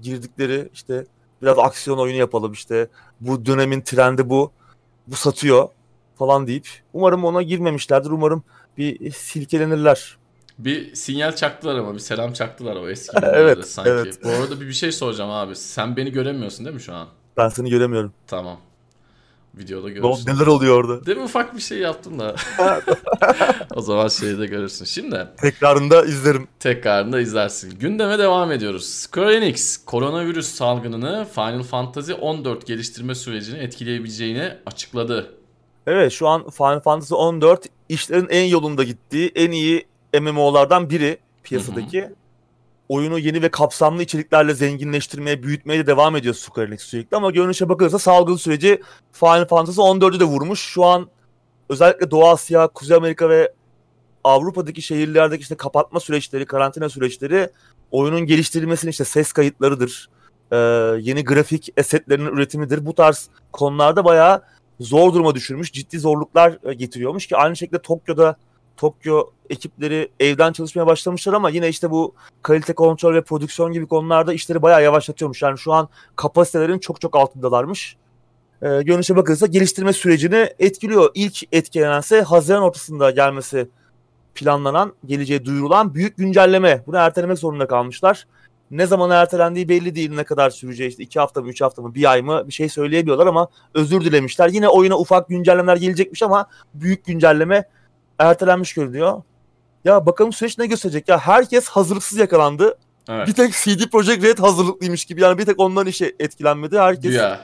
girdikleri 0.00 0.68
işte 0.74 1.06
biraz 1.42 1.58
aksiyon 1.58 1.98
oyunu 1.98 2.16
yapalım 2.16 2.52
işte. 2.52 2.88
Bu 3.20 3.46
dönemin 3.46 3.80
trendi 3.80 4.30
bu. 4.30 4.50
Bu 5.06 5.16
satıyor 5.16 5.68
falan 6.18 6.46
deyip 6.46 6.68
umarım 6.92 7.24
ona 7.24 7.42
girmemişlerdir. 7.42 8.10
Umarım 8.10 8.42
bir 8.78 9.10
silkelenirler. 9.10 10.18
Bir 10.58 10.94
sinyal 10.94 11.36
çaktılar 11.36 11.76
ama 11.76 11.94
bir 11.94 11.98
selam 11.98 12.32
çaktılar 12.32 12.76
o 12.76 12.88
eski 12.88 13.16
evet, 13.22 13.68
sanki. 13.68 13.90
Evet. 13.90 14.24
Bu 14.24 14.28
arada 14.28 14.60
bir 14.60 14.66
bir 14.66 14.72
şey 14.72 14.92
soracağım 14.92 15.30
abi. 15.30 15.56
Sen 15.56 15.96
beni 15.96 16.12
göremiyorsun 16.12 16.64
değil 16.64 16.74
mi 16.74 16.82
şu 16.82 16.94
an? 16.94 17.08
Ben 17.36 17.48
seni 17.48 17.70
göremiyorum. 17.70 18.12
Tamam. 18.26 18.58
Videoda 19.54 19.88
görürsün. 19.88 20.30
Neler 20.30 20.46
oluyor 20.46 20.76
orada? 20.76 21.06
Değil 21.06 21.18
mi 21.18 21.24
ufak 21.24 21.56
bir 21.56 21.60
şey 21.60 21.78
yaptım 21.78 22.18
da. 22.18 22.36
o 23.74 23.80
zaman 23.80 24.08
şeyi 24.08 24.38
de 24.38 24.46
görürsün. 24.46 24.84
Şimdi. 24.84 25.26
Tekrarında 25.36 26.04
izlerim. 26.04 26.48
Tekrarında 26.60 27.20
izlersin. 27.20 27.78
Gündeme 27.78 28.18
devam 28.18 28.52
ediyoruz. 28.52 28.84
Square 28.84 29.36
Enix 29.36 29.84
koronavirüs 29.84 30.46
salgınını 30.46 31.26
Final 31.34 31.62
Fantasy 31.62 32.12
14 32.20 32.66
geliştirme 32.66 33.14
sürecini 33.14 33.58
etkileyebileceğini 33.58 34.52
açıkladı. 34.66 35.34
Evet 35.86 36.12
şu 36.12 36.28
an 36.28 36.50
Final 36.50 36.80
Fantasy 36.80 37.14
14 37.14 37.66
işlerin 37.88 38.28
en 38.30 38.44
yolunda 38.44 38.84
gittiği 38.84 39.32
en 39.34 39.50
iyi 39.50 39.86
MMO'lardan 40.20 40.90
biri 40.90 41.18
piyasadaki. 41.42 42.02
Hı 42.02 42.06
hı 42.06 42.14
oyunu 42.88 43.18
yeni 43.18 43.42
ve 43.42 43.48
kapsamlı 43.48 44.02
içeriklerle 44.02 44.54
zenginleştirmeye, 44.54 45.42
büyütmeye 45.42 45.78
de 45.78 45.86
devam 45.86 46.16
ediyor 46.16 46.34
Square 46.34 46.68
Enix 46.68 46.82
sürekli. 46.82 47.16
Ama 47.16 47.30
görünüşe 47.30 47.68
bakılırsa 47.68 47.98
salgın 47.98 48.36
süreci 48.36 48.82
Final 49.12 49.46
Fantasy 49.46 49.80
14'ü 49.80 50.20
de 50.20 50.24
vurmuş. 50.24 50.60
Şu 50.60 50.84
an 50.84 51.08
özellikle 51.68 52.10
Doğu 52.10 52.28
Asya, 52.28 52.68
Kuzey 52.68 52.96
Amerika 52.96 53.28
ve 53.28 53.52
Avrupa'daki 54.24 54.82
şehirlerdeki 54.82 55.42
işte 55.42 55.54
kapatma 55.54 56.00
süreçleri, 56.00 56.46
karantina 56.46 56.88
süreçleri 56.88 57.50
oyunun 57.90 58.26
geliştirilmesinin 58.26 58.90
işte 58.90 59.04
ses 59.04 59.32
kayıtlarıdır, 59.32 60.08
e, 60.52 60.56
yeni 61.00 61.24
grafik 61.24 61.68
esetlerinin 61.76 62.32
üretimidir. 62.32 62.86
Bu 62.86 62.94
tarz 62.94 63.28
konularda 63.52 64.04
bayağı 64.04 64.42
zor 64.80 65.14
duruma 65.14 65.34
düşürmüş, 65.34 65.72
ciddi 65.72 65.98
zorluklar 65.98 66.58
e, 66.64 66.74
getiriyormuş 66.74 67.26
ki 67.26 67.36
aynı 67.36 67.56
şekilde 67.56 67.82
Tokyo'da 67.82 68.36
Tokyo 68.76 69.30
ekipleri 69.50 70.08
evden 70.20 70.52
çalışmaya 70.52 70.86
başlamışlar 70.86 71.32
ama 71.32 71.50
yine 71.50 71.68
işte 71.68 71.90
bu 71.90 72.14
kalite 72.42 72.74
kontrol 72.74 73.14
ve 73.14 73.22
prodüksiyon 73.22 73.72
gibi 73.72 73.86
konularda 73.86 74.32
işleri 74.32 74.62
bayağı 74.62 74.82
yavaşlatıyormuş. 74.82 75.42
Yani 75.42 75.58
şu 75.58 75.72
an 75.72 75.88
kapasitelerin 76.16 76.78
çok 76.78 77.00
çok 77.00 77.16
altındalarmış. 77.16 77.96
E, 78.62 78.82
görünüşe 78.82 79.16
bakılırsa 79.16 79.46
geliştirme 79.46 79.92
sürecini 79.92 80.48
etkiliyor. 80.58 81.10
İlk 81.14 81.54
etkilenense 81.54 82.22
Haziran 82.22 82.62
ortasında 82.62 83.10
gelmesi 83.10 83.68
planlanan, 84.34 84.92
geleceğe 85.06 85.44
duyurulan 85.44 85.94
büyük 85.94 86.16
güncelleme. 86.16 86.82
Bunu 86.86 86.96
ertelemek 86.96 87.38
zorunda 87.38 87.66
kalmışlar. 87.66 88.26
Ne 88.70 88.86
zaman 88.86 89.10
ertelendiği 89.10 89.68
belli 89.68 89.94
değil. 89.94 90.14
Ne 90.14 90.24
kadar 90.24 90.50
süreceği 90.50 90.90
işte 90.90 91.02
iki 91.02 91.20
hafta 91.20 91.40
mı, 91.40 91.48
üç 91.48 91.60
hafta 91.60 91.82
mı, 91.82 91.94
bir 91.94 92.10
ay 92.10 92.22
mı 92.22 92.44
bir 92.46 92.52
şey 92.52 92.68
söyleyemiyorlar 92.68 93.26
ama 93.26 93.48
özür 93.74 94.00
dilemişler. 94.00 94.48
Yine 94.48 94.68
oyuna 94.68 94.98
ufak 94.98 95.28
güncellemeler 95.28 95.76
gelecekmiş 95.76 96.22
ama 96.22 96.46
büyük 96.74 97.04
güncelleme 97.04 97.64
ertelenmiş 98.18 98.74
görünüyor. 98.74 99.22
Ya 99.84 100.06
bakalım 100.06 100.32
süreç 100.32 100.58
ne 100.58 100.66
gösterecek 100.66 101.08
ya. 101.08 101.18
Herkes 101.18 101.68
hazırlıksız 101.68 102.18
yakalandı. 102.18 102.78
Evet. 103.08 103.28
Bir 103.28 103.32
tek 103.32 103.52
CD 103.52 103.90
Projekt 103.92 104.24
Red 104.24 104.38
hazırlıklıymış 104.38 105.04
gibi. 105.04 105.20
Yani 105.20 105.38
bir 105.38 105.44
tek 105.46 105.60
ondan 105.60 105.86
işe 105.86 106.14
etkilenmedi. 106.18 106.78
Herkes 106.78 107.10
Güya. 107.10 107.40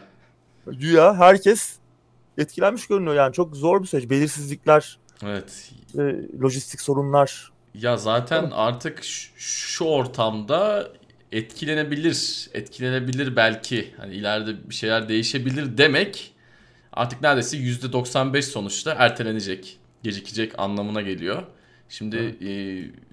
güya 0.67 1.15
herkes 1.15 1.77
etkilenmiş 2.39 2.87
görünüyor. 2.87 3.15
Yani 3.17 3.33
çok 3.33 3.57
zor 3.57 3.83
bir 3.83 3.87
süreç. 3.87 4.11
Belirsizlikler, 4.11 4.99
Evet. 5.25 5.71
e, 5.95 5.99
lojistik 6.43 6.81
sorunlar. 6.81 7.53
Ya 7.75 7.97
zaten 7.97 8.51
artık 8.55 9.05
ş- 9.05 9.31
şu 9.37 9.85
ortamda 9.85 10.89
etkilenebilir, 11.33 12.49
etkilenebilir 12.53 13.37
belki. 13.37 13.95
Hani 13.97 14.15
ileride 14.15 14.71
bir 14.71 14.75
şeyler 14.75 15.09
değişebilir 15.09 15.79
demek 15.79 16.35
artık 16.93 17.21
neredeyse 17.23 17.57
%95 17.57 18.43
sonuçta 18.43 18.95
ertelenecek, 18.99 19.79
gecikecek 20.03 20.59
anlamına 20.59 21.03
geliyor. 21.03 21.43
Şimdi 21.89 22.17
e, 22.17 22.51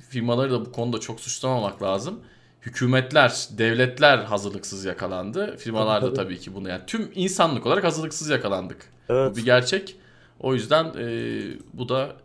firmaları 0.09 0.51
da 0.51 0.65
bu 0.65 0.71
konuda 0.71 0.99
çok 0.99 1.19
suçlamamak 1.19 1.83
lazım. 1.83 2.19
Hükümetler, 2.61 3.47
devletler 3.51 4.17
hazırlıksız 4.17 4.85
yakalandı. 4.85 5.57
Firmalar 5.57 6.01
da 6.01 6.13
Tabii, 6.13 6.39
ki 6.39 6.55
bunu 6.55 6.69
yani 6.69 6.81
tüm 6.87 7.11
insanlık 7.15 7.65
olarak 7.65 7.83
hazırlıksız 7.83 8.29
yakalandık. 8.29 8.89
Evet. 9.09 9.31
Bu 9.31 9.37
bir 9.37 9.45
gerçek. 9.45 9.95
O 10.39 10.53
yüzden 10.53 10.85
e, 10.85 11.41
bu 11.73 11.89
da 11.89 12.15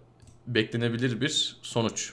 beklenebilir 0.46 1.20
bir 1.20 1.56
sonuç. 1.62 2.12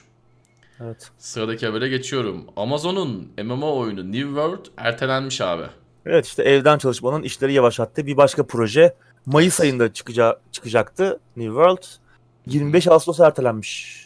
Evet. 0.80 1.10
Sıradaki 1.18 1.66
habere 1.66 1.88
geçiyorum. 1.88 2.46
Amazon'un 2.56 3.32
MMO 3.42 3.76
oyunu 3.76 4.12
New 4.12 4.26
World 4.26 4.66
ertelenmiş 4.76 5.40
abi. 5.40 5.64
Evet 6.06 6.26
işte 6.26 6.42
evden 6.42 6.78
çalışmanın 6.78 7.22
işleri 7.22 7.52
yavaşlattı. 7.52 8.06
Bir 8.06 8.16
başka 8.16 8.46
proje 8.46 8.94
Mayıs 9.26 9.60
ayında 9.60 9.92
çıkacağı, 9.92 10.40
çıkacaktı 10.52 11.20
New 11.36 11.50
World. 11.50 12.01
25 12.46 12.88
Ağustos 12.88 13.20
ertelenmiş. 13.20 14.02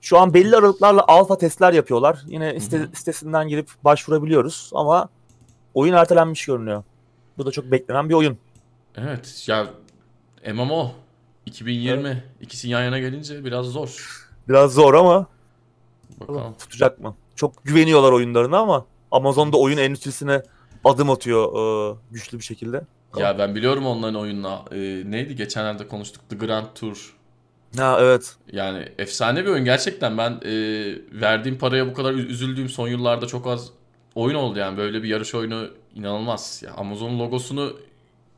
Şu 0.00 0.18
an 0.18 0.34
belli 0.34 0.56
aralıklarla 0.56 1.04
alfa 1.08 1.38
testler 1.38 1.72
yapıyorlar. 1.72 2.22
Yine 2.26 2.60
site, 2.60 2.88
sitesinden 2.94 3.48
girip 3.48 3.70
başvurabiliyoruz 3.84 4.70
ama 4.74 5.08
oyun 5.74 5.92
ertelenmiş 5.92 6.46
görünüyor. 6.46 6.82
Bu 7.38 7.46
da 7.46 7.50
çok 7.50 7.70
beklenen 7.70 8.08
bir 8.08 8.14
oyun. 8.14 8.38
Evet 8.96 9.44
ya 9.48 9.66
MMO 10.54 10.90
2020 11.46 12.24
ikisi 12.40 12.68
yan 12.68 12.82
yana 12.82 12.98
gelince 12.98 13.44
biraz 13.44 13.66
zor. 13.66 14.22
Biraz 14.48 14.74
zor 14.74 14.94
ama 14.94 15.26
Bakalım. 16.20 16.54
tutacak 16.58 17.00
mı? 17.00 17.14
Çok 17.36 17.64
güveniyorlar 17.64 18.12
oyunlarına 18.12 18.58
ama 18.58 18.86
Amazon'da 19.10 19.56
oyun 19.56 19.78
endüstrisine 19.78 20.42
adım 20.84 21.10
atıyor 21.10 21.52
e, 21.92 21.96
güçlü 22.10 22.38
bir 22.38 22.44
şekilde. 22.44 22.84
Ya 23.16 23.38
ben 23.38 23.54
biliyorum 23.54 23.86
onların 23.86 24.14
oyununa. 24.14 24.62
Ee, 24.72 25.02
neydi 25.06 25.36
geçenlerde 25.36 25.88
konuştuk 25.88 26.28
The 26.28 26.36
Grand 26.36 26.66
Tour. 26.74 27.16
Ha 27.78 27.98
evet. 28.00 28.36
Yani 28.52 28.88
efsane 28.98 29.44
bir 29.44 29.50
oyun 29.50 29.64
gerçekten. 29.64 30.18
Ben 30.18 30.30
e, 30.44 30.52
verdiğim 31.20 31.58
paraya 31.58 31.86
bu 31.86 31.94
kadar 31.94 32.12
üzüldüğüm 32.14 32.68
son 32.68 32.88
yıllarda 32.88 33.26
çok 33.26 33.46
az 33.46 33.68
oyun 34.14 34.34
oldu 34.34 34.58
yani. 34.58 34.76
Böyle 34.76 35.02
bir 35.02 35.08
yarış 35.08 35.34
oyunu 35.34 35.68
inanılmaz. 35.94 36.62
Ya 36.64 36.72
Amazon 36.74 37.18
logosunu 37.18 37.72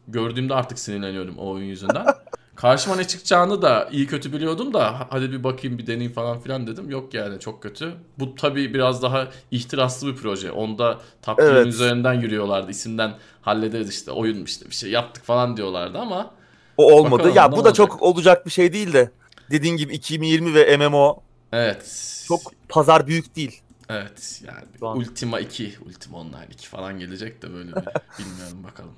gördüğümde 0.08 0.54
artık 0.54 0.78
sinirleniyorum 0.78 1.38
o 1.38 1.50
oyun 1.50 1.64
yüzünden. 1.66 2.06
Karşıma 2.56 2.96
ne 2.96 3.06
çıkacağını 3.06 3.62
da 3.62 3.88
iyi 3.92 4.06
kötü 4.06 4.32
biliyordum 4.32 4.74
da 4.74 4.84
"Ha- 5.00 5.06
hadi 5.10 5.32
bir 5.32 5.44
bakayım 5.44 5.78
bir 5.78 5.86
deneyeyim 5.86 6.12
falan 6.12 6.40
filan 6.40 6.66
dedim. 6.66 6.90
Yok 6.90 7.14
yani 7.14 7.40
çok 7.40 7.62
kötü. 7.62 7.92
Bu 8.18 8.34
tabii 8.34 8.74
biraz 8.74 9.02
daha 9.02 9.28
ihtiraslı 9.50 10.08
bir 10.08 10.16
proje. 10.16 10.50
Onda 10.50 10.98
takvimin 11.22 11.50
Evet. 11.50 11.66
üzerinden 11.66 12.14
yürüyorlardı. 12.14 12.70
İsimden 12.70 13.12
hallederiz 13.42 13.90
işte 13.90 14.10
oyun 14.10 14.44
işte 14.44 14.66
bir 14.70 14.74
şey 14.74 14.90
yaptık 14.90 15.24
falan 15.24 15.56
diyorlardı 15.56 15.98
ama 15.98 16.30
O 16.76 16.92
olmadı. 16.92 17.12
Bakalım 17.12 17.36
ya 17.36 17.52
bu 17.52 17.56
da 17.56 17.60
olacak? 17.60 17.74
çok 17.76 18.02
olacak 18.02 18.46
bir 18.46 18.50
şey 18.50 18.72
değil 18.72 18.92
de. 18.92 19.10
Dediğin 19.50 19.76
gibi 19.76 19.94
2020 19.94 20.54
ve 20.54 20.76
MMO 20.76 21.22
evet. 21.52 22.24
çok 22.28 22.40
pazar 22.68 23.06
büyük 23.06 23.36
değil. 23.36 23.60
Evet 23.88 24.42
yani 24.46 24.96
Ultima 24.98 25.40
2, 25.40 25.74
Ultima 25.86 26.18
Online 26.18 26.46
2 26.52 26.68
falan 26.68 26.98
gelecek 26.98 27.42
de 27.42 27.52
böyle 27.52 27.68
bir 27.68 27.74
bilmiyorum 28.18 28.64
bakalım. 28.64 28.92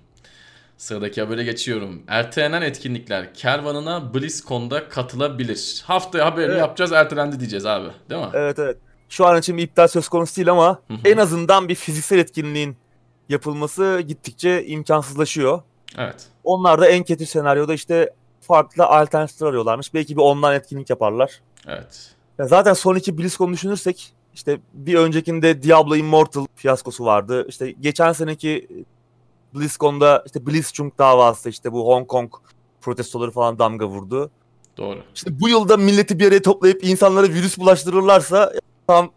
Sıradaki 0.77 1.21
habere 1.21 1.45
geçiyorum. 1.45 2.03
Ertelenen 2.09 2.63
etkinlikler 2.63 3.35
kervanına 3.35 4.15
BlizzCon'da 4.15 4.89
katılabilir. 4.89 5.83
Haftaya 5.87 6.27
haberini 6.27 6.51
Evet. 6.51 6.61
yapacağız 6.61 6.93
ertelendi 6.93 7.41
diyeceğiz 7.41 7.67
abi 7.67 7.89
değil 8.11 8.21
mi? 8.21 8.31
Evet 8.33 8.59
evet. 8.59 8.77
Şu 9.09 9.27
an 9.27 9.39
için 9.39 9.57
bir 9.57 9.63
iptal 9.63 9.89
söz 9.89 10.09
konusu 10.09 10.37
değil 10.37 10.51
ama 10.51 10.83
en 11.05 11.17
azından 11.17 11.69
bir 11.69 11.75
fiziksel 11.75 12.19
etkinliğin 12.19 12.77
yapılması 13.29 14.03
gittikçe 14.09 14.67
imkansızlaşıyor. 14.67 15.63
Evet. 15.99 16.27
Onlar 16.45 16.81
da 16.81 16.89
en 16.89 17.05
kötü 17.05 17.27
senaryoda 17.27 17.75
işte 17.75 18.11
farklı 18.51 18.87
alternatifler 18.87 19.47
arıyorlarmış. 19.47 19.95
Belki 19.95 20.17
bir 20.17 20.23
online 20.23 20.55
etkinlik 20.55 20.91
yaparlar. 20.91 21.41
Evet. 21.67 22.15
Ya 22.39 22.47
zaten 22.47 22.73
son 22.73 22.97
iki 22.97 23.19
BlizzCon'u 23.19 23.53
düşünürsek 23.53 24.13
işte 24.35 24.61
bir 24.75 24.95
öncekinde 24.95 25.63
Diablo 25.63 25.97
Immortal 25.97 26.47
fiyaskosu 26.55 27.05
vardı. 27.05 27.47
İşte 27.49 27.71
geçen 27.71 28.13
seneki 28.13 28.69
BlizzCon'da 29.55 30.23
işte 30.27 30.47
Blizzchung 30.47 30.93
davası 30.99 31.49
işte 31.49 31.73
bu 31.73 31.87
Hong 31.87 32.07
Kong 32.09 32.33
protestoları 32.81 33.31
falan 33.31 33.59
damga 33.59 33.87
vurdu. 33.87 34.31
Doğru. 34.77 34.99
İşte 35.15 35.41
bu 35.41 35.49
yılda 35.49 35.77
milleti 35.77 36.19
bir 36.19 36.29
araya 36.29 36.43
toplayıp 36.43 36.85
insanlara 36.85 37.29
virüs 37.29 37.59
bulaştırırlarsa 37.59 38.53
tam 38.87 39.11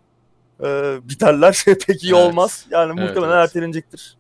e, 0.64 1.00
biterler. 1.04 1.64
Pek 1.88 2.04
iyi 2.04 2.14
Evet. 2.16 2.28
olmaz. 2.28 2.66
Yani 2.72 2.94
Evet, 3.00 3.10
muhtemelen 3.10 3.38
evet. 3.38 3.44
ertelenecektir. 3.44 4.18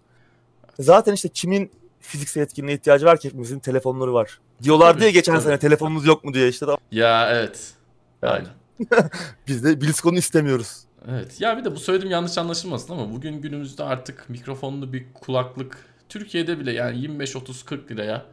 Zaten 0.79 1.13
işte 1.13 1.29
kimin 1.29 1.71
fiziksel 2.03 2.41
etkinliğe 2.41 2.77
ihtiyacı 2.77 3.05
var 3.05 3.19
ki 3.19 3.27
hepimizin 3.27 3.59
telefonları 3.59 4.13
var. 4.13 4.39
Diyorlar 4.63 4.99
diye 4.99 5.11
geçen 5.11 5.33
tabii. 5.33 5.43
sene 5.43 5.59
telefonumuz 5.59 6.05
yok 6.05 6.23
mu 6.23 6.33
diye 6.33 6.49
işte 6.49 6.65
Ya 6.91 7.29
evet. 7.31 7.73
Aynen. 8.21 8.49
biz 9.47 9.63
de 9.63 9.81
BlizzCon'u 9.81 10.17
istemiyoruz. 10.17 10.77
Evet. 11.11 11.41
Ya 11.41 11.57
bir 11.57 11.65
de 11.65 11.71
bu 11.75 11.79
söylediğim 11.79 12.11
yanlış 12.11 12.37
anlaşılmasın 12.37 12.93
ama 12.93 13.11
bugün 13.11 13.41
günümüzde 13.41 13.83
artık 13.83 14.29
mikrofonlu 14.29 14.93
bir 14.93 15.05
kulaklık 15.13 15.77
Türkiye'de 16.09 16.59
bile 16.59 16.71
yani 16.71 16.99
25 16.99 17.35
30 17.35 17.63
40 17.63 17.91
liraya 17.91 18.25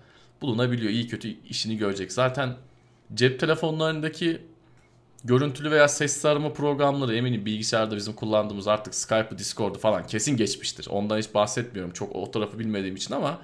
bulunabiliyor. 0.43 0.93
İyi 0.93 1.09
kötü 1.09 1.29
işini 1.29 1.77
görecek. 1.77 2.13
Zaten 2.13 2.57
cep 3.15 3.41
telefonlarındaki 3.41 4.43
görüntülü 5.25 5.71
veya 5.71 5.89
sesli 5.89 6.29
arama 6.29 6.53
programları 6.53 7.17
eminim 7.17 7.47
bilgisayarda 7.47 7.97
bizim 7.97 8.13
kullandığımız 8.13 8.69
artık 8.69 8.95
Skype'ı, 8.95 9.39
Discord'u 9.39 9.79
falan 9.79 10.07
kesin 10.07 10.37
geçmiştir. 10.37 10.87
Ondan 10.91 11.19
hiç 11.19 11.35
bahsetmiyorum. 11.35 11.93
Çok 11.93 12.17
o 12.17 12.31
tarafı 12.31 12.59
bilmediğim 12.59 12.97
için 12.97 13.15
ama 13.15 13.39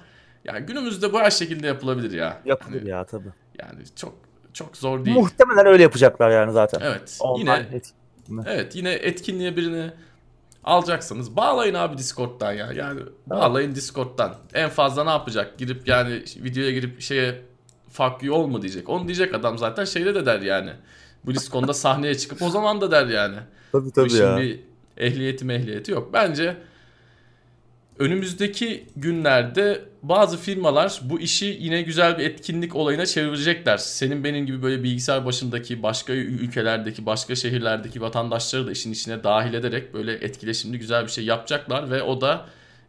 yani 0.47 0.65
günümüzde 0.65 1.13
bu 1.13 1.19
her 1.19 1.31
şekilde 1.31 1.67
yapılabilir 1.67 2.11
ya. 2.11 2.41
Yapılır 2.45 2.79
Hani 2.79 2.89
ya 2.89 3.03
tabii. 3.03 3.29
Yani 3.59 3.79
çok 3.95 4.13
çok 4.53 4.77
zor 4.77 5.05
değil. 5.05 5.17
Muhtemelen 5.17 5.65
öyle 5.65 5.83
yapacaklar 5.83 6.29
yani 6.31 6.51
zaten. 6.51 6.79
Evet. 6.83 7.17
Online 7.19 7.39
Yine 7.39 7.75
etkinlik. 7.75 8.47
Evet 8.47 8.75
yine 8.75 8.91
etkinliğe 8.91 9.55
birini 9.57 9.91
alacaksanız 10.63 11.35
bağlayın 11.35 11.73
abi 11.73 11.97
Discord'dan 11.97 12.53
ya. 12.53 12.71
Yani 12.71 13.01
bağlayın 13.27 13.75
Discord'dan. 13.75 14.35
En 14.53 14.69
fazla 14.69 15.03
ne 15.03 15.09
yapacak? 15.09 15.57
Girip 15.57 15.87
yani 15.87 16.23
videoya 16.37 16.71
girip 16.71 17.01
şeye 17.01 17.41
fuck 17.89 18.23
you 18.23 18.47
mu 18.47 18.61
diyecek. 18.61 18.89
Onu 18.89 19.07
diyecek 19.07 19.33
adam 19.35 19.57
zaten 19.57 19.85
şeyde 19.85 20.15
de 20.15 20.25
der 20.25 20.41
yani. 20.41 20.71
BlizzCon'da 21.27 21.73
sahneye 21.83 22.15
çıkıp 22.17 22.41
o 22.41 22.49
zaman 22.49 22.81
da 22.81 22.91
der 22.91 23.07
yani. 23.07 23.37
Tabii 23.71 23.85
Bu 23.85 23.91
tabii 23.91 24.07
işin 24.07 24.23
ya. 24.23 24.37
bir 24.37 24.59
ehliyeti 24.97 25.45
mehliyeti 25.45 25.91
yok. 25.91 26.09
Bence 26.13 26.57
önümüzdeki 27.99 28.87
günlerde 28.95 29.85
bazı 30.09 30.37
firmalar 30.37 30.99
bu 31.03 31.19
işi 31.19 31.57
yine 31.59 31.81
güzel 31.81 32.17
bir 32.17 32.23
etkinlik 32.23 32.75
olayına 32.75 33.05
çevirecekler. 33.05 33.77
Senin 33.77 34.23
benim 34.23 34.45
gibi 34.45 34.61
böyle 34.61 34.83
bilgisayar 34.83 35.25
başındaki 35.25 35.83
başka 35.83 36.13
ülkelerdeki, 36.13 37.05
başka 37.05 37.35
şehirlerdeki 37.35 38.01
vatandaşları 38.01 38.67
da 38.67 38.71
işin 38.71 38.91
içine 38.91 39.23
dahil 39.23 39.53
ederek 39.53 39.93
böyle 39.93 40.13
etkileşimli 40.13 40.79
güzel 40.79 41.03
bir 41.03 41.11
şey 41.11 41.25
yapacaklar 41.25 41.91
ve 41.91 42.03
o 42.03 42.21
da 42.21 42.45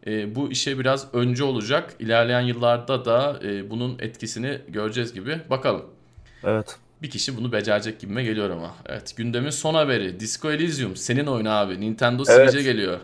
e, 0.07 0.35
bu 0.35 0.51
işe 0.53 0.79
biraz 0.79 1.15
önce 1.15 1.45
olacak. 1.45 1.95
İlerleyen 1.99 2.41
yıllarda 2.41 3.05
da 3.05 3.41
e, 3.45 3.71
bunun 3.71 3.99
etkisini 3.99 4.59
göreceğiz 4.69 5.15
gibi. 5.15 5.41
Bakalım. 5.51 5.85
Evet. 6.45 6.77
Bir 7.03 7.11
kişi 7.11 7.37
bunu 7.37 7.53
becerecek 7.53 8.01
gibime 8.01 8.25
geliyor 8.25 8.51
ama. 8.51 8.75
Evet 8.87 9.15
gündemin 9.17 9.51
son 9.51 9.75
haberi. 9.75 10.21
Disco 10.21 10.51
Elysium 10.51 10.97
senin 10.97 11.27
oyunu 11.27 11.51
abi. 11.51 11.81
Nintendo 11.81 12.25
Evet. 12.29 12.51
Switch'e 12.51 12.73
geliyor. 12.73 12.99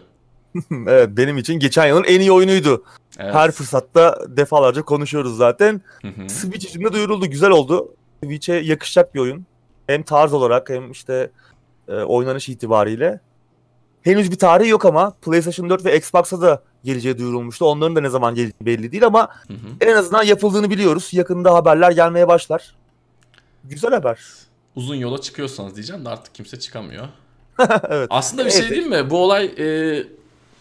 evet 0.87 1.09
benim 1.13 1.39
için 1.39 1.55
geçen 1.55 1.87
yılın 1.87 2.05
en 2.05 2.21
iyi 2.21 2.33
oyunuydu. 2.33 2.85
Evet. 3.19 3.35
Her 3.35 3.51
fırsatta 3.51 4.19
defalarca 4.29 4.83
konuşuyoruz 4.83 5.37
zaten. 5.37 5.81
Hı 6.03 6.09
hı. 6.09 6.29
Switch 6.29 6.67
için 6.67 6.85
de 6.85 6.93
duyuruldu. 6.93 7.27
Güzel 7.27 7.51
oldu. 7.51 7.95
Switch'e 8.25 8.55
yakışacak 8.55 9.15
bir 9.15 9.21
oyun. 9.21 9.47
Hem 9.87 10.03
tarz 10.03 10.33
olarak 10.33 10.71
hem 10.71 10.91
işte 10.91 11.31
e, 11.89 11.93
oynanış 11.95 12.49
itibariyle. 12.49 13.21
Henüz 14.03 14.31
bir 14.31 14.39
tarihi 14.39 14.69
yok 14.69 14.85
ama 14.85 15.11
PlayStation 15.23 15.71
4 15.71 15.85
ve 15.85 15.97
Xbox'a 15.97 16.41
da 16.41 16.63
geleceği 16.85 17.19
duyurulmuştu. 17.19 17.65
Onların 17.65 17.97
da 17.97 18.01
ne 18.01 18.09
zaman 18.09 18.35
geleceği 18.35 18.55
belli 18.61 18.93
değil 18.93 19.07
ama 19.07 19.29
Hı 19.49 19.55
hı. 19.55 19.67
en 19.81 19.97
azından 19.97 20.23
yapıldığını 20.23 20.71
biliyoruz. 20.71 21.09
Yakında 21.13 21.55
haberler 21.55 21.91
gelmeye 21.91 22.29
başlar. 22.29 22.75
Güzel 23.65 23.91
haber. 23.91 24.21
Uzun 24.77 24.95
yola 24.95 25.21
çıkıyorsanız 25.21 25.75
diyeceğim 25.75 26.05
de 26.05 26.09
artık 26.09 26.35
kimse 26.35 26.59
çıkamıyor. 26.59 27.09
evet. 27.89 28.07
Aslında 28.11 28.47
bir 28.47 28.51
şey 28.51 28.61
Evet. 28.61 28.71
değil 28.71 28.87
mi? 28.87 29.11
Bu 29.11 29.19
olay 29.19 29.45
e, 29.45 30.05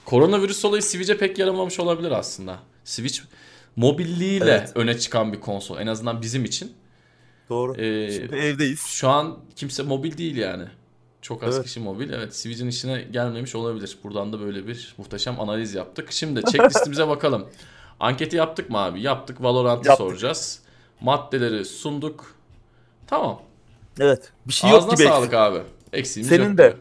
koronavirüs 0.05 0.65
olayı 0.65 0.81
Switch'e 0.83 1.17
pek 1.17 1.39
yaramamış 1.39 1.79
olabilir 1.79 2.11
aslında. 2.11 2.59
Switch 2.83 3.19
mobilliğiyle 3.75 4.51
Evet. 4.51 4.71
öne 4.75 4.97
çıkan 4.99 5.33
bir 5.33 5.39
konsol. 5.39 5.77
En 5.77 5.87
azından 5.87 6.21
bizim 6.21 6.45
için. 6.45 6.73
Doğru. 7.49 7.81
Ee, 7.81 8.11
Şimdi 8.11 8.35
evdeyiz. 8.35 8.79
Şu 8.81 9.09
an 9.09 9.37
kimse 9.55 9.83
mobil 9.83 10.17
değil 10.17 10.35
yani. 10.35 10.63
Çok 11.21 11.43
az 11.43 11.55
Evet. 11.55 11.65
kişi 11.65 11.79
mobil. 11.79 12.09
Evet 12.13 12.35
Switch'in 12.35 12.67
işine 12.67 13.01
gelmemiş 13.01 13.55
olabilir. 13.55 13.97
Buradan 14.03 14.33
da 14.33 14.39
böyle 14.39 14.67
bir 14.67 14.95
muhteşem 14.97 15.39
analiz 15.39 15.73
yaptık. 15.73 16.11
Şimdi 16.11 16.41
checklistimize 16.51 17.07
bakalım. 17.07 17.47
Anketi 17.99 18.35
yaptık 18.35 18.69
mı 18.69 18.77
abi? 18.77 19.01
Yaptık. 19.01 19.43
Valorant'ı 19.43 19.87
Yaptık. 19.87 20.07
soracağız. 20.07 20.59
Maddeleri 21.01 21.65
sunduk. 21.65 22.35
Tamam. 23.07 23.41
Evet. 23.99 24.31
Bir 24.47 24.53
şey 24.53 24.69
yok 24.69 24.79
Ağzına 24.79 24.93
gibi. 24.93 25.03
sağlık 25.03 25.33
abi. 25.33 25.59
Eksiğimiz 25.93 26.29
Senin 26.29 26.49
yok 26.49 26.57
de. 26.57 26.77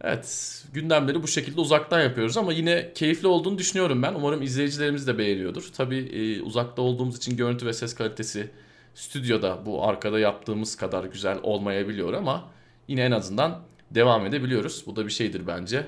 Evet. 0.00 0.64
Gündemleri 0.72 1.22
bu 1.22 1.28
şekilde 1.28 1.60
uzaktan 1.60 2.00
yapıyoruz 2.00 2.36
ama 2.36 2.52
yine 2.52 2.92
keyifli 2.94 3.28
olduğunu 3.28 3.58
düşünüyorum 3.58 4.02
ben. 4.02 4.14
Umarım 4.14 4.42
izleyicilerimiz 4.42 5.06
de 5.06 5.18
beğeniyordur. 5.18 5.70
Tabii 5.76 5.98
e, 5.98 6.42
uzakta 6.42 6.82
olduğumuz 6.82 7.16
için 7.16 7.36
görüntü 7.36 7.66
ve 7.66 7.72
ses 7.72 7.94
kalitesi 7.94 8.50
stüdyoda 8.94 9.66
bu 9.66 9.88
arkada 9.88 10.18
yaptığımız 10.18 10.76
kadar 10.76 11.04
güzel 11.04 11.38
olmayabiliyor 11.42 12.12
ama 12.12 12.48
yine 12.88 13.02
en 13.02 13.10
azından 13.10 13.62
devam 13.90 14.26
edebiliyoruz. 14.26 14.84
Bu 14.86 14.96
da 14.96 15.06
bir 15.06 15.12
şeydir 15.12 15.46
bence. 15.46 15.86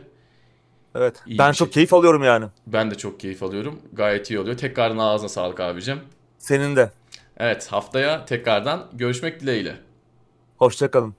Evet. 0.95 1.23
İyi 1.27 1.39
ben 1.39 1.53
çok 1.53 1.69
şey. 1.69 1.73
keyif 1.73 1.95
alıyorum 1.95 2.25
yani. 2.25 2.47
Ben 2.67 2.91
de 2.91 2.95
çok 2.95 3.21
keyif 3.21 3.43
alıyorum. 3.43 3.81
Gayet 3.93 4.31
iyi 4.31 4.39
oluyor. 4.39 4.57
Tekrardan 4.57 4.99
ağzına 4.99 5.29
sağlık 5.29 5.61
abicim. 5.61 6.01
Senin 6.39 6.77
de. 6.77 6.91
Evet 7.37 7.73
haftaya 7.73 8.25
tekrardan 8.25 8.87
görüşmek 8.93 9.41
dileğiyle. 9.41 9.77
Hoşçakalın. 10.57 11.15